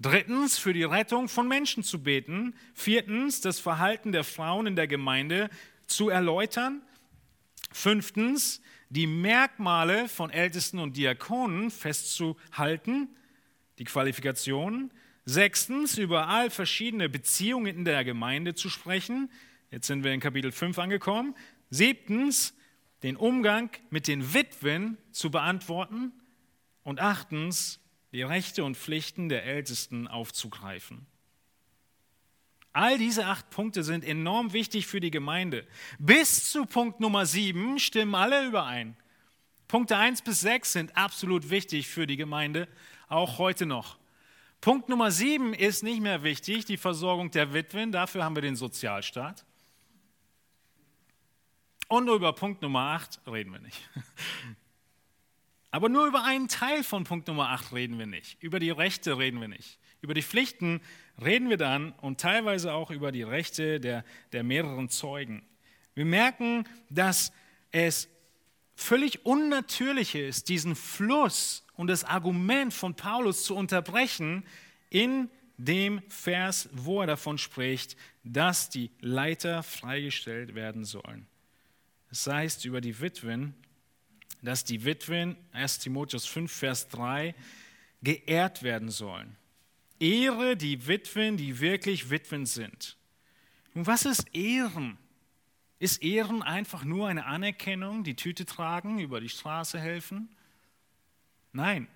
Drittens 0.00 0.58
für 0.58 0.72
die 0.72 0.82
Rettung 0.82 1.28
von 1.28 1.46
Menschen 1.46 1.84
zu 1.84 2.02
beten. 2.02 2.56
Viertens 2.74 3.40
das 3.40 3.60
Verhalten 3.60 4.10
der 4.10 4.24
Frauen 4.24 4.66
in 4.66 4.74
der 4.74 4.88
Gemeinde 4.88 5.50
zu 5.86 6.08
erläutern. 6.08 6.82
Fünftens 7.70 8.60
die 8.88 9.06
Merkmale 9.06 10.08
von 10.08 10.30
Ältesten 10.30 10.80
und 10.80 10.96
Diakonen 10.96 11.70
festzuhalten, 11.70 13.08
die 13.78 13.84
Qualifikationen. 13.84 14.92
Sechstens 15.26 15.96
über 15.96 16.26
all 16.26 16.50
verschiedene 16.50 17.08
Beziehungen 17.08 17.66
in 17.76 17.84
der 17.84 18.02
Gemeinde 18.02 18.56
zu 18.56 18.68
sprechen. 18.68 19.30
Jetzt 19.70 19.86
sind 19.86 20.02
wir 20.02 20.12
in 20.12 20.18
Kapitel 20.18 20.50
5 20.50 20.76
angekommen. 20.80 21.36
Siebtens 21.70 22.52
den 23.02 23.16
Umgang 23.16 23.70
mit 23.90 24.06
den 24.06 24.34
Witwen 24.34 24.96
zu 25.10 25.30
beantworten 25.30 26.12
und 26.82 27.00
achtens, 27.00 27.80
die 28.12 28.22
Rechte 28.22 28.64
und 28.64 28.76
Pflichten 28.76 29.28
der 29.28 29.44
Ältesten 29.44 30.06
aufzugreifen. 30.06 31.06
All 32.74 32.96
diese 32.96 33.26
acht 33.26 33.50
Punkte 33.50 33.82
sind 33.82 34.04
enorm 34.04 34.52
wichtig 34.52 34.86
für 34.86 35.00
die 35.00 35.10
Gemeinde. 35.10 35.66
Bis 35.98 36.50
zu 36.50 36.64
Punkt 36.64 37.00
Nummer 37.00 37.26
sieben 37.26 37.78
stimmen 37.78 38.14
alle 38.14 38.46
überein. 38.46 38.96
Punkte 39.68 39.96
eins 39.96 40.22
bis 40.22 40.40
sechs 40.40 40.72
sind 40.72 40.96
absolut 40.96 41.50
wichtig 41.50 41.88
für 41.88 42.06
die 42.06 42.16
Gemeinde, 42.16 42.68
auch 43.08 43.38
heute 43.38 43.66
noch. 43.66 43.98
Punkt 44.60 44.88
Nummer 44.88 45.10
sieben 45.10 45.54
ist 45.54 45.82
nicht 45.82 46.00
mehr 46.00 46.22
wichtig, 46.22 46.64
die 46.64 46.76
Versorgung 46.76 47.30
der 47.30 47.52
Witwen, 47.52 47.90
dafür 47.90 48.24
haben 48.24 48.36
wir 48.36 48.42
den 48.42 48.56
Sozialstaat. 48.56 49.44
Und 51.92 52.08
über 52.08 52.32
Punkt 52.32 52.62
Nummer 52.62 52.94
8 52.94 53.20
reden 53.26 53.52
wir 53.52 53.60
nicht. 53.60 53.78
Aber 55.70 55.90
nur 55.90 56.06
über 56.06 56.24
einen 56.24 56.48
Teil 56.48 56.82
von 56.84 57.04
Punkt 57.04 57.28
Nummer 57.28 57.50
8 57.50 57.74
reden 57.74 57.98
wir 57.98 58.06
nicht. 58.06 58.42
Über 58.42 58.58
die 58.60 58.70
Rechte 58.70 59.18
reden 59.18 59.42
wir 59.42 59.48
nicht. 59.48 59.78
Über 60.00 60.14
die 60.14 60.22
Pflichten 60.22 60.80
reden 61.22 61.50
wir 61.50 61.58
dann 61.58 61.92
und 62.00 62.18
teilweise 62.18 62.72
auch 62.72 62.90
über 62.90 63.12
die 63.12 63.24
Rechte 63.24 63.78
der, 63.78 64.06
der 64.32 64.42
mehreren 64.42 64.88
Zeugen. 64.88 65.42
Wir 65.92 66.06
merken, 66.06 66.66
dass 66.88 67.30
es 67.72 68.08
völlig 68.74 69.26
unnatürlich 69.26 70.14
ist, 70.14 70.48
diesen 70.48 70.76
Fluss 70.76 71.66
und 71.74 71.88
das 71.88 72.04
Argument 72.04 72.72
von 72.72 72.94
Paulus 72.94 73.44
zu 73.44 73.54
unterbrechen 73.54 74.46
in 74.88 75.28
dem 75.58 76.00
Vers, 76.08 76.70
wo 76.72 77.02
er 77.02 77.06
davon 77.06 77.36
spricht, 77.36 77.98
dass 78.24 78.70
die 78.70 78.90
Leiter 79.00 79.62
freigestellt 79.62 80.54
werden 80.54 80.86
sollen. 80.86 81.28
Es 82.12 82.26
heißt 82.26 82.66
über 82.66 82.82
die 82.82 83.00
Witwen, 83.00 83.54
dass 84.42 84.64
die 84.64 84.84
Witwen, 84.84 85.34
1 85.52 85.78
Timotheus 85.78 86.26
5, 86.26 86.52
Vers 86.52 86.88
3, 86.88 87.34
geehrt 88.02 88.62
werden 88.62 88.90
sollen. 88.90 89.34
Ehre 89.98 90.56
die 90.56 90.86
Witwen, 90.86 91.38
die 91.38 91.58
wirklich 91.58 92.10
Witwen 92.10 92.44
sind. 92.44 92.98
Und 93.74 93.86
was 93.86 94.04
ist 94.04 94.34
Ehren? 94.34 94.98
Ist 95.78 96.02
Ehren 96.02 96.42
einfach 96.42 96.84
nur 96.84 97.08
eine 97.08 97.24
Anerkennung, 97.24 98.04
die 98.04 98.14
Tüte 98.14 98.44
tragen, 98.44 98.98
über 98.98 99.18
die 99.18 99.30
Straße 99.30 99.80
helfen? 99.80 100.28
Nein. 101.52 101.88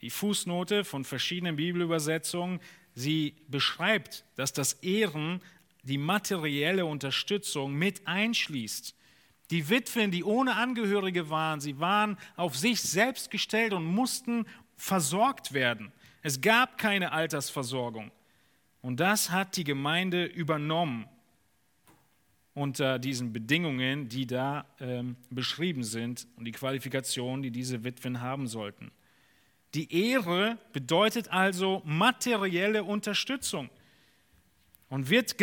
Die 0.00 0.08
Fußnote 0.10 0.82
von 0.82 1.04
verschiedenen 1.04 1.56
Bibelübersetzungen, 1.56 2.58
sie 2.94 3.34
beschreibt, 3.48 4.24
dass 4.36 4.54
das 4.54 4.72
Ehren 4.82 5.42
die 5.82 5.98
materielle 5.98 6.86
Unterstützung 6.86 7.74
mit 7.74 8.06
einschließt. 8.06 8.94
Die 9.50 9.68
Witwen, 9.68 10.10
die 10.10 10.22
ohne 10.22 10.54
Angehörige 10.56 11.28
waren, 11.28 11.60
sie 11.60 11.80
waren 11.80 12.16
auf 12.36 12.56
sich 12.56 12.80
selbst 12.80 13.30
gestellt 13.30 13.72
und 13.72 13.84
mussten 13.84 14.46
versorgt 14.76 15.52
werden. 15.52 15.92
Es 16.22 16.40
gab 16.40 16.78
keine 16.78 17.12
Altersversorgung. 17.12 18.10
Und 18.82 19.00
das 19.00 19.30
hat 19.30 19.56
die 19.56 19.64
Gemeinde 19.64 20.24
übernommen 20.24 21.06
unter 22.54 22.98
diesen 22.98 23.32
Bedingungen, 23.32 24.08
die 24.08 24.26
da 24.26 24.66
ähm, 24.80 25.16
beschrieben 25.30 25.84
sind 25.84 26.26
und 26.36 26.44
die 26.44 26.52
Qualifikationen, 26.52 27.42
die 27.42 27.50
diese 27.50 27.84
Witwen 27.84 28.20
haben 28.20 28.46
sollten. 28.46 28.90
Die 29.74 30.10
Ehre 30.10 30.58
bedeutet 30.72 31.28
also 31.28 31.82
materielle 31.84 32.84
Unterstützung 32.84 33.70
und 34.90 35.08
wird 35.08 35.36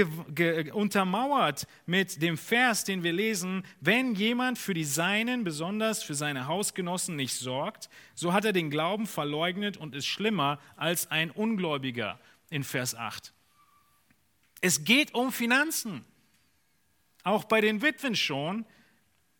untermauert 0.73 1.67
mit 1.85 2.21
dem 2.21 2.37
Vers, 2.37 2.83
den 2.83 3.01
wir 3.01 3.13
lesen, 3.13 3.63
wenn 3.79 4.13
jemand 4.13 4.59
für 4.59 4.73
die 4.73 4.83
Seinen, 4.83 5.45
besonders 5.45 6.03
für 6.03 6.15
seine 6.15 6.47
Hausgenossen 6.47 7.15
nicht 7.15 7.33
sorgt, 7.33 7.89
so 8.13 8.33
hat 8.33 8.43
er 8.43 8.51
den 8.51 8.69
Glauben 8.69 9.07
verleugnet 9.07 9.77
und 9.77 9.95
ist 9.95 10.05
schlimmer 10.05 10.59
als 10.75 11.09
ein 11.09 11.31
Ungläubiger 11.31 12.19
in 12.49 12.65
Vers 12.65 12.93
8. 12.93 13.33
Es 14.59 14.83
geht 14.83 15.13
um 15.13 15.31
Finanzen, 15.31 16.03
auch 17.23 17.45
bei 17.45 17.61
den 17.61 17.81
Witwen 17.81 18.17
schon, 18.17 18.65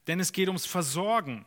denn 0.08 0.22
es 0.22 0.32
geht 0.32 0.48
ums 0.48 0.66
Versorgen. 0.66 1.46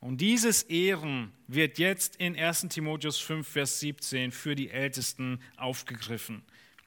Und 0.00 0.22
dieses 0.22 0.62
Ehren 0.62 1.32
wird 1.48 1.78
jetzt 1.78 2.16
in 2.16 2.34
1 2.34 2.68
Timotheus 2.70 3.18
5, 3.18 3.46
Vers 3.46 3.78
17 3.80 4.32
für 4.32 4.54
die 4.54 4.70
Ältesten 4.70 5.42
aufgegriffen. 5.58 6.42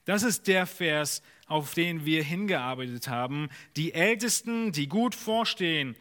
Das 0.06 0.24
ist 0.24 0.48
der 0.48 0.66
Vers, 0.66 1.22
auf 1.48 1.74
den 1.74 2.06
wir 2.06 2.24
hingearbeitet 2.24 3.08
haben. 3.08 3.50
Die 3.76 3.94
Ältesten, 3.94 4.72
die 4.72 4.88
gut 4.88 5.16
vorstehen, 5.16 5.96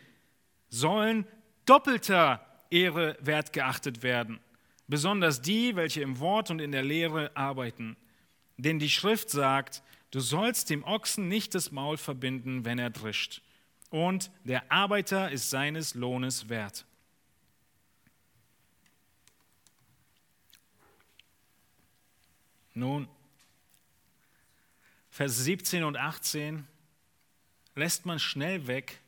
sollen 0.68 1.26
doppelter 1.66 2.44
Ehre 2.70 3.16
wert 3.20 3.52
geachtet 3.52 4.02
werden. 4.02 4.40
Besonders 4.86 5.40
die, 5.40 5.76
welche 5.76 6.02
im 6.02 6.18
Wort 6.18 6.50
und 6.50 6.60
in 6.60 6.72
der 6.72 6.82
Lehre 6.82 7.34
arbeiten. 7.34 7.96
Denn 8.58 8.78
die 8.78 8.90
Schrift 8.90 9.30
sagt, 9.30 9.82
du 10.10 10.20
sollst 10.20 10.70
dem 10.70 10.84
Ochsen 10.84 11.28
nicht 11.28 11.54
das 11.54 11.72
Maul 11.72 11.96
verbinden, 11.96 12.64
wenn 12.64 12.78
er 12.78 12.90
drischt. 12.90 13.42
Und 13.90 14.30
der 14.44 14.70
Arbeiter 14.70 15.30
ist 15.30 15.50
seines 15.50 15.94
Lohnes 15.94 16.48
wert. 16.48 16.84
Nun, 22.74 23.08
Vers 25.14 25.44
17 25.44 25.84
und 25.84 25.96
18 25.96 26.66
lässt 27.76 28.04
man 28.04 28.18
schnell 28.18 28.66
weg. 28.66 28.98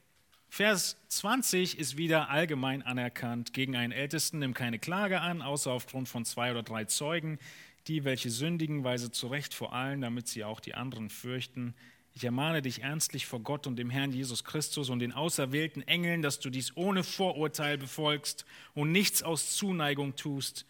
Vers 0.48 0.96
20 1.08 1.80
ist 1.80 1.96
wieder 1.96 2.30
allgemein 2.30 2.82
anerkannt. 2.82 3.52
Gegen 3.52 3.74
einen 3.74 3.90
Ältesten 3.90 4.38
nimm 4.38 4.54
keine 4.54 4.78
Klage 4.78 5.20
an, 5.20 5.42
außer 5.42 5.72
aufgrund 5.72 6.08
von 6.08 6.24
zwei 6.24 6.52
oder 6.52 6.62
drei 6.62 6.84
Zeugen. 6.84 7.40
Die, 7.88 8.04
welche 8.04 8.30
sündigen, 8.30 8.84
weise 8.84 9.10
zurecht 9.10 9.52
vor 9.52 9.72
allen, 9.72 10.00
damit 10.00 10.28
sie 10.28 10.44
auch 10.44 10.60
die 10.60 10.76
anderen 10.76 11.10
fürchten. 11.10 11.74
Ich 12.14 12.22
ermahne 12.22 12.62
dich 12.62 12.82
ernstlich 12.82 13.26
vor 13.26 13.40
Gott 13.40 13.66
und 13.66 13.74
dem 13.74 13.90
Herrn 13.90 14.12
Jesus 14.12 14.44
Christus 14.44 14.90
und 14.90 15.00
den 15.00 15.10
auserwählten 15.10 15.82
Engeln, 15.88 16.22
dass 16.22 16.38
du 16.38 16.50
dies 16.50 16.76
ohne 16.76 17.02
Vorurteil 17.02 17.78
befolgst 17.78 18.46
und 18.74 18.92
nichts 18.92 19.24
aus 19.24 19.56
Zuneigung 19.56 20.14
tust. 20.14 20.66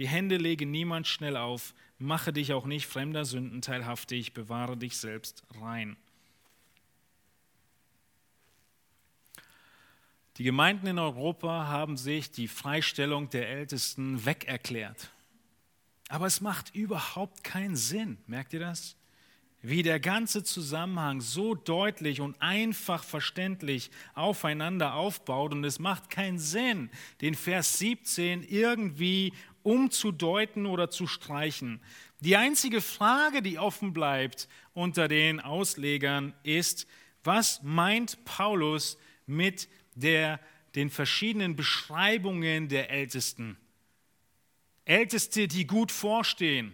Die 0.00 0.08
Hände 0.08 0.38
lege 0.38 0.66
niemand 0.66 1.06
schnell 1.06 1.36
auf, 1.36 1.72
Mache 2.02 2.32
dich 2.32 2.52
auch 2.52 2.66
nicht 2.66 2.88
fremder 2.88 3.24
Sünden 3.24 3.62
teilhaftig, 3.62 4.34
bewahre 4.34 4.76
dich 4.76 4.96
selbst 4.96 5.44
rein. 5.60 5.96
Die 10.36 10.42
Gemeinden 10.42 10.88
in 10.88 10.98
Europa 10.98 11.68
haben 11.68 11.96
sich 11.96 12.32
die 12.32 12.48
Freistellung 12.48 13.30
der 13.30 13.48
Ältesten 13.48 14.26
wegerklärt. 14.26 15.12
Aber 16.08 16.26
es 16.26 16.40
macht 16.40 16.74
überhaupt 16.74 17.44
keinen 17.44 17.76
Sinn. 17.76 18.18
Merkt 18.26 18.52
ihr 18.52 18.60
das? 18.60 18.96
Wie 19.60 19.84
der 19.84 20.00
ganze 20.00 20.42
Zusammenhang 20.42 21.20
so 21.20 21.54
deutlich 21.54 22.20
und 22.20 22.34
einfach 22.42 23.04
verständlich 23.04 23.92
aufeinander 24.14 24.94
aufbaut. 24.94 25.52
Und 25.52 25.62
es 25.62 25.78
macht 25.78 26.10
keinen 26.10 26.40
Sinn, 26.40 26.90
den 27.20 27.36
Vers 27.36 27.78
17 27.78 28.42
irgendwie 28.42 29.32
umzudeuten 29.62 30.66
oder 30.66 30.90
zu 30.90 31.06
streichen. 31.06 31.80
Die 32.20 32.36
einzige 32.36 32.80
Frage, 32.80 33.42
die 33.42 33.58
offen 33.58 33.92
bleibt 33.92 34.48
unter 34.74 35.08
den 35.08 35.40
Auslegern, 35.40 36.34
ist, 36.42 36.86
was 37.24 37.62
meint 37.62 38.24
Paulus 38.24 38.98
mit 39.26 39.68
der 39.94 40.40
den 40.74 40.90
verschiedenen 40.90 41.56
Beschreibungen 41.56 42.68
der 42.68 42.90
Ältesten. 42.90 43.56
Älteste, 44.84 45.48
die 45.48 45.66
gut 45.66 45.92
vorstehen. 45.92 46.72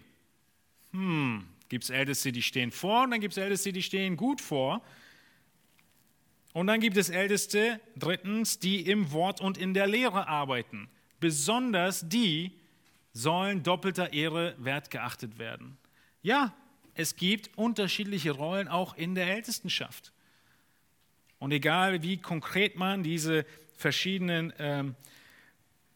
Hm, 0.92 1.46
gibt 1.68 1.84
es 1.84 1.90
Älteste, 1.90 2.32
die 2.32 2.42
stehen 2.42 2.70
vor 2.70 3.04
und 3.04 3.10
dann 3.10 3.20
gibt 3.20 3.32
es 3.32 3.38
Älteste, 3.38 3.72
die 3.72 3.82
stehen 3.82 4.16
gut 4.16 4.40
vor. 4.40 4.82
Und 6.54 6.66
dann 6.66 6.80
gibt 6.80 6.96
es 6.96 7.10
Älteste, 7.10 7.80
drittens, 7.96 8.58
die 8.58 8.80
im 8.80 9.12
Wort 9.12 9.40
und 9.40 9.58
in 9.58 9.74
der 9.74 9.86
Lehre 9.86 10.28
arbeiten. 10.28 10.88
Besonders 11.20 12.08
die 12.08 12.52
sollen 13.18 13.64
doppelter 13.64 14.12
Ehre 14.12 14.54
wertgeachtet 14.58 15.38
werden. 15.38 15.76
Ja, 16.22 16.54
es 16.94 17.16
gibt 17.16 17.50
unterschiedliche 17.58 18.30
Rollen 18.30 18.68
auch 18.68 18.96
in 18.96 19.16
der 19.16 19.26
Ältestenschaft. 19.26 20.12
Und 21.40 21.52
egal 21.52 22.02
wie 22.02 22.18
konkret 22.18 22.76
man 22.76 23.02
diese 23.02 23.44
verschiedenen, 23.76 24.52
äh, 24.52 24.84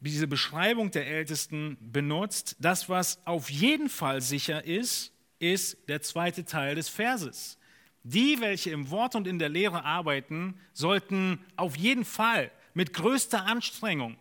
diese 0.00 0.26
Beschreibung 0.26 0.90
der 0.90 1.06
Ältesten 1.06 1.76
benutzt, 1.80 2.56
das, 2.58 2.88
was 2.88 3.24
auf 3.24 3.50
jeden 3.50 3.88
Fall 3.88 4.20
sicher 4.20 4.64
ist, 4.64 5.12
ist 5.38 5.88
der 5.88 6.02
zweite 6.02 6.44
Teil 6.44 6.74
des 6.74 6.88
Verses. 6.88 7.56
Die, 8.02 8.40
welche 8.40 8.70
im 8.70 8.90
Wort 8.90 9.14
und 9.14 9.28
in 9.28 9.38
der 9.38 9.48
Lehre 9.48 9.84
arbeiten, 9.84 10.58
sollten 10.72 11.38
auf 11.54 11.76
jeden 11.76 12.04
Fall 12.04 12.50
mit 12.74 12.92
größter 12.92 13.46
Anstrengung 13.46 14.16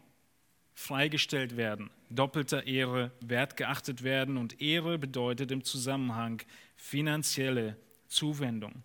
freigestellt 0.75 1.57
werden, 1.57 1.89
doppelter 2.11 2.67
Ehre 2.67 3.11
wertgeachtet 3.21 4.03
werden 4.03 4.37
und 4.37 4.61
Ehre 4.61 4.97
bedeutet 4.97 5.51
im 5.51 5.63
Zusammenhang 5.63 6.41
finanzielle 6.75 7.77
Zuwendung. 8.07 8.83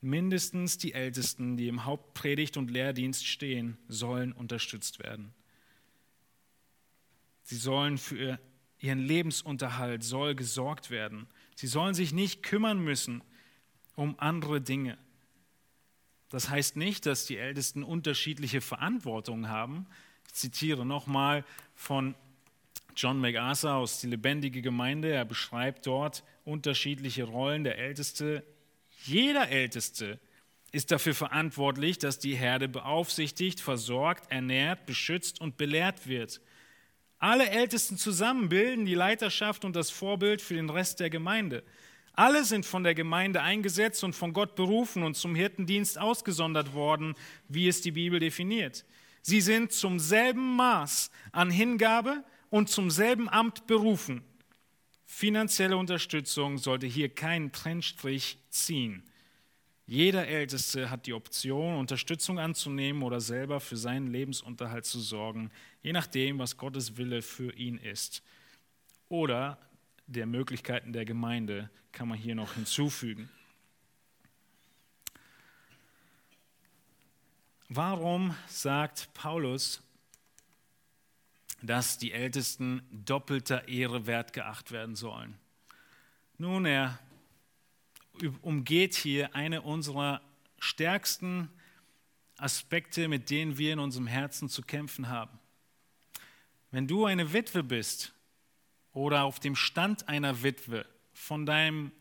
Mindestens 0.00 0.76
die 0.76 0.92
Ältesten, 0.92 1.56
die 1.56 1.68
im 1.68 1.84
Hauptpredigt 1.84 2.56
und 2.56 2.70
Lehrdienst 2.70 3.26
stehen, 3.26 3.78
sollen 3.88 4.32
unterstützt 4.32 4.98
werden. 4.98 5.32
Sie 7.42 7.56
sollen 7.56 7.96
für 7.98 8.38
ihren 8.78 8.98
Lebensunterhalt 8.98 10.02
soll 10.02 10.34
gesorgt 10.34 10.90
werden. 10.90 11.26
Sie 11.54 11.66
sollen 11.66 11.94
sich 11.94 12.12
nicht 12.12 12.42
kümmern 12.42 12.82
müssen 12.82 13.22
um 13.96 14.18
andere 14.18 14.60
Dinge. 14.60 14.98
Das 16.28 16.50
heißt 16.50 16.76
nicht, 16.76 17.06
dass 17.06 17.26
die 17.26 17.36
Ältesten 17.36 17.82
unterschiedliche 17.82 18.60
Verantwortung 18.60 19.48
haben. 19.48 19.86
Zitiere 20.34 20.84
nochmal 20.84 21.44
von 21.76 22.16
John 22.96 23.20
MacArthur 23.20 23.74
aus 23.74 24.00
Die 24.00 24.08
lebendige 24.08 24.62
Gemeinde. 24.62 25.12
Er 25.12 25.24
beschreibt 25.24 25.86
dort 25.86 26.24
unterschiedliche 26.44 27.22
Rollen 27.22 27.62
der 27.62 27.78
Älteste. 27.78 28.44
Jeder 29.04 29.48
Älteste 29.48 30.18
ist 30.72 30.90
dafür 30.90 31.14
verantwortlich, 31.14 31.98
dass 31.98 32.18
die 32.18 32.34
Herde 32.34 32.68
beaufsichtigt, 32.68 33.60
versorgt, 33.60 34.30
ernährt, 34.32 34.86
beschützt 34.86 35.40
und 35.40 35.56
belehrt 35.56 36.08
wird. 36.08 36.40
Alle 37.18 37.48
Ältesten 37.48 37.96
zusammen 37.96 38.48
bilden 38.48 38.86
die 38.86 38.94
Leiterschaft 38.94 39.64
und 39.64 39.76
das 39.76 39.90
Vorbild 39.90 40.42
für 40.42 40.54
den 40.54 40.68
Rest 40.68 40.98
der 40.98 41.10
Gemeinde. 41.10 41.62
Alle 42.12 42.44
sind 42.44 42.66
von 42.66 42.82
der 42.82 42.96
Gemeinde 42.96 43.40
eingesetzt 43.40 44.02
und 44.02 44.14
von 44.14 44.32
Gott 44.32 44.56
berufen 44.56 45.04
und 45.04 45.14
zum 45.14 45.36
Hirtendienst 45.36 45.96
ausgesondert 45.96 46.74
worden, 46.74 47.14
wie 47.48 47.68
es 47.68 47.82
die 47.82 47.92
Bibel 47.92 48.18
definiert. 48.18 48.84
Sie 49.26 49.40
sind 49.40 49.72
zum 49.72 49.98
selben 49.98 50.54
Maß 50.54 51.10
an 51.32 51.50
Hingabe 51.50 52.22
und 52.50 52.68
zum 52.68 52.90
selben 52.90 53.30
Amt 53.30 53.66
berufen. 53.66 54.22
Finanzielle 55.06 55.78
Unterstützung 55.78 56.58
sollte 56.58 56.86
hier 56.86 57.08
keinen 57.08 57.50
Trennstrich 57.50 58.36
ziehen. 58.50 59.02
Jeder 59.86 60.28
Älteste 60.28 60.90
hat 60.90 61.06
die 61.06 61.14
Option, 61.14 61.78
Unterstützung 61.78 62.38
anzunehmen 62.38 63.02
oder 63.02 63.22
selber 63.22 63.60
für 63.60 63.78
seinen 63.78 64.08
Lebensunterhalt 64.08 64.84
zu 64.84 65.00
sorgen, 65.00 65.50
je 65.80 65.94
nachdem, 65.94 66.38
was 66.38 66.58
Gottes 66.58 66.98
Wille 66.98 67.22
für 67.22 67.54
ihn 67.54 67.78
ist. 67.78 68.22
Oder 69.08 69.58
der 70.06 70.26
Möglichkeiten 70.26 70.92
der 70.92 71.06
Gemeinde 71.06 71.70
kann 71.92 72.08
man 72.08 72.18
hier 72.18 72.34
noch 72.34 72.56
hinzufügen. 72.56 73.30
Warum 77.68 78.36
sagt 78.46 79.08
Paulus, 79.14 79.82
dass 81.62 81.96
die 81.96 82.12
Ältesten 82.12 82.82
doppelter 82.90 83.68
Ehre 83.68 84.06
wertgeachtet 84.06 84.70
werden 84.70 84.96
sollen? 84.96 85.38
Nun, 86.36 86.66
er 86.66 86.98
umgeht 88.42 88.94
hier 88.94 89.34
eine 89.34 89.62
unserer 89.62 90.20
stärksten 90.58 91.48
Aspekte, 92.36 93.08
mit 93.08 93.30
denen 93.30 93.56
wir 93.56 93.72
in 93.72 93.78
unserem 93.78 94.06
Herzen 94.06 94.50
zu 94.50 94.62
kämpfen 94.62 95.08
haben. 95.08 95.38
Wenn 96.70 96.86
du 96.86 97.06
eine 97.06 97.32
Witwe 97.32 97.62
bist 97.62 98.12
oder 98.92 99.24
auf 99.24 99.40
dem 99.40 99.56
Stand 99.56 100.08
einer 100.08 100.42
Witwe 100.42 100.84
von 101.14 101.46
deinem 101.46 101.92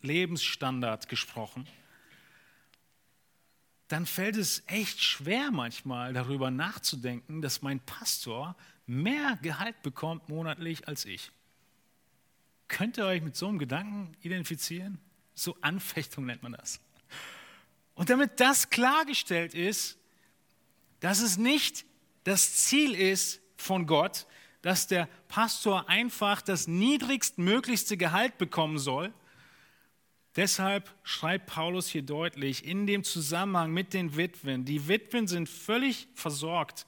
Lebensstandard 0.00 1.08
gesprochen, 1.08 1.68
dann 3.92 4.06
fällt 4.06 4.38
es 4.38 4.62
echt 4.68 5.02
schwer 5.02 5.50
manchmal 5.50 6.14
darüber 6.14 6.50
nachzudenken, 6.50 7.42
dass 7.42 7.60
mein 7.60 7.78
Pastor 7.80 8.56
mehr 8.86 9.38
Gehalt 9.42 9.82
bekommt 9.82 10.30
monatlich 10.30 10.88
als 10.88 11.04
ich. 11.04 11.30
Könnt 12.68 12.96
ihr 12.96 13.04
euch 13.04 13.20
mit 13.20 13.36
so 13.36 13.48
einem 13.48 13.58
Gedanken 13.58 14.16
identifizieren? 14.22 14.98
So 15.34 15.58
Anfechtung 15.60 16.24
nennt 16.24 16.42
man 16.42 16.52
das. 16.52 16.80
Und 17.94 18.08
damit 18.08 18.40
das 18.40 18.70
klargestellt 18.70 19.52
ist, 19.52 19.98
dass 21.00 21.20
es 21.20 21.36
nicht 21.36 21.84
das 22.24 22.64
Ziel 22.64 22.94
ist 22.94 23.42
von 23.58 23.86
Gott, 23.86 24.26
dass 24.62 24.86
der 24.86 25.06
Pastor 25.28 25.90
einfach 25.90 26.40
das 26.40 26.66
niedrigstmöglichste 26.66 27.98
Gehalt 27.98 28.38
bekommen 28.38 28.78
soll. 28.78 29.12
Deshalb 30.36 30.90
schreibt 31.02 31.46
Paulus 31.46 31.88
hier 31.88 32.02
deutlich 32.02 32.64
in 32.66 32.86
dem 32.86 33.04
Zusammenhang 33.04 33.70
mit 33.72 33.92
den 33.92 34.16
Witwen, 34.16 34.64
die 34.64 34.88
Witwen 34.88 35.26
sind 35.28 35.48
völlig 35.48 36.08
versorgt. 36.14 36.86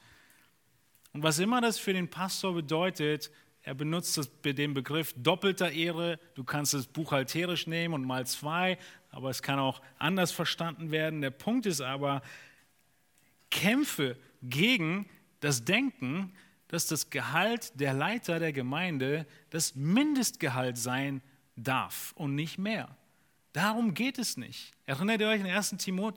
Und 1.13 1.23
was 1.23 1.39
immer 1.39 1.61
das 1.61 1.79
für 1.79 1.93
den 1.93 2.09
Pastor 2.09 2.55
bedeutet, 2.55 3.31
er 3.63 3.75
benutzt 3.75 4.31
den 4.45 4.75
Begriff 4.75 5.15
doppelter 5.17 5.71
Ehre. 5.73 6.19
Du 6.35 6.45
kannst 6.45 6.75
es 6.75 6.87
buchhalterisch 6.87 7.67
nehmen 7.67 7.95
und 7.95 8.05
mal 8.05 8.27
zwei, 8.27 8.77
aber 9.11 9.31
es 9.31 9.43
kann 9.43 9.59
auch 9.59 9.81
anders 9.99 10.33
verstanden 10.33 10.91
werden. 10.91 11.23
Der 11.23 11.31
Punkt 11.31 11.65
ist 11.65 11.81
aber, 11.81 12.21
kämpfe 13.51 14.19
gegen 14.43 15.09
das 15.41 15.65
Denken, 15.65 16.35
dass 16.69 16.87
das 16.89 17.09
Gehalt 17.09 17.79
der 17.81 17.95
Leiter 17.95 18.39
der 18.39 18.53
Gemeinde 18.53 19.27
das 19.49 19.75
Mindestgehalt 19.75 20.77
sein 20.77 21.23
darf 21.57 22.13
und 22.17 22.35
nicht 22.35 22.59
mehr. 22.59 22.95
Darum 23.55 23.95
geht 23.95 24.19
es 24.19 24.37
nicht. 24.37 24.73
Erinnert 24.85 25.21
ihr 25.21 25.29
euch 25.29 25.41
an 25.41 25.47
1. 25.47 25.77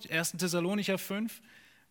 1. 0.10 0.32
Thessalonicher 0.32 0.98
5? 0.98 1.40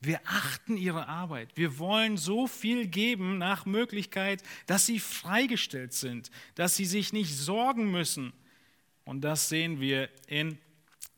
Wir 0.01 0.21
achten 0.27 0.77
ihre 0.77 1.07
Arbeit. 1.07 1.57
Wir 1.57 1.79
wollen 1.79 2.17
so 2.17 2.49
viel 2.49 2.89
geben 2.89 3.39
nach 3.39 3.65
Möglichkeit, 3.65 4.43
dass 4.67 4.87
sie 4.87 4.99
freigestellt 4.99 5.93
sind, 5.93 6.33
dass 6.57 6.75
sie 6.75 6.85
sich 6.85 7.13
nicht 7.13 7.33
sorgen 7.33 7.93
müssen. 7.93 8.33
Und 9.05 9.21
das 9.21 9.49
sehen 9.49 9.81
wir 9.81 10.11
in 10.27 10.59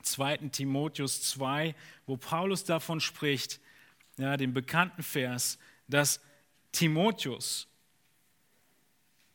2. 0.03 0.37
Timotheus 0.53 1.23
2, 1.23 1.75
wo 2.07 2.19
Paulus 2.19 2.65
davon 2.65 3.01
spricht, 3.01 3.61
ja, 4.19 4.37
dem 4.37 4.53
bekannten 4.53 5.03
Vers, 5.03 5.59
dass 5.89 6.21
Timotheus, 6.73 7.67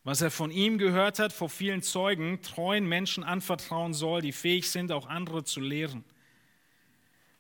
was 0.04 0.22
er 0.22 0.32
von 0.32 0.52
ihm 0.52 0.78
gehört 0.78 1.20
hat, 1.20 1.32
vor 1.32 1.50
vielen 1.50 1.82
Zeugen, 1.82 2.42
treuen 2.42 2.86
Menschen 2.88 3.24
anvertrauen 3.24 3.94
soll, 3.94 4.22
die 4.22 4.34
fähig 4.34 4.70
sind, 4.70 4.92
auch 4.92 5.08
andere 5.08 5.44
zu 5.44 5.62
lehren. 5.62 6.04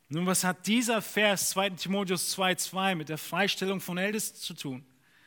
Nun, 0.07 0.25
was 0.25 0.43
hat 0.43 0.67
dieser 0.67 1.01
Vers 1.01 1.49
2 1.51 1.71
Timotheus 1.71 2.37
2,2 2.37 2.95
mit 2.95 3.09
der 3.09 3.17
Freistellung 3.17 3.81
von 3.81 3.97
Ältesten 3.97 4.39
zu 4.39 4.53
tun? 4.53 4.85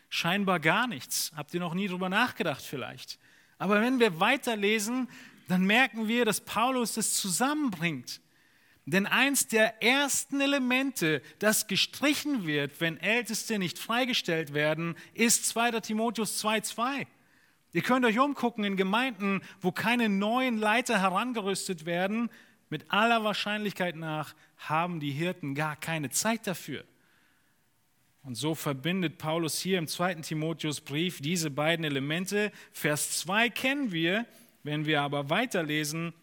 Scheinbar 0.08 0.60
gar 0.60 0.86
nichts. 0.86 1.32
Habt 1.34 1.52
ihr 1.52 1.60
noch 1.60 1.74
nie 1.74 1.88
drüber 1.88 2.08
nachgedacht 2.08 2.62
vielleicht? 2.62 3.18
Aber 3.58 3.80
wenn 3.80 4.00
wir 4.00 4.20
weiterlesen, 4.20 5.08
dann 5.48 5.64
merken 5.64 6.08
wir, 6.08 6.24
dass 6.24 6.40
Paulus 6.40 6.94
das 6.94 7.14
zusammenbringt. 7.14 8.20
Denn 8.84 9.06
eins 9.06 9.48
der 9.48 9.82
ersten 9.82 10.40
Elemente, 10.40 11.20
das 11.40 11.66
gestrichen 11.66 12.46
wird, 12.46 12.80
wenn 12.80 12.98
Älteste 12.98 13.58
nicht 13.58 13.78
freigestellt 13.78 14.54
werden, 14.54 14.94
ist 15.12 15.46
2. 15.46 15.80
Timotheus 15.80 16.42
2,2. 16.44 17.06
Ihr 17.76 17.82
könnt 17.82 18.06
euch 18.06 18.18
umgucken 18.18 18.64
in 18.64 18.78
Gemeinden, 18.78 19.42
wo 19.60 19.70
keine 19.70 20.08
neuen 20.08 20.56
Leiter 20.56 20.98
herangerüstet 20.98 21.84
werden. 21.84 22.30
Mit 22.70 22.90
aller 22.90 23.22
Wahrscheinlichkeit 23.22 23.96
nach 23.96 24.34
haben 24.56 24.98
die 24.98 25.10
Hirten 25.10 25.54
gar 25.54 25.76
keine 25.76 26.08
Zeit 26.08 26.46
dafür. 26.46 26.86
Und 28.22 28.34
so 28.34 28.54
verbindet 28.54 29.18
Paulus 29.18 29.60
hier 29.60 29.76
im 29.76 29.88
zweiten 29.88 30.22
Timotheusbrief 30.22 31.20
diese 31.20 31.50
beiden 31.50 31.84
Elemente. 31.84 32.50
Vers 32.72 33.18
2 33.18 33.50
kennen 33.50 33.92
wir, 33.92 34.24
wenn 34.62 34.86
wir 34.86 35.02
aber 35.02 35.28
weiterlesen, 35.28 36.14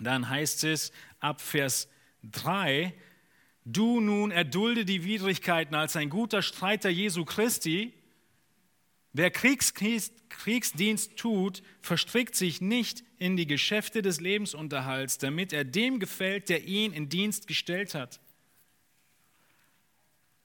dann 0.00 0.30
heißt 0.30 0.64
es 0.64 0.92
ab 1.20 1.42
Vers 1.42 1.90
3, 2.22 2.94
Du 3.66 4.00
nun 4.00 4.30
erdulde 4.30 4.86
die 4.86 5.04
Widrigkeiten 5.04 5.74
als 5.74 5.94
ein 5.94 6.08
guter 6.08 6.40
Streiter 6.40 6.88
Jesu 6.88 7.26
Christi. 7.26 7.92
Wer 9.18 9.30
Kriegsdienst 9.30 11.16
tut, 11.16 11.62
verstrickt 11.80 12.36
sich 12.36 12.60
nicht 12.60 13.02
in 13.16 13.38
die 13.38 13.46
Geschäfte 13.46 14.02
des 14.02 14.20
Lebensunterhalts, 14.20 15.16
damit 15.16 15.54
er 15.54 15.64
dem 15.64 16.00
gefällt, 16.00 16.50
der 16.50 16.64
ihn 16.64 16.92
in 16.92 17.08
Dienst 17.08 17.46
gestellt 17.46 17.94
hat. 17.94 18.20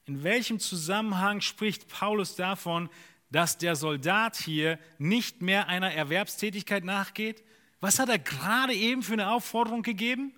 In 0.05 0.23
welchem 0.23 0.61
Zusammenhang 0.61 1.41
spricht 1.41 1.89
Paulus 1.89 2.37
davon, 2.37 2.89
dass 3.29 3.57
der 3.57 3.75
Soldat 3.75 4.37
hier 4.37 4.79
nicht 4.97 5.41
mehr 5.41 5.67
einer 5.67 5.91
Erwerbstätigkeit 5.91 6.85
nachgeht? 6.85 7.43
Was 7.81 7.99
hat 7.99 8.07
er 8.07 8.19
gerade 8.19 8.73
eben 8.73 9.03
für 9.03 9.11
eine 9.13 9.31
Aufforderung 9.31 9.83
gegeben? 9.83 10.33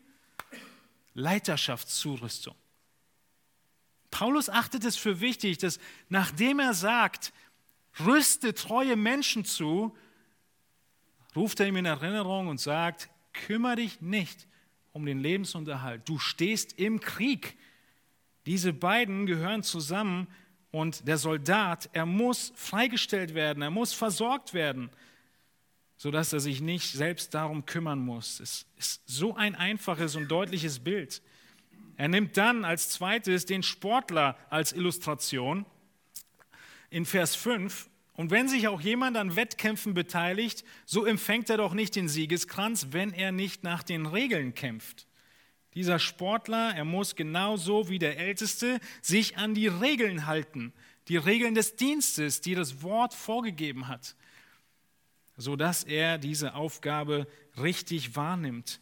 Leiterschaftszurüstung. 1.13 2.55
Paulus 4.09 4.49
achtet 4.49 4.85
es 4.85 4.95
für 4.95 5.19
wichtig, 5.19 5.59
dass 5.59 5.79
nachdem 6.09 6.59
er 6.59 6.73
sagt, 6.73 7.31
rüste 7.99 8.53
treue 8.53 8.95
Menschen 8.95 9.45
zu, 9.45 9.95
ruft 11.35 11.59
er 11.59 11.67
ihm 11.67 11.77
in 11.77 11.85
Erinnerung 11.85 12.47
und 12.47 12.59
sagt, 12.59 13.09
kümmere 13.33 13.77
dich 13.77 14.01
nicht 14.01 14.47
um 14.91 15.05
den 15.05 15.19
Lebensunterhalt. 15.19 16.07
Du 16.07 16.19
stehst 16.19 16.79
im 16.79 16.99
Krieg. 16.99 17.57
Diese 18.45 18.73
beiden 18.73 19.25
gehören 19.25 19.63
zusammen 19.63 20.27
und 20.71 21.07
der 21.07 21.17
Soldat, 21.17 21.89
er 21.93 22.05
muss 22.05 22.51
freigestellt 22.55 23.33
werden, 23.35 23.63
er 23.63 23.71
muss 23.71 23.93
versorgt 23.93 24.53
werden, 24.53 24.89
sodass 25.97 26.33
er 26.33 26.39
sich 26.39 26.61
nicht 26.61 26.91
selbst 26.91 27.33
darum 27.33 27.65
kümmern 27.65 27.99
muss. 27.99 28.39
Es 28.39 28.65
ist 28.77 29.01
so 29.05 29.35
ein 29.35 29.55
einfaches 29.55 30.15
und 30.15 30.29
deutliches 30.29 30.79
Bild. 30.79 31.21
Er 31.95 32.07
nimmt 32.07 32.37
dann 32.37 32.65
als 32.65 32.89
zweites 32.89 33.45
den 33.45 33.63
Sportler 33.63 34.37
als 34.49 34.73
Illustration 34.73 35.65
in 36.93 37.05
Vers 37.05 37.35
5. 37.35 37.89
Und 38.13 38.29
wenn 38.29 38.47
sich 38.47 38.67
auch 38.67 38.79
jemand 38.79 39.17
an 39.17 39.35
Wettkämpfen 39.35 39.93
beteiligt, 39.93 40.63
so 40.85 41.05
empfängt 41.05 41.49
er 41.49 41.57
doch 41.57 41.73
nicht 41.73 41.95
den 41.95 42.07
Siegeskranz, 42.07 42.87
wenn 42.91 43.11
er 43.11 43.31
nicht 43.31 43.63
nach 43.63 43.83
den 43.83 44.05
Regeln 44.05 44.53
kämpft. 44.53 45.07
Dieser 45.73 45.97
Sportler, 45.97 46.75
er 46.75 46.85
muss 46.85 47.15
genauso 47.15 47.89
wie 47.89 47.97
der 47.97 48.19
Älteste 48.19 48.79
sich 49.01 49.37
an 49.37 49.55
die 49.55 49.67
Regeln 49.67 50.27
halten, 50.27 50.71
die 51.07 51.17
Regeln 51.17 51.55
des 51.55 51.75
Dienstes, 51.75 52.41
die 52.41 52.53
das 52.53 52.83
Wort 52.83 53.15
vorgegeben 53.15 53.87
hat, 53.87 54.15
sodass 55.35 55.83
er 55.83 56.19
diese 56.19 56.53
Aufgabe 56.53 57.27
richtig 57.57 58.15
wahrnimmt. 58.15 58.79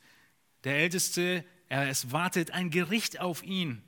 Der 0.65 0.75
Älteste 0.75 1.45
es 1.73 2.11
wartet 2.11 2.51
ein 2.51 2.69
Gericht 2.69 3.21
auf 3.21 3.43
ihn. 3.43 3.81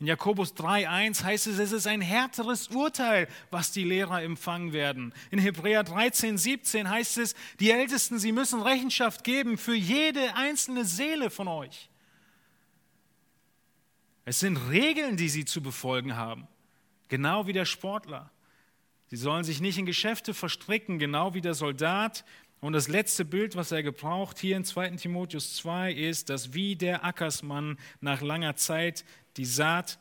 In 0.00 0.06
Jakobus 0.06 0.54
3.1 0.54 1.24
heißt 1.24 1.48
es, 1.48 1.58
es 1.58 1.72
ist 1.72 1.86
ein 1.88 2.00
härteres 2.00 2.68
Urteil, 2.68 3.26
was 3.50 3.72
die 3.72 3.82
Lehrer 3.82 4.22
empfangen 4.22 4.72
werden. 4.72 5.12
In 5.32 5.40
Hebräer 5.40 5.84
13.17 5.84 6.88
heißt 6.88 7.18
es, 7.18 7.34
die 7.58 7.72
Ältesten, 7.72 8.20
sie 8.20 8.30
müssen 8.30 8.62
Rechenschaft 8.62 9.24
geben 9.24 9.58
für 9.58 9.74
jede 9.74 10.36
einzelne 10.36 10.84
Seele 10.84 11.30
von 11.30 11.48
euch. 11.48 11.90
Es 14.24 14.38
sind 14.38 14.56
Regeln, 14.68 15.16
die 15.16 15.28
sie 15.28 15.44
zu 15.44 15.62
befolgen 15.62 16.14
haben, 16.14 16.46
genau 17.08 17.48
wie 17.48 17.52
der 17.52 17.64
Sportler. 17.64 18.30
Sie 19.08 19.16
sollen 19.16 19.42
sich 19.42 19.60
nicht 19.60 19.78
in 19.78 19.86
Geschäfte 19.86 20.32
verstricken, 20.32 20.98
genau 20.98 21.34
wie 21.34 21.40
der 21.40 21.54
Soldat. 21.54 22.24
Und 22.60 22.72
das 22.72 22.88
letzte 22.88 23.24
Bild, 23.24 23.54
was 23.54 23.70
er 23.70 23.82
gebraucht 23.82 24.38
hier 24.38 24.56
in 24.56 24.64
2 24.64 24.90
Timotheus 24.90 25.54
2, 25.56 25.92
ist, 25.92 26.28
dass 26.28 26.54
wie 26.54 26.74
der 26.74 27.04
Ackersmann 27.04 27.78
nach 28.00 28.20
langer 28.20 28.56
Zeit 28.56 29.04
die 29.36 29.44
Saat 29.44 29.98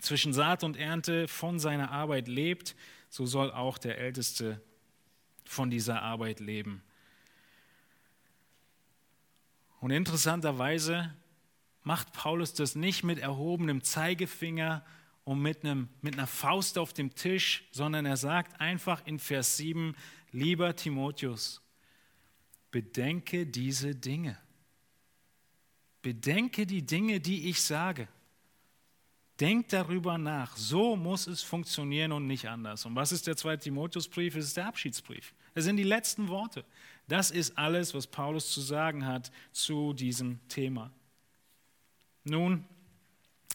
zwischen 0.00 0.32
Saat 0.32 0.64
und 0.64 0.76
Ernte 0.76 1.28
von 1.28 1.58
seiner 1.58 1.90
Arbeit 1.90 2.28
lebt, 2.28 2.76
so 3.08 3.24
soll 3.24 3.50
auch 3.50 3.78
der 3.78 3.98
Älteste 3.98 4.60
von 5.44 5.70
dieser 5.70 6.02
Arbeit 6.02 6.40
leben. 6.40 6.82
Und 9.80 9.90
interessanterweise 9.90 11.14
macht 11.84 12.12
Paulus 12.12 12.52
das 12.52 12.74
nicht 12.74 13.02
mit 13.02 13.18
erhobenem 13.18 13.82
Zeigefinger 13.82 14.84
und 15.24 15.40
mit, 15.40 15.64
einem, 15.64 15.88
mit 16.02 16.14
einer 16.14 16.26
Faust 16.26 16.76
auf 16.78 16.92
dem 16.92 17.14
Tisch, 17.14 17.64
sondern 17.70 18.04
er 18.04 18.16
sagt 18.16 18.60
einfach 18.60 19.06
in 19.06 19.18
Vers 19.18 19.56
7, 19.56 19.94
lieber 20.32 20.76
Timotheus, 20.76 21.62
bedenke 22.78 23.44
diese 23.44 23.96
Dinge. 23.96 24.38
Bedenke 26.00 26.64
die 26.64 26.86
Dinge, 26.86 27.18
die 27.18 27.48
ich 27.48 27.60
sage. 27.60 28.06
Denk 29.40 29.68
darüber 29.70 30.16
nach. 30.16 30.56
So 30.56 30.94
muss 30.94 31.26
es 31.26 31.42
funktionieren 31.42 32.12
und 32.12 32.28
nicht 32.28 32.48
anders. 32.48 32.86
Und 32.86 32.94
was 32.94 33.10
ist 33.10 33.26
der 33.26 33.36
zweite 33.36 33.64
Timotheusbrief? 33.64 34.36
Es 34.36 34.44
ist 34.44 34.56
der 34.56 34.68
Abschiedsbrief. 34.68 35.34
Das 35.54 35.64
sind 35.64 35.76
die 35.76 35.82
letzten 35.82 36.28
Worte. 36.28 36.64
Das 37.08 37.32
ist 37.32 37.58
alles, 37.58 37.94
was 37.94 38.06
Paulus 38.06 38.52
zu 38.52 38.60
sagen 38.60 39.04
hat 39.04 39.32
zu 39.50 39.92
diesem 39.92 40.38
Thema. 40.46 40.92
Nun 42.22 42.64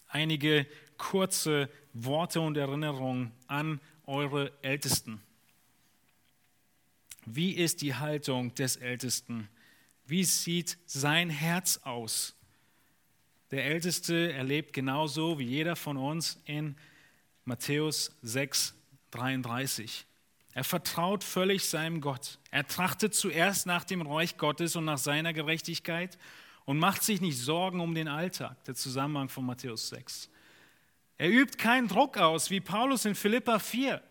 einige 0.09 0.67
kurze 0.97 1.69
Worte 1.93 2.41
und 2.41 2.57
Erinnerungen 2.57 3.31
an 3.47 3.79
eure 4.05 4.51
Ältesten. 4.63 5.21
Wie 7.25 7.51
ist 7.51 7.81
die 7.81 7.95
Haltung 7.95 8.53
des 8.55 8.75
Ältesten? 8.75 9.47
Wie 10.05 10.23
sieht 10.23 10.77
sein 10.85 11.29
Herz 11.29 11.79
aus? 11.83 12.35
Der 13.51 13.65
Älteste 13.65 14.33
erlebt 14.33 14.73
genauso 14.73 15.39
wie 15.39 15.45
jeder 15.45 15.75
von 15.75 15.97
uns 15.97 16.41
in 16.45 16.75
Matthäus 17.45 18.11
6, 18.23 18.73
33. 19.11 20.05
Er 20.53 20.63
vertraut 20.63 21.23
völlig 21.23 21.65
seinem 21.65 22.01
Gott. 22.01 22.39
Er 22.51 22.67
trachtet 22.67 23.15
zuerst 23.15 23.65
nach 23.65 23.83
dem 23.83 24.01
Reich 24.01 24.37
Gottes 24.37 24.75
und 24.75 24.85
nach 24.85 24.97
seiner 24.97 25.33
Gerechtigkeit 25.33 26.17
und 26.65 26.77
macht 26.77 27.03
sich 27.03 27.21
nicht 27.21 27.37
Sorgen 27.37 27.79
um 27.79 27.95
den 27.95 28.07
Alltag, 28.07 28.63
der 28.65 28.75
Zusammenhang 28.75 29.29
von 29.29 29.45
Matthäus 29.45 29.89
6. 29.89 30.29
Er 31.17 31.29
übt 31.29 31.57
keinen 31.57 31.87
Druck 31.87 32.17
aus, 32.17 32.49
wie 32.49 32.59
Paulus 32.59 33.05
in 33.05 33.15
Philippa 33.15 33.59
4. 33.59 34.01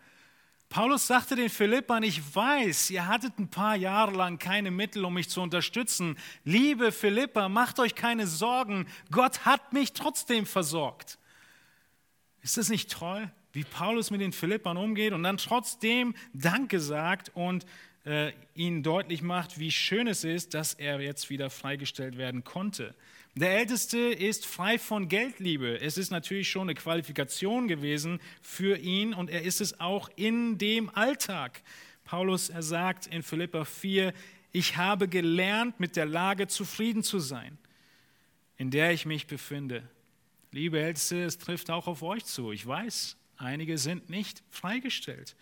Paulus 0.72 1.06
sagte 1.06 1.36
den 1.36 1.50
Philippern, 1.50 2.02
ich 2.02 2.34
weiß, 2.34 2.88
ihr 2.88 3.06
hattet 3.06 3.38
ein 3.38 3.48
paar 3.48 3.76
Jahre 3.76 4.12
lang 4.12 4.38
keine 4.38 4.70
Mittel, 4.70 5.04
um 5.04 5.12
mich 5.12 5.28
zu 5.28 5.42
unterstützen. 5.42 6.16
Liebe 6.44 6.92
Philippa, 6.92 7.50
macht 7.50 7.78
euch 7.78 7.94
keine 7.94 8.26
Sorgen, 8.26 8.86
Gott 9.10 9.44
hat 9.44 9.74
mich 9.74 9.92
trotzdem 9.92 10.46
versorgt. 10.46 11.18
Ist 12.40 12.56
das 12.56 12.70
nicht 12.70 12.90
toll, 12.90 13.30
wie 13.52 13.64
Paulus 13.64 14.10
mit 14.10 14.22
den 14.22 14.32
Philippern 14.32 14.78
umgeht 14.78 15.12
und 15.12 15.24
dann 15.24 15.36
trotzdem 15.36 16.14
Danke 16.32 16.80
sagt 16.80 17.30
und 17.34 17.66
äh, 18.06 18.32
ihnen 18.54 18.82
deutlich 18.82 19.20
macht, 19.20 19.58
wie 19.58 19.70
schön 19.70 20.06
es 20.06 20.24
ist, 20.24 20.54
dass 20.54 20.72
er 20.72 21.02
jetzt 21.02 21.28
wieder 21.28 21.50
freigestellt 21.50 22.16
werden 22.16 22.44
konnte. 22.44 22.94
Der 23.34 23.58
Älteste 23.58 23.98
ist 23.98 24.44
frei 24.44 24.78
von 24.78 25.08
Geldliebe. 25.08 25.80
Es 25.80 25.96
ist 25.96 26.10
natürlich 26.10 26.50
schon 26.50 26.68
eine 26.68 26.74
Qualifikation 26.74 27.66
gewesen 27.66 28.20
für 28.42 28.76
ihn 28.76 29.14
und 29.14 29.30
er 29.30 29.40
ist 29.42 29.62
es 29.62 29.80
auch 29.80 30.10
in 30.16 30.58
dem 30.58 30.90
Alltag. 30.94 31.62
Paulus, 32.04 32.50
er 32.50 32.62
sagt 32.62 33.06
in 33.06 33.22
Philippa 33.22 33.64
4, 33.64 34.12
ich 34.52 34.76
habe 34.76 35.08
gelernt, 35.08 35.80
mit 35.80 35.96
der 35.96 36.04
Lage 36.04 36.46
zufrieden 36.46 37.02
zu 37.02 37.20
sein, 37.20 37.56
in 38.58 38.70
der 38.70 38.92
ich 38.92 39.06
mich 39.06 39.26
befinde. 39.26 39.82
Liebe 40.50 40.78
Älteste, 40.78 41.22
es 41.22 41.38
trifft 41.38 41.70
auch 41.70 41.86
auf 41.86 42.02
euch 42.02 42.26
zu. 42.26 42.52
Ich 42.52 42.66
weiß, 42.66 43.16
einige 43.38 43.78
sind 43.78 44.10
nicht 44.10 44.42
freigestellt. 44.50 45.36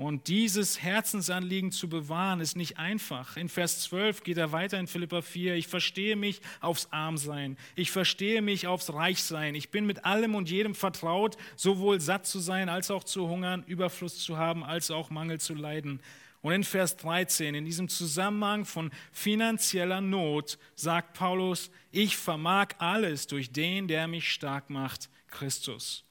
Und 0.00 0.28
dieses 0.28 0.82
Herzensanliegen 0.82 1.72
zu 1.72 1.86
bewahren, 1.86 2.40
ist 2.40 2.56
nicht 2.56 2.78
einfach. 2.78 3.36
In 3.36 3.50
Vers 3.50 3.82
12 3.82 4.22
geht 4.22 4.38
er 4.38 4.50
weiter 4.50 4.78
in 4.80 4.86
Philippa 4.86 5.20
4. 5.20 5.56
Ich 5.56 5.68
verstehe 5.68 6.16
mich 6.16 6.40
aufs 6.62 6.88
Armsein. 6.90 7.58
Ich 7.74 7.90
verstehe 7.90 8.40
mich 8.40 8.66
aufs 8.66 8.94
Reichsein. 8.94 9.54
Ich 9.54 9.68
bin 9.68 9.84
mit 9.84 10.06
allem 10.06 10.34
und 10.34 10.48
jedem 10.48 10.74
vertraut, 10.74 11.36
sowohl 11.54 12.00
satt 12.00 12.26
zu 12.26 12.38
sein, 12.38 12.70
als 12.70 12.90
auch 12.90 13.04
zu 13.04 13.28
hungern, 13.28 13.62
Überfluss 13.66 14.20
zu 14.20 14.38
haben, 14.38 14.64
als 14.64 14.90
auch 14.90 15.10
Mangel 15.10 15.38
zu 15.38 15.54
leiden. 15.54 16.00
Und 16.40 16.54
in 16.54 16.64
Vers 16.64 16.96
13, 16.96 17.54
in 17.54 17.66
diesem 17.66 17.90
Zusammenhang 17.90 18.64
von 18.64 18.90
finanzieller 19.12 20.00
Not, 20.00 20.56
sagt 20.76 21.12
Paulus, 21.12 21.70
ich 21.90 22.16
vermag 22.16 22.68
alles 22.78 23.26
durch 23.26 23.52
den, 23.52 23.86
der 23.86 24.08
mich 24.08 24.32
stark 24.32 24.70
macht, 24.70 25.10
Christus. 25.28 26.06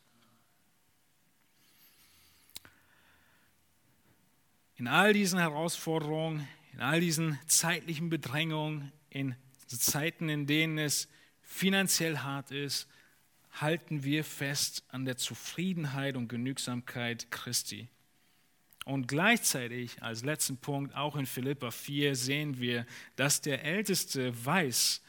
In 4.80 4.88
all 4.88 5.12
diesen 5.12 5.40
Herausforderungen, 5.40 6.48
in 6.72 6.80
all 6.80 7.02
diesen 7.02 7.38
zeitlichen 7.48 8.10
Bedrängungen, 8.10 8.94
in 9.10 9.36
Zeiten, 9.68 10.30
in 10.30 10.48
denen 10.48 10.78
es 10.78 11.10
finanziell 11.42 12.20
hart 12.20 12.52
ist, 12.52 12.88
halten 13.52 14.04
wir 14.04 14.24
fest 14.24 14.86
an 14.88 15.04
der 15.04 15.18
Zufriedenheit 15.18 16.16
und 16.16 16.30
Genügsamkeit 16.30 17.30
Christi. 17.30 17.90
Und 18.86 19.08
gleichzeitig, 19.08 20.02
als 20.02 20.24
letzten 20.24 20.58
Punkt, 20.58 20.96
auch 20.96 21.18
in 21.18 21.26
Philippa 21.26 21.72
4 21.72 22.16
sehen 22.16 22.60
wir, 22.60 22.86
dass 23.18 23.42
der 23.42 23.64
Älteste 23.64 24.34
weiß, 24.46 25.02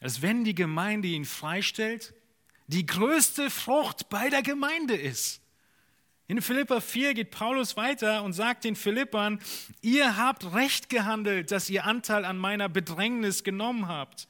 dass 0.00 0.22
wenn 0.22 0.42
die 0.42 0.56
Gemeinde 0.56 1.06
ihn 1.06 1.24
freistellt, 1.24 2.14
die 2.66 2.84
größte 2.84 3.48
Frucht 3.48 4.08
bei 4.10 4.28
der 4.28 4.42
Gemeinde 4.42 4.96
ist. 4.96 5.41
In 6.28 6.40
Philippa 6.40 6.80
4 6.80 7.14
geht 7.14 7.30
Paulus 7.30 7.76
weiter 7.76 8.22
und 8.22 8.32
sagt 8.32 8.64
den 8.64 8.76
Philippern, 8.76 9.40
ihr 9.80 10.16
habt 10.16 10.54
recht 10.54 10.88
gehandelt, 10.88 11.50
dass 11.50 11.68
ihr 11.68 11.84
Anteil 11.84 12.24
an 12.24 12.38
meiner 12.38 12.68
Bedrängnis 12.68 13.44
genommen 13.44 13.88
habt. 13.88 14.28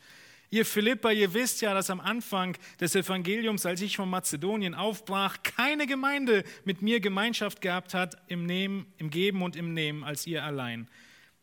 Ihr 0.53 0.66
Philippa, 0.66 1.11
ihr 1.11 1.32
wisst 1.32 1.62
ja, 1.62 1.72
dass 1.72 1.88
am 1.88 2.01
Anfang 2.01 2.59
des 2.78 2.95
Evangeliums, 2.95 3.64
als 3.64 3.80
ich 3.80 3.97
von 3.97 4.11
Mazedonien 4.11 4.74
aufbrach, 4.74 5.38
keine 5.43 5.86
Gemeinde 5.86 6.45
mit 6.64 6.82
mir 6.82 7.01
Gemeinschaft 7.01 7.62
gehabt 7.62 7.95
hat 7.95 8.16
im, 8.26 8.45
Nehmen, 8.45 8.84
im 8.99 9.09
Geben 9.09 9.43
und 9.43 9.57
im 9.57 9.72
Nehmen 9.72 10.05
als 10.05 10.26
ihr 10.26 10.45
allein. 10.45 10.88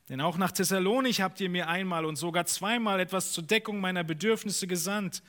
Denn 0.09 0.21
auch 0.21 0.37
nach 0.37 0.51
Thessalonich 0.51 1.21
habt 1.21 1.41
ihr 1.41 1.49
mir 1.49 1.67
einmal 1.67 2.05
und 2.05 2.17
sogar 2.17 2.45
zweimal 2.45 2.99
etwas 2.99 3.31
zur 3.31 3.43
Deckung 3.43 3.79
meiner 3.79 4.03
Bedürfnisse 4.03 4.67
gesandt. 4.67 5.23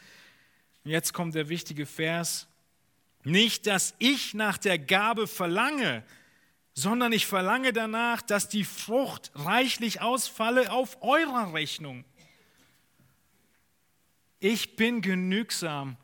Und 0.84 0.90
jetzt 0.90 1.14
kommt 1.14 1.34
der 1.34 1.48
wichtige 1.48 1.86
Vers. 1.86 2.49
Nicht, 3.22 3.66
dass 3.66 3.94
ich 3.98 4.34
nach 4.34 4.58
der 4.58 4.78
Gabe 4.78 5.26
verlange, 5.26 6.02
sondern 6.74 7.12
ich 7.12 7.26
verlange 7.26 7.72
danach, 7.72 8.22
dass 8.22 8.48
die 8.48 8.64
Frucht 8.64 9.30
reichlich 9.34 10.00
ausfalle 10.00 10.72
auf 10.72 11.02
eurer 11.02 11.52
Rechnung. 11.52 12.04
Ich 14.38 14.76
bin 14.76 15.02
genügsam, 15.02 15.96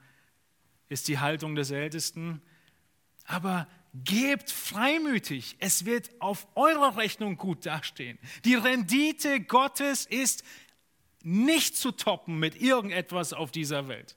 ist 0.88 1.08
die 1.08 1.18
Haltung 1.18 1.54
des 1.54 1.70
Ältesten, 1.70 2.42
aber 3.24 3.66
gebt 4.04 4.50
freimütig, 4.50 5.56
es 5.58 5.86
wird 5.86 6.10
auf 6.20 6.46
eurer 6.54 6.98
Rechnung 6.98 7.38
gut 7.38 7.64
dastehen. 7.64 8.18
Die 8.44 8.54
Rendite 8.54 9.40
Gottes 9.40 10.04
ist 10.04 10.44
nicht 11.22 11.76
zu 11.76 11.92
toppen 11.92 12.38
mit 12.38 12.60
irgendetwas 12.60 13.32
auf 13.32 13.50
dieser 13.50 13.88
Welt. 13.88 14.15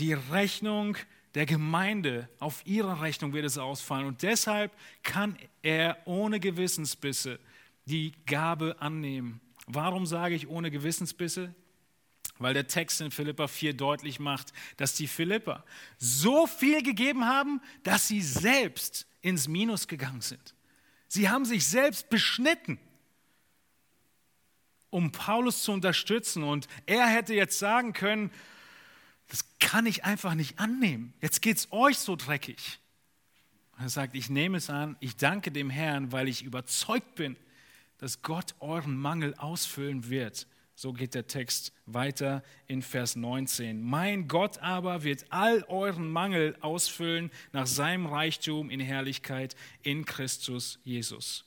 Die 0.00 0.14
Rechnung 0.14 0.96
der 1.34 1.46
Gemeinde, 1.46 2.28
auf 2.38 2.62
ihre 2.64 3.00
Rechnung 3.00 3.32
wird 3.32 3.44
es 3.44 3.58
ausfallen. 3.58 4.06
Und 4.06 4.22
deshalb 4.22 4.72
kann 5.02 5.38
er 5.62 5.98
ohne 6.06 6.40
Gewissensbisse 6.40 7.38
die 7.84 8.12
Gabe 8.26 8.76
annehmen. 8.80 9.40
Warum 9.66 10.06
sage 10.06 10.34
ich 10.34 10.48
ohne 10.48 10.70
Gewissensbisse? 10.70 11.54
Weil 12.38 12.54
der 12.54 12.66
Text 12.66 13.00
in 13.00 13.10
Philippa 13.10 13.46
4 13.46 13.74
deutlich 13.74 14.18
macht, 14.18 14.52
dass 14.76 14.94
die 14.94 15.06
Philipper 15.06 15.64
so 15.98 16.46
viel 16.46 16.82
gegeben 16.82 17.26
haben, 17.26 17.60
dass 17.82 18.08
sie 18.08 18.22
selbst 18.22 19.06
ins 19.20 19.46
Minus 19.46 19.86
gegangen 19.86 20.22
sind. 20.22 20.54
Sie 21.06 21.28
haben 21.28 21.44
sich 21.44 21.66
selbst 21.66 22.08
beschnitten, 22.08 22.78
um 24.88 25.12
Paulus 25.12 25.62
zu 25.62 25.72
unterstützen. 25.72 26.42
Und 26.42 26.66
er 26.86 27.06
hätte 27.06 27.34
jetzt 27.34 27.58
sagen 27.58 27.92
können, 27.92 28.32
das 29.30 29.44
kann 29.60 29.86
ich 29.86 30.04
einfach 30.04 30.34
nicht 30.34 30.58
annehmen. 30.58 31.14
Jetzt 31.22 31.40
geht 31.40 31.56
es 31.56 31.68
euch 31.70 31.98
so 31.98 32.16
dreckig. 32.16 32.80
Und 33.76 33.84
er 33.84 33.88
sagt, 33.88 34.16
ich 34.16 34.28
nehme 34.28 34.58
es 34.58 34.68
an, 34.68 34.96
ich 34.98 35.16
danke 35.16 35.52
dem 35.52 35.70
Herrn, 35.70 36.10
weil 36.10 36.28
ich 36.28 36.42
überzeugt 36.42 37.14
bin, 37.14 37.36
dass 37.98 38.22
Gott 38.22 38.56
euren 38.58 38.96
Mangel 38.96 39.34
ausfüllen 39.36 40.10
wird. 40.10 40.48
So 40.74 40.92
geht 40.92 41.14
der 41.14 41.28
Text 41.28 41.72
weiter 41.86 42.42
in 42.66 42.82
Vers 42.82 43.14
19. 43.14 43.80
Mein 43.80 44.26
Gott 44.26 44.58
aber 44.58 45.04
wird 45.04 45.26
all 45.30 45.62
euren 45.68 46.10
Mangel 46.10 46.56
ausfüllen 46.60 47.30
nach 47.52 47.68
seinem 47.68 48.06
Reichtum 48.06 48.68
in 48.68 48.80
Herrlichkeit 48.80 49.54
in 49.82 50.06
Christus 50.06 50.80
Jesus. 50.82 51.44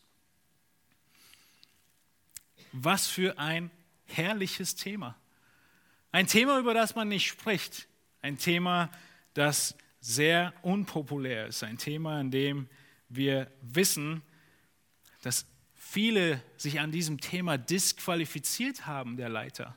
Was 2.71 3.07
für 3.07 3.37
ein 3.37 3.71
herrliches 4.05 4.75
Thema. 4.75 5.17
Ein 6.13 6.27
Thema, 6.27 6.59
über 6.59 6.75
das 6.75 6.93
man 6.93 7.07
nicht 7.07 7.27
spricht. 7.27 7.87
Ein 8.21 8.37
Thema, 8.37 8.91
das 9.33 9.75
sehr 9.99 10.53
unpopulär 10.61 11.47
ist. 11.47 11.63
Ein 11.63 11.79
Thema, 11.79 12.21
in 12.21 12.29
dem 12.29 12.69
wir 13.09 13.51
wissen, 13.63 14.21
dass 15.23 15.47
viele 15.73 16.39
sich 16.55 16.79
an 16.79 16.91
diesem 16.91 17.19
Thema 17.19 17.57
disqualifiziert 17.57 18.85
haben, 18.85 19.17
der 19.17 19.29
Leiter. 19.29 19.75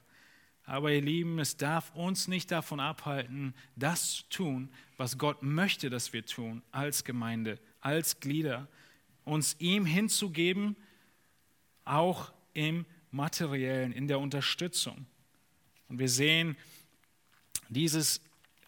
Aber 0.67 0.93
ihr 0.93 1.01
Lieben, 1.01 1.39
es 1.39 1.57
darf 1.57 1.91
uns 1.95 2.29
nicht 2.29 2.51
davon 2.51 2.81
abhalten, 2.81 3.55
das 3.75 4.17
zu 4.17 4.29
tun, 4.29 4.69
was 4.99 5.17
Gott 5.17 5.43
möchte, 5.43 5.89
dass 5.89 6.13
wir 6.13 6.27
tun, 6.27 6.63
als 6.71 7.05
Gemeinde, 7.05 7.59
als 7.81 8.21
Glieder, 8.21 8.69
uns 9.25 9.57
ihm 9.59 9.87
hinzugeben, 9.87 10.77
auch 11.87 12.31
im 12.53 12.85
materiellen, 13.11 13.93
in 13.93 14.07
der 14.07 14.19
Unterstützung. 14.19 15.07
Und 15.89 15.99
wir 15.99 16.09
sehen 16.09 16.57
dieses 17.69 18.21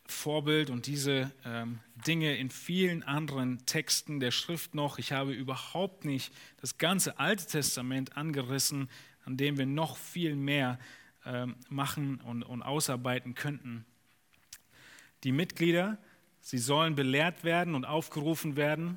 Vorbild 0.06 0.70
und 0.70 0.86
diese 0.86 1.30
ähm, 1.44 1.80
Dinge 2.06 2.36
in 2.36 2.50
vielen 2.50 3.02
anderen 3.02 3.64
Texten 3.66 4.20
der 4.20 4.30
Schrift 4.30 4.74
noch. 4.74 4.98
Ich 4.98 5.12
habe 5.12 5.32
überhaupt 5.32 6.04
nicht 6.04 6.32
das 6.60 6.78
ganze 6.78 7.18
Alte 7.18 7.46
Testament 7.46 8.16
angerissen, 8.16 8.88
an 9.24 9.36
dem 9.36 9.58
wir 9.58 9.66
noch 9.66 9.98
viel 9.98 10.34
mehr 10.34 10.78
ähm, 11.26 11.56
machen 11.68 12.20
und, 12.22 12.42
und 12.42 12.62
ausarbeiten 12.62 13.34
könnten. 13.34 13.84
Die 15.24 15.32
Mitglieder, 15.32 15.98
sie 16.40 16.58
sollen 16.58 16.94
belehrt 16.94 17.44
werden 17.44 17.74
und 17.74 17.84
aufgerufen 17.84 18.56
werden. 18.56 18.96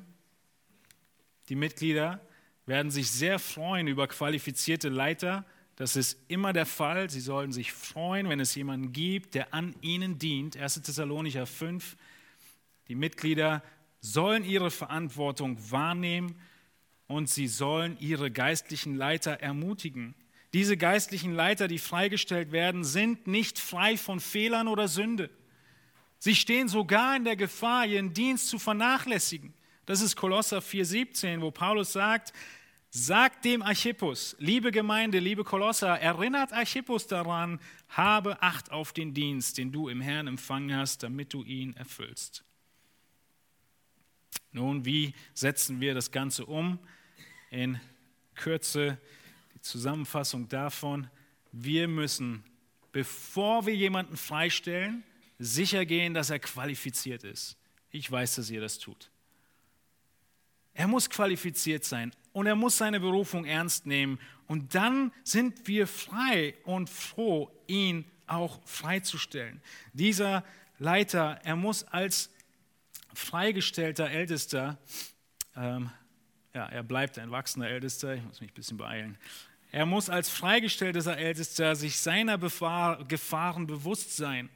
Die 1.50 1.56
Mitglieder 1.56 2.20
werden 2.64 2.90
sich 2.90 3.10
sehr 3.10 3.38
freuen 3.38 3.86
über 3.86 4.06
qualifizierte 4.06 4.88
Leiter, 4.88 5.44
das 5.82 5.96
ist 5.96 6.16
immer 6.28 6.52
der 6.52 6.64
Fall. 6.64 7.10
Sie 7.10 7.18
sollen 7.18 7.50
sich 7.50 7.72
freuen, 7.72 8.28
wenn 8.28 8.38
es 8.38 8.54
jemanden 8.54 8.92
gibt, 8.92 9.34
der 9.34 9.52
an 9.52 9.74
ihnen 9.80 10.16
dient. 10.16 10.56
1. 10.56 10.80
Thessalonicher 10.80 11.44
5. 11.44 11.96
Die 12.86 12.94
Mitglieder 12.94 13.64
sollen 14.00 14.44
ihre 14.44 14.70
Verantwortung 14.70 15.58
wahrnehmen 15.72 16.36
und 17.08 17.28
sie 17.28 17.48
sollen 17.48 17.96
ihre 17.98 18.30
geistlichen 18.30 18.94
Leiter 18.94 19.32
ermutigen. 19.40 20.14
Diese 20.52 20.76
geistlichen 20.76 21.34
Leiter, 21.34 21.66
die 21.66 21.80
freigestellt 21.80 22.52
werden, 22.52 22.84
sind 22.84 23.26
nicht 23.26 23.58
frei 23.58 23.96
von 23.96 24.20
Fehlern 24.20 24.68
oder 24.68 24.86
Sünde. 24.86 25.30
Sie 26.20 26.36
stehen 26.36 26.68
sogar 26.68 27.16
in 27.16 27.24
der 27.24 27.34
Gefahr, 27.34 27.86
ihren 27.86 28.14
Dienst 28.14 28.46
zu 28.46 28.60
vernachlässigen. 28.60 29.52
Das 29.86 30.00
ist 30.00 30.14
Kolosser 30.14 30.58
4,17, 30.58 31.40
wo 31.40 31.50
Paulus 31.50 31.92
sagt, 31.92 32.32
Sagt 32.94 33.46
dem 33.46 33.62
Archippus, 33.62 34.36
liebe 34.38 34.70
Gemeinde, 34.70 35.18
liebe 35.18 35.44
Kolosser, 35.44 35.98
erinnert 35.98 36.52
Archippus 36.52 37.06
daran, 37.06 37.58
habe 37.88 38.42
Acht 38.42 38.70
auf 38.70 38.92
den 38.92 39.14
Dienst, 39.14 39.56
den 39.56 39.72
du 39.72 39.88
im 39.88 40.02
Herrn 40.02 40.26
empfangen 40.26 40.76
hast, 40.76 41.02
damit 41.02 41.32
du 41.32 41.42
ihn 41.42 41.74
erfüllst. 41.74 42.44
Nun, 44.50 44.84
wie 44.84 45.14
setzen 45.32 45.80
wir 45.80 45.94
das 45.94 46.10
Ganze 46.10 46.44
um? 46.44 46.78
In 47.50 47.80
Kürze 48.34 48.98
die 49.54 49.62
Zusammenfassung 49.62 50.50
davon. 50.50 51.08
Wir 51.50 51.88
müssen, 51.88 52.44
bevor 52.92 53.64
wir 53.64 53.74
jemanden 53.74 54.18
freistellen, 54.18 55.02
sicher 55.38 55.86
gehen, 55.86 56.12
dass 56.12 56.28
er 56.28 56.40
qualifiziert 56.40 57.24
ist. 57.24 57.56
Ich 57.90 58.10
weiß, 58.12 58.34
dass 58.34 58.50
ihr 58.50 58.60
das 58.60 58.78
tut. 58.78 59.11
Er 60.74 60.86
muss 60.86 61.10
qualifiziert 61.10 61.84
sein 61.84 62.12
und 62.32 62.46
er 62.46 62.56
muss 62.56 62.78
seine 62.78 63.00
Berufung 63.00 63.44
ernst 63.44 63.86
nehmen. 63.86 64.18
Und 64.46 64.74
dann 64.74 65.12
sind 65.24 65.66
wir 65.66 65.86
frei 65.86 66.54
und 66.64 66.88
froh, 66.88 67.50
ihn 67.66 68.04
auch 68.26 68.60
freizustellen. 68.64 69.60
Dieser 69.92 70.44
Leiter, 70.78 71.40
er 71.44 71.56
muss 71.56 71.84
als 71.84 72.30
freigestellter 73.14 74.10
Ältester, 74.10 74.78
ähm, 75.56 75.90
ja, 76.54 76.66
er 76.66 76.82
bleibt 76.82 77.18
ein 77.18 77.30
wachsender 77.30 77.68
Ältester, 77.68 78.14
ich 78.14 78.22
muss 78.22 78.40
mich 78.40 78.50
ein 78.50 78.54
bisschen 78.54 78.76
beeilen. 78.78 79.18
Er 79.70 79.86
muss 79.86 80.10
als 80.10 80.28
freigestellter 80.28 81.16
Ältester 81.16 81.74
sich 81.76 81.98
seiner 81.98 82.36
Gefahren 82.36 83.66
bewusst 83.66 84.16
sein. 84.16 84.50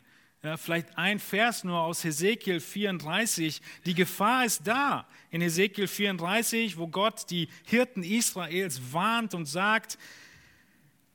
Ja, 0.47 0.57
vielleicht 0.57 0.97
ein 0.97 1.19
Vers 1.19 1.65
nur 1.65 1.81
aus 1.81 2.05
Hesekiel 2.05 2.61
34. 2.61 3.61
Die 3.85 3.95
Gefahr 3.95 4.45
ist 4.45 4.65
da. 4.65 5.09
In 5.33 5.41
Hesekiel 5.41 5.89
34, 5.89 6.79
wo 6.79 6.87
Gott 6.87 7.29
die 7.31 7.49
Hirten 7.65 8.05
Israels 8.05 8.93
warnt 8.93 9.35
und 9.35 9.47
sagt, 9.47 9.99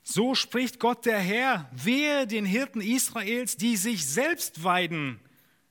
so 0.04 0.36
spricht 0.36 0.82
Gott 0.82 1.06
der 1.06 1.20
Herr, 1.20 1.72
wehe 1.72 2.28
den 2.28 2.44
Hirten 2.44 2.82
Israels, 2.82 3.56
die 3.56 3.78
sich 3.78 4.06
selbst 4.06 4.66
weiden, 4.66 5.22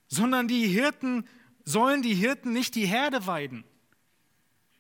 sondern 0.09 0.49
die 0.49 0.67
Hirten 0.67 1.29
sollen 1.63 2.01
die 2.01 2.15
Hirten 2.15 2.55
nicht 2.55 2.75
die 2.75 2.87
Herde 2.87 3.27
weiden. 3.27 3.65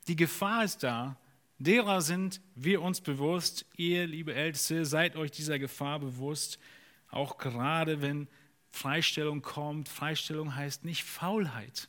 Die 0.08 0.16
Gefahr 0.16 0.64
ist 0.64 0.82
da, 0.84 1.20
derer 1.58 2.00
sind 2.00 2.40
wir 2.54 2.80
uns 2.80 3.02
bewusst. 3.02 3.66
Ihr, 3.76 4.06
liebe 4.06 4.34
Älteste, 4.34 4.86
seid 4.86 5.16
euch 5.16 5.32
dieser 5.32 5.58
Gefahr 5.58 5.98
bewusst, 6.00 6.58
auch 7.10 7.36
gerade 7.36 8.00
wenn 8.00 8.26
Freistellung 8.70 9.42
kommt. 9.42 9.88
Freistellung 9.88 10.54
heißt 10.54 10.84
nicht 10.84 11.04
Faulheit. 11.04 11.88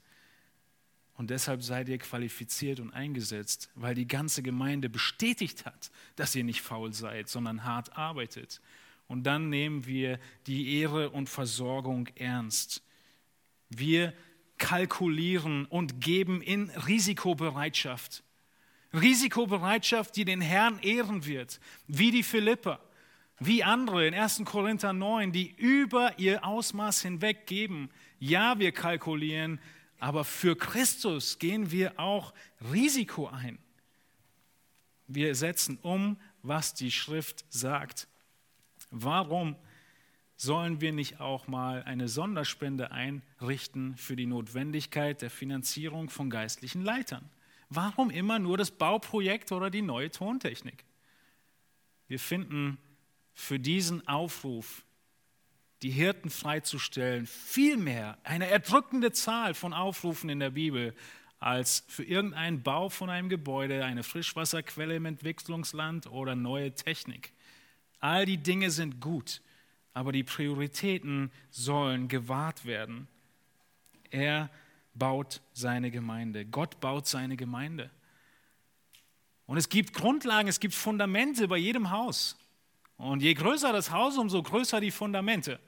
Und 1.15 1.29
deshalb 1.29 1.61
seid 1.61 1.87
ihr 1.87 1.99
qualifiziert 1.99 2.79
und 2.79 2.91
eingesetzt, 2.91 3.69
weil 3.75 3.93
die 3.93 4.07
ganze 4.07 4.41
Gemeinde 4.41 4.89
bestätigt 4.89 5.65
hat, 5.65 5.91
dass 6.15 6.33
ihr 6.35 6.43
nicht 6.43 6.61
faul 6.61 6.93
seid, 6.93 7.29
sondern 7.29 7.63
hart 7.63 7.95
arbeitet. 7.97 8.61
und 9.07 9.23
dann 9.23 9.49
nehmen 9.49 9.85
wir 9.85 10.19
die 10.47 10.79
Ehre 10.79 11.09
und 11.09 11.27
Versorgung 11.29 12.07
ernst. 12.15 12.81
Wir 13.69 14.13
kalkulieren 14.57 15.65
und 15.65 15.99
geben 15.99 16.41
in 16.41 16.69
Risikobereitschaft. 16.69 18.23
Risikobereitschaft, 18.93 20.15
die 20.15 20.23
den 20.23 20.39
Herrn 20.39 20.79
ehren 20.79 21.25
wird, 21.25 21.59
wie 21.87 22.11
die 22.11 22.23
Philipper, 22.23 22.79
wie 23.43 23.63
andere 23.63 24.07
in 24.07 24.13
1. 24.13 24.43
Korinther 24.45 24.93
9, 24.93 25.31
die 25.31 25.49
über 25.57 26.19
ihr 26.19 26.45
Ausmaß 26.45 27.01
hinweg 27.01 27.47
geben. 27.47 27.89
Ja, 28.19 28.59
wir 28.59 28.71
kalkulieren, 28.71 29.59
aber 29.99 30.23
für 30.23 30.55
Christus 30.55 31.39
gehen 31.39 31.71
wir 31.71 31.99
auch 31.99 32.35
Risiko 32.71 33.29
ein. 33.29 33.57
Wir 35.07 35.33
setzen 35.33 35.79
um, 35.81 36.17
was 36.43 36.75
die 36.75 36.91
Schrift 36.91 37.43
sagt. 37.49 38.07
Warum 38.91 39.55
sollen 40.37 40.79
wir 40.79 40.93
nicht 40.93 41.19
auch 41.19 41.47
mal 41.47 41.81
eine 41.81 42.09
Sonderspende 42.09 42.91
einrichten 42.91 43.97
für 43.97 44.15
die 44.15 44.27
Notwendigkeit 44.27 45.19
der 45.23 45.31
Finanzierung 45.31 46.11
von 46.11 46.29
geistlichen 46.29 46.83
Leitern? 46.83 47.27
Warum 47.69 48.11
immer 48.11 48.37
nur 48.37 48.57
das 48.57 48.69
Bauprojekt 48.69 49.51
oder 49.51 49.71
die 49.71 49.81
neue 49.81 50.11
Tontechnik? 50.11 50.85
Wir 52.07 52.19
finden 52.19 52.77
für 53.33 53.59
diesen 53.59 54.07
Aufruf, 54.07 54.83
die 55.81 55.91
Hirten 55.91 56.29
freizustellen, 56.29 57.25
viel 57.25 57.77
mehr, 57.77 58.17
eine 58.23 58.47
erdrückende 58.47 59.11
Zahl 59.11 59.53
von 59.53 59.73
Aufrufen 59.73 60.29
in 60.29 60.39
der 60.39 60.51
Bibel, 60.51 60.95
als 61.39 61.83
für 61.87 62.03
irgendeinen 62.03 62.61
Bau 62.61 62.89
von 62.89 63.09
einem 63.09 63.27
Gebäude, 63.27 63.83
eine 63.83 64.03
Frischwasserquelle 64.03 64.95
im 64.95 65.05
Entwicklungsland 65.05 66.05
oder 66.05 66.35
neue 66.35 66.73
Technik. 66.75 67.33
All 67.99 68.25
die 68.25 68.37
Dinge 68.37 68.69
sind 68.69 69.01
gut, 69.01 69.41
aber 69.93 70.11
die 70.11 70.23
Prioritäten 70.23 71.31
sollen 71.49 72.07
gewahrt 72.07 72.65
werden. 72.65 73.07
Er 74.11 74.51
baut 74.93 75.41
seine 75.53 75.89
Gemeinde. 75.89 76.45
Gott 76.45 76.79
baut 76.79 77.07
seine 77.07 77.37
Gemeinde. 77.37 77.89
Und 79.47 79.57
es 79.57 79.69
gibt 79.69 79.93
Grundlagen, 79.93 80.47
es 80.47 80.59
gibt 80.59 80.73
Fundamente 80.73 81.47
bei 81.47 81.57
jedem 81.57 81.89
Haus. 81.91 82.37
Und 83.01 83.23
je 83.23 83.33
größer 83.33 83.73
das 83.73 83.89
Haus, 83.89 84.19
umso 84.19 84.43
größer 84.43 84.79
die 84.79 84.91
Fundamente. 84.91 85.59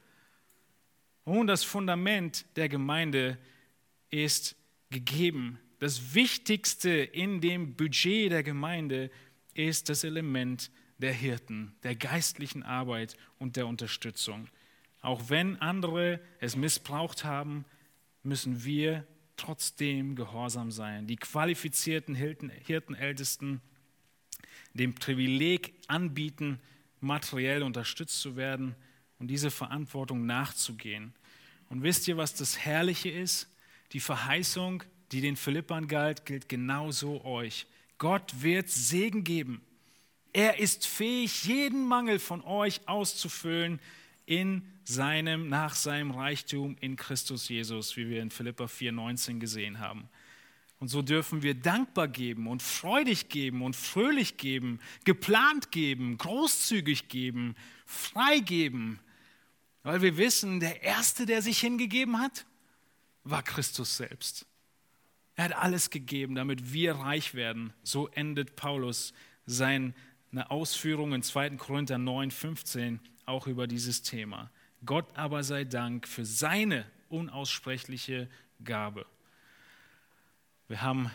Und 1.23 1.47
das 1.47 1.63
Fundament 1.63 2.45
der 2.55 2.69
Gemeinde 2.69 3.39
ist 4.11 4.55
gegeben. 4.91 5.57
Das 5.79 6.13
Wichtigste 6.13 6.91
in 6.91 7.41
dem 7.41 7.75
Budget 7.75 8.31
der 8.31 8.43
Gemeinde 8.43 9.09
ist 9.55 9.89
das 9.89 10.03
Element 10.03 10.69
der 10.99 11.11
Hirten, 11.11 11.75
der 11.81 11.95
geistlichen 11.95 12.61
Arbeit 12.61 13.17
und 13.39 13.55
der 13.55 13.65
Unterstützung. 13.65 14.47
Auch 15.01 15.29
wenn 15.29 15.59
andere 15.59 16.19
es 16.39 16.55
missbraucht 16.55 17.25
haben, 17.25 17.65
müssen 18.21 18.63
wir 18.63 19.07
trotzdem 19.37 20.15
gehorsam 20.15 20.69
sein. 20.69 21.07
Die 21.07 21.15
qualifizierten 21.15 22.13
Hirtenältesten 22.13 23.59
dem 24.75 24.93
Privileg 24.93 25.73
anbieten, 25.87 26.61
materiell 27.03 27.63
unterstützt 27.63 28.19
zu 28.19 28.35
werden 28.35 28.75
und 29.19 29.27
diese 29.27 29.51
Verantwortung 29.51 30.25
nachzugehen. 30.25 31.13
Und 31.69 31.83
wisst 31.83 32.07
ihr, 32.07 32.17
was 32.17 32.33
das 32.33 32.57
Herrliche 32.57 33.09
ist? 33.09 33.47
Die 33.91 33.99
Verheißung, 33.99 34.83
die 35.11 35.21
den 35.21 35.35
Philippern 35.35 35.87
galt, 35.87 36.25
gilt 36.25 36.49
genauso 36.49 37.23
euch. 37.23 37.67
Gott 37.97 38.41
wird 38.41 38.69
Segen 38.69 39.23
geben. 39.23 39.61
Er 40.33 40.59
ist 40.59 40.87
fähig, 40.87 41.45
jeden 41.45 41.87
Mangel 41.87 42.17
von 42.17 42.41
euch 42.41 42.87
auszufüllen 42.87 43.79
in 44.25 44.67
seinem, 44.83 45.47
nach 45.47 45.75
seinem 45.75 46.11
Reichtum 46.11 46.75
in 46.81 46.95
Christus 46.95 47.49
Jesus, 47.49 47.95
wie 47.97 48.09
wir 48.09 48.21
in 48.21 48.31
Philippa 48.31 48.65
4,19 48.65 49.39
gesehen 49.39 49.79
haben. 49.79 50.09
Und 50.83 50.89
so 50.89 51.01
dürfen 51.01 51.43
wir 51.43 51.53
dankbar 51.53 52.09
geben 52.09 52.45
und 52.45 52.61
freudig 52.61 53.29
geben 53.29 53.61
und 53.61 53.73
fröhlich 53.73 54.35
geben, 54.35 54.81
geplant 55.05 55.71
geben, 55.71 56.17
großzügig 56.17 57.07
geben, 57.07 57.55
frei 57.85 58.39
geben, 58.39 58.99
weil 59.83 60.01
wir 60.01 60.17
wissen, 60.17 60.59
der 60.59 60.83
Erste, 60.83 61.25
der 61.25 61.41
sich 61.41 61.61
hingegeben 61.61 62.19
hat, 62.19 62.45
war 63.23 63.43
Christus 63.43 63.95
selbst. 63.95 64.45
Er 65.35 65.45
hat 65.45 65.55
alles 65.55 65.89
gegeben, 65.89 66.35
damit 66.35 66.73
wir 66.73 66.95
reich 66.95 67.33
werden. 67.33 67.71
So 67.83 68.09
endet 68.09 68.57
Paulus 68.57 69.13
sein 69.45 69.95
eine 70.33 70.51
Ausführung 70.51 71.13
in 71.13 71.23
2. 71.23 71.51
Korinther 71.51 71.97
9, 71.97 72.29
15 72.29 72.99
auch 73.25 73.47
über 73.47 73.67
dieses 73.67 74.01
Thema. 74.01 74.51
Gott 74.85 75.07
aber 75.15 75.45
sei 75.45 75.63
Dank 75.63 76.09
für 76.09 76.25
seine 76.25 76.85
unaussprechliche 77.07 78.27
Gabe. 78.65 79.05
Wir 80.69 80.81
haben 80.81 81.11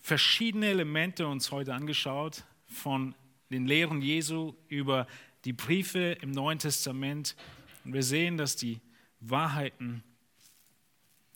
verschiedene 0.00 0.66
Elemente 0.66 1.26
uns 1.26 1.50
heute 1.50 1.74
angeschaut, 1.74 2.44
von 2.66 3.14
den 3.50 3.66
Lehren 3.66 4.00
Jesu 4.00 4.54
über 4.68 5.06
die 5.44 5.52
Briefe 5.52 6.12
im 6.22 6.30
Neuen 6.30 6.58
Testament. 6.58 7.36
Und 7.84 7.92
wir 7.92 8.02
sehen, 8.02 8.38
dass 8.38 8.56
die 8.56 8.80
Wahrheiten, 9.20 10.02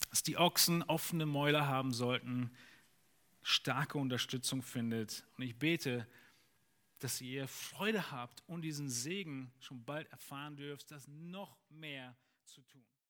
dass 0.09 0.23
die 0.23 0.39
Ochsen 0.39 0.83
offene 0.85 1.27
Mäuler 1.27 1.67
haben 1.67 1.93
sollten, 1.93 2.51
starke 3.43 3.99
Unterstützung 3.99 4.63
findet. 4.63 5.23
Und 5.37 5.45
ich 5.45 5.55
bete, 5.55 6.07
dass 6.99 7.21
ihr 7.21 7.47
Freude 7.47 8.11
habt 8.11 8.43
und 8.47 8.63
diesen 8.63 8.89
Segen 8.89 9.53
schon 9.61 9.85
bald 9.85 10.11
erfahren 10.11 10.57
dürft, 10.57 10.91
das 10.91 11.07
noch 11.09 11.57
mehr 11.69 12.17
zu 12.47 12.63
tun. 12.63 12.91